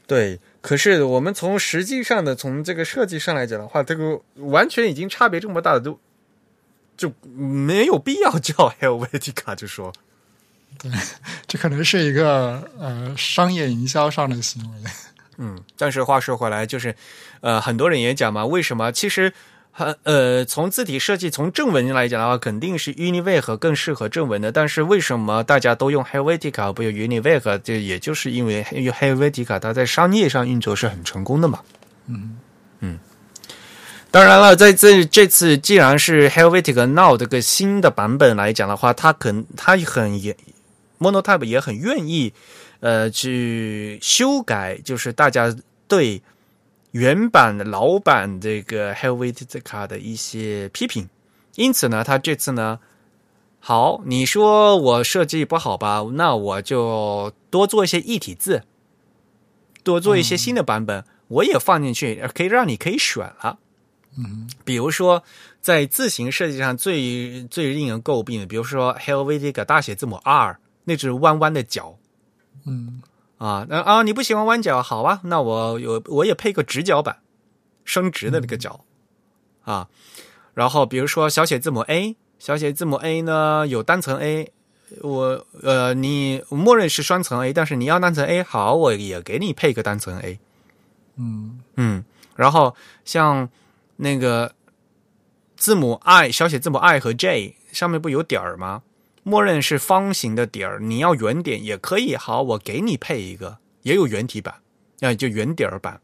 [0.07, 5.99] 对，可是我们从实际上的从这个设计上来讲的话，这个完全已经差别这么大的都。
[6.99, 9.91] 就没有必要叫 Helvetica，就说，
[10.79, 10.91] 对，
[11.47, 14.91] 这可能是一个呃商业营销上的行为。
[15.39, 16.95] 嗯，但是话说回来，就是
[17.41, 18.91] 呃很多人也讲嘛，为什么？
[18.91, 19.33] 其实
[19.71, 24.51] 很呃从字体设计从正文来讲的话，肯定是 Unive 更适合正文的。
[24.51, 27.59] 但是为什么大家都用 Helvetica 不用 Unive？
[27.59, 31.61] 这也就是因为 Helvetica 它在商业上运作是很成功的嘛。
[32.09, 32.39] 嗯嗯。
[34.11, 40.35] 当然了，在这这次既然是 Helvetica Now 这个新的版本来讲的话，它肯它很也
[40.99, 42.33] Monotype 也很愿意
[42.81, 45.55] 呃去修改，就是大家
[45.87, 46.23] 对
[46.93, 51.07] 原版老版这个 Helvetica 的一些批评。
[51.57, 52.79] 因此呢，他这次呢，
[53.61, 56.03] 好，你说我设计不好吧？
[56.15, 58.63] 那我就多做一些异体字，
[59.83, 63.59] 多做一些新的版本，我也放进去，可以让你可以选了。
[64.21, 65.23] 嗯，比如说，
[65.61, 71.97] 在字形设计上最最令人诟病的，比如说 Helvetica 大写字母 R 那只弯弯的角，
[72.67, 73.01] 嗯
[73.37, 77.19] 啊，那啊你不喜欢弯角，好吧，那我有我也配个直角版，
[77.85, 78.85] 升直的那个角
[79.63, 79.87] 啊。
[80.53, 84.51] 然后比如说小写字母 A，小写字母 A 呢有单层 A，
[85.01, 90.41] 我呃你默认是双层 A，但是你要单层 A，好，我也给你配个单层 A。
[91.15, 92.05] 嗯嗯，
[92.35, 92.75] 然后
[93.05, 93.49] 像。
[93.99, 94.55] 那个
[95.57, 98.83] 字母 i 小写字母 i 和 j 上面不有点儿吗？
[99.23, 102.17] 默认是方形的点儿，你要圆点也可以。
[102.17, 104.63] 好，我给你配一个，也有圆体版，
[105.01, 106.01] 啊，就圆点儿版。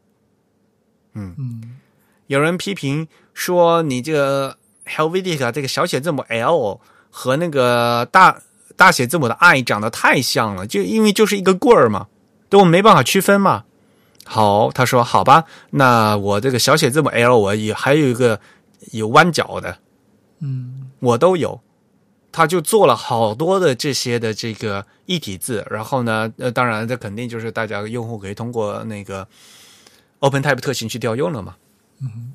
[1.15, 1.79] 嗯嗯，
[2.27, 8.43] 有人批评说你这个 Helvetica 这个小写字母 l 和那个大
[8.77, 12.09] 大写字母的 i 长得太像了，就因为就是一个棍儿嘛，
[12.51, 13.65] 都没办法区分嘛。
[14.27, 18.41] 好，他说好吧，那我这个小写字母 L 我也还有一个
[18.93, 19.79] 有弯角的，
[20.41, 21.61] 嗯，我都有，
[22.33, 29.29] 他就做了好多的这些的这个一体字，然后呢，呃，当然这肯定就是大家用户可以通过那个
[30.21, 31.57] OpenType 特性去调用了嘛，
[32.01, 32.33] 嗯，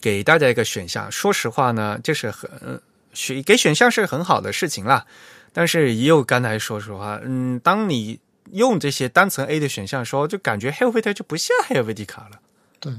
[0.00, 2.80] 给大家一个选项，说实话呢，这是很
[3.12, 5.04] 选给选项是很好的事情啦，
[5.52, 8.18] 但是也有刚才说实话，嗯，当你。
[8.52, 12.40] 用这些单层 A 的选项的时候，就感觉 Helvetica 就不像 Helvetica 了。
[12.80, 12.92] 对，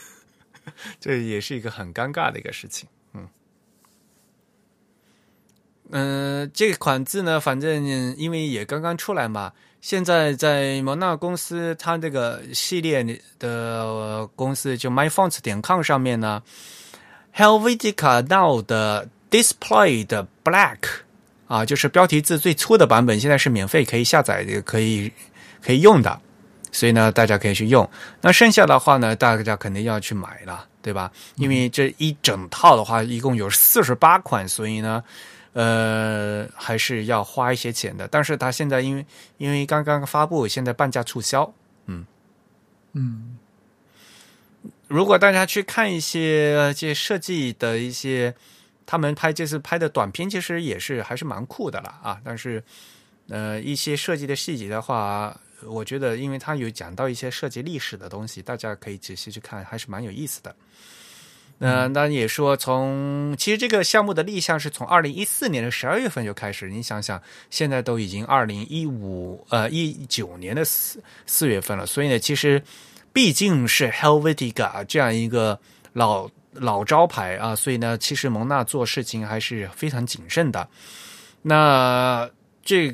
[1.00, 2.88] 这也是一个很尴尬的一个事情。
[3.14, 3.28] 嗯，
[5.90, 7.84] 嗯，这款字呢，反正
[8.16, 13.02] 因为也刚刚出来嘛，现在在蒙纳公司，它这个系列
[13.38, 16.42] 的公司就 MyFonts 点 com 上面呢
[17.34, 20.78] ，Helvetica Now 的 Display 的 Black。
[21.50, 25.10] 啊，就是标题字最粗的版本，现在是免费可以下载的，可以
[25.60, 26.16] 可以用的，
[26.70, 27.90] 所以呢，大家可以去用。
[28.20, 31.10] 那剩下的话呢，大家肯定要去买了，对吧？
[31.34, 35.02] 因为这一整套的话，一共有四十八款，所以呢，
[35.52, 38.06] 呃，还是要花一些钱的。
[38.06, 39.04] 但是它现在因为
[39.38, 41.52] 因为刚刚发布，现在半价促销，
[41.86, 42.06] 嗯
[42.92, 43.36] 嗯。
[44.86, 48.32] 如果大家去看一些这设计的一些。
[48.86, 52.20] 他们拍这次拍的短片，其实也是还是蛮酷的了啊！
[52.24, 52.62] 但是，
[53.28, 60.56] 呃，一些设计的细节的话，我觉得，因为他有讲到一些设计历史的东西，大家可以仔细去看，还是蛮有意思的。
[61.60, 72.60] 嗯，当然也说，从其实这个项目的立项是从二零一四年的十二月份就开始，你想想，现在都已经二零一五呃一九年的四四月份了，所以呢，其实
[73.12, 75.60] 毕竟是 Helvetica 这样一个
[75.92, 76.28] 老。
[76.52, 80.68] 老招牌啊，所以呢，其实蒙娜做事情还是非常谨慎的。
[81.42, 82.28] 那
[82.62, 82.92] 这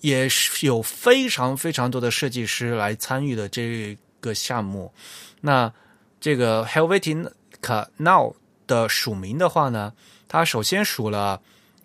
[0.00, 4.92] 也是有非常非常多的设计师来参与的这个项目。
[5.40, 5.72] 那
[6.20, 8.34] 这个 Helvetica Now
[8.66, 9.92] 的署名的话呢，
[10.28, 11.40] 它首先署了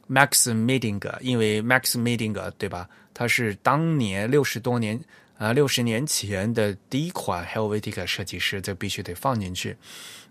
[0.09, 2.87] Max Medinger，因为 Max Medinger 对吧？
[3.13, 4.99] 他是当年六十多年
[5.37, 9.75] 啊六十年前的第一款 Helvetica 设计师，这必须得放进去。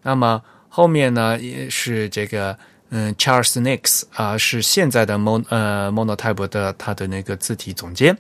[0.05, 2.57] 那么后面呢，也是这个
[2.91, 8.17] 嗯 Charles Nix 啊，是现在的 Mon 呃 Monotype 的他的那个字体总监。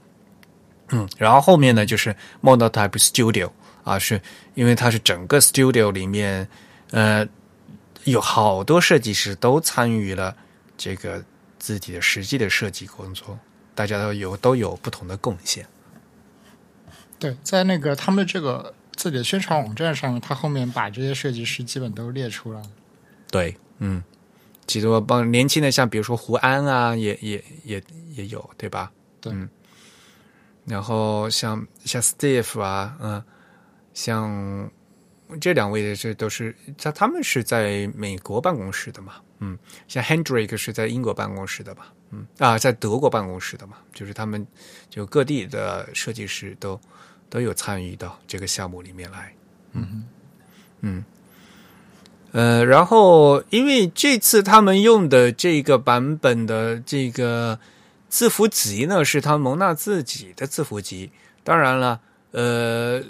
[0.88, 3.50] 嗯，然后后面呢就是 Monotype Studio
[3.84, 4.20] 啊，是
[4.54, 6.48] 因为它是整个 Studio 里面
[6.90, 7.24] 呃
[8.02, 10.34] 有好多设计师都参与了
[10.76, 11.22] 这个
[11.58, 13.38] 字体的实际的设计工作。
[13.76, 15.66] 大家都有都有不同的贡献。
[17.18, 22.70] 对，在那个他们这个自己的宣传网站上面，他后面把这些设计师基本都列出来了。
[23.30, 24.02] 对，嗯，
[24.66, 28.90] 几多帮年轻的，像比如说胡安啊，也也也也有，对吧？
[29.20, 29.32] 对。
[30.66, 33.22] 然后像像 Steve 啊，嗯，
[33.92, 34.70] 像
[35.40, 39.58] 这两位的这都是他他们是在美国办公室的嘛，嗯，
[39.88, 41.92] 像 Hendrik 是在英国办公室的吧。
[42.10, 44.46] 嗯啊，在德国办公室的嘛，就是他们
[44.88, 46.80] 就各地的设计师都
[47.34, 49.34] 都有参与到这个项目里面来。
[49.72, 50.04] 嗯
[50.82, 51.04] 嗯
[52.30, 57.58] 呃，然后因为这次他们用的这个版本的这个
[58.08, 61.10] 字符集呢，是他蒙纳自己的字符集。
[61.42, 62.00] 当然了，
[62.30, 63.02] 呃，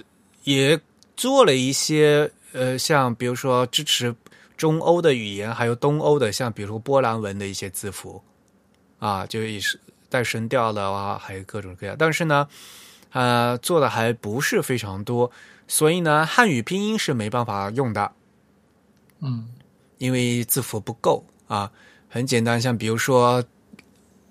[0.44, 0.80] 也
[1.14, 4.14] 做了一些呃，像比如说支持
[4.56, 8.22] 中欧的语言，还有东欧的，像比如说波兰文的一些字符。
[9.00, 9.78] 啊，就也是
[10.08, 12.48] 带声调的啊，还有各种各样，但是呢，
[13.14, 15.30] 呃，做的还不是非常多，
[15.68, 18.10] 所以呢，汉语拼音是没办法用的，
[19.20, 19.48] 嗯，
[19.98, 21.70] 因为字符不够啊。
[22.08, 23.42] 很简单，像比如说，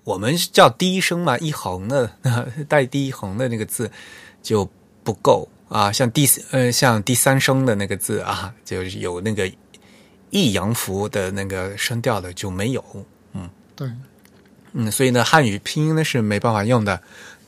[0.04, 2.10] 我们叫第一声嘛，一横的
[2.68, 3.90] 带第一横的那个字
[4.42, 4.68] 就
[5.02, 5.90] 不够啊。
[5.90, 9.50] 像第呃，像第三声的那个字啊，就是有那个
[10.28, 12.84] 抑扬符的那个声调的就没有，
[13.32, 13.90] 嗯，对。
[14.76, 17.00] 嗯，所以呢，汉语拼音呢是没办法用的，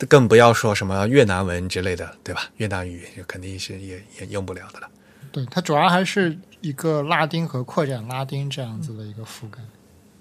[0.09, 2.43] 更不要说什么越南文之类的，对吧？
[2.57, 4.89] 越南语肯定是也也用不了的了。
[5.33, 9.59] 对，它主要还是一个拉丁和扩展拉丁这样子的一个覆盖。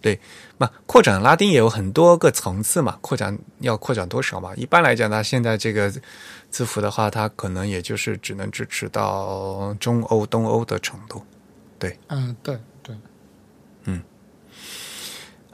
[0.02, 0.20] 对，
[0.58, 4.54] 那扩展拉丁也有很多个层次嘛，扩展要扩展多少嘛？
[4.56, 5.92] 一般来讲呢，现在这个
[6.50, 11.24] 字符的话，它可能也就是只能支持到中欧、东欧的程度。
[11.80, 12.58] 对，嗯，对。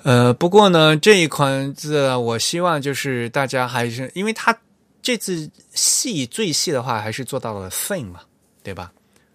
[0.03, 4.57] 呃，不过呢，这一款字，我希望就是大家还是，因为它
[4.99, 8.21] 这次细最细的话，还是做到了 thin 嘛，
[8.63, 8.91] 对吧？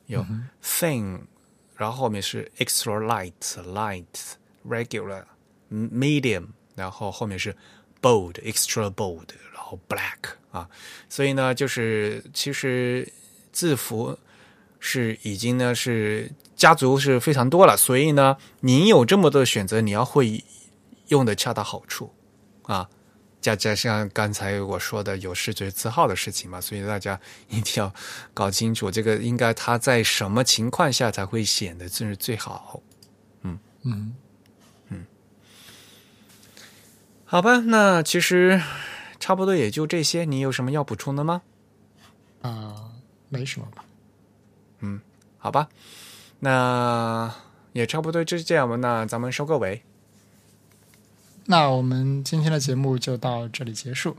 [0.07, 0.27] 有
[0.65, 1.21] thin，
[1.77, 3.33] 然后后面是 extra light、
[3.73, 4.05] light、
[4.69, 5.23] regular、
[5.71, 7.55] medium，然后后面是
[8.03, 10.69] bold、extra bold，然后 black 啊，
[11.09, 13.09] 所以呢，就是其实
[13.53, 14.19] 字符
[14.81, 20.43] 是已经呢是家族是非常多了，所以呢，你有这么多选择，你要会。
[21.09, 22.13] 用的恰到好处，
[22.65, 22.89] 啊，
[23.41, 27.93] 加加上刚才我说的有视觉字号的事情嘛，所以大家一定要
[28.35, 32.83] 搞清楚这个应该它在什么情况下才会显得真是最好。
[33.43, 34.17] 嗯嗯
[34.89, 35.07] 嗯，
[37.25, 38.61] 好吧，那其实
[39.21, 41.43] 差不多也就这些，你有什么要补充的吗？
[42.43, 42.91] 啊，
[43.29, 43.85] 没什么吧。
[44.81, 45.01] 嗯，
[45.39, 45.69] 好吧，
[46.41, 47.33] 那
[47.73, 49.85] 也差不多就是这样吧，那咱们收个尾。
[51.49, 54.17] 那我们今天的节目就到这里结束。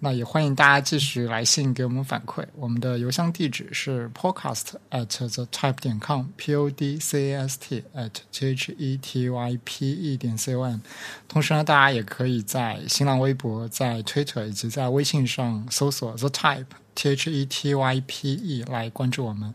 [0.00, 2.44] 那也欢迎大家继续来信给我们反馈。
[2.56, 8.72] 我们的邮箱地址是 podcast at the type 点 com，p o d c a s t at t h
[8.76, 10.80] e t y p e 点 c o m。
[11.28, 19.54] 同时呢，大家也可以在新浪微博、在 Twitter 以及在微信上搜索 the type t h e t y p e 来关注我们。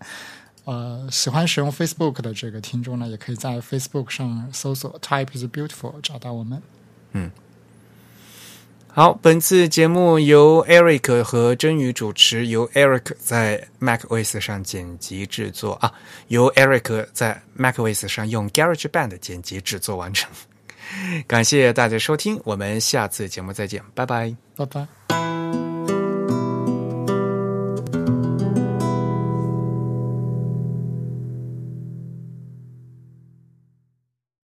[0.66, 6.62] 呃，喜欢使用 Facebook 的这个听众呢，也可以在 Facebook 上搜索 type is beautiful 找到我们。
[7.14, 7.32] 嗯，
[8.88, 15.92] 好，本次节目由 Eric 和真宇主持，由 Eric 在 MacOS 上剪辑制作啊，
[16.28, 20.30] 由 Eric 在 MacOS 上用 GarageBand 剪辑制作完成。
[21.28, 24.99] 感谢大家收听，我们下次节目再见，拜拜，拜拜。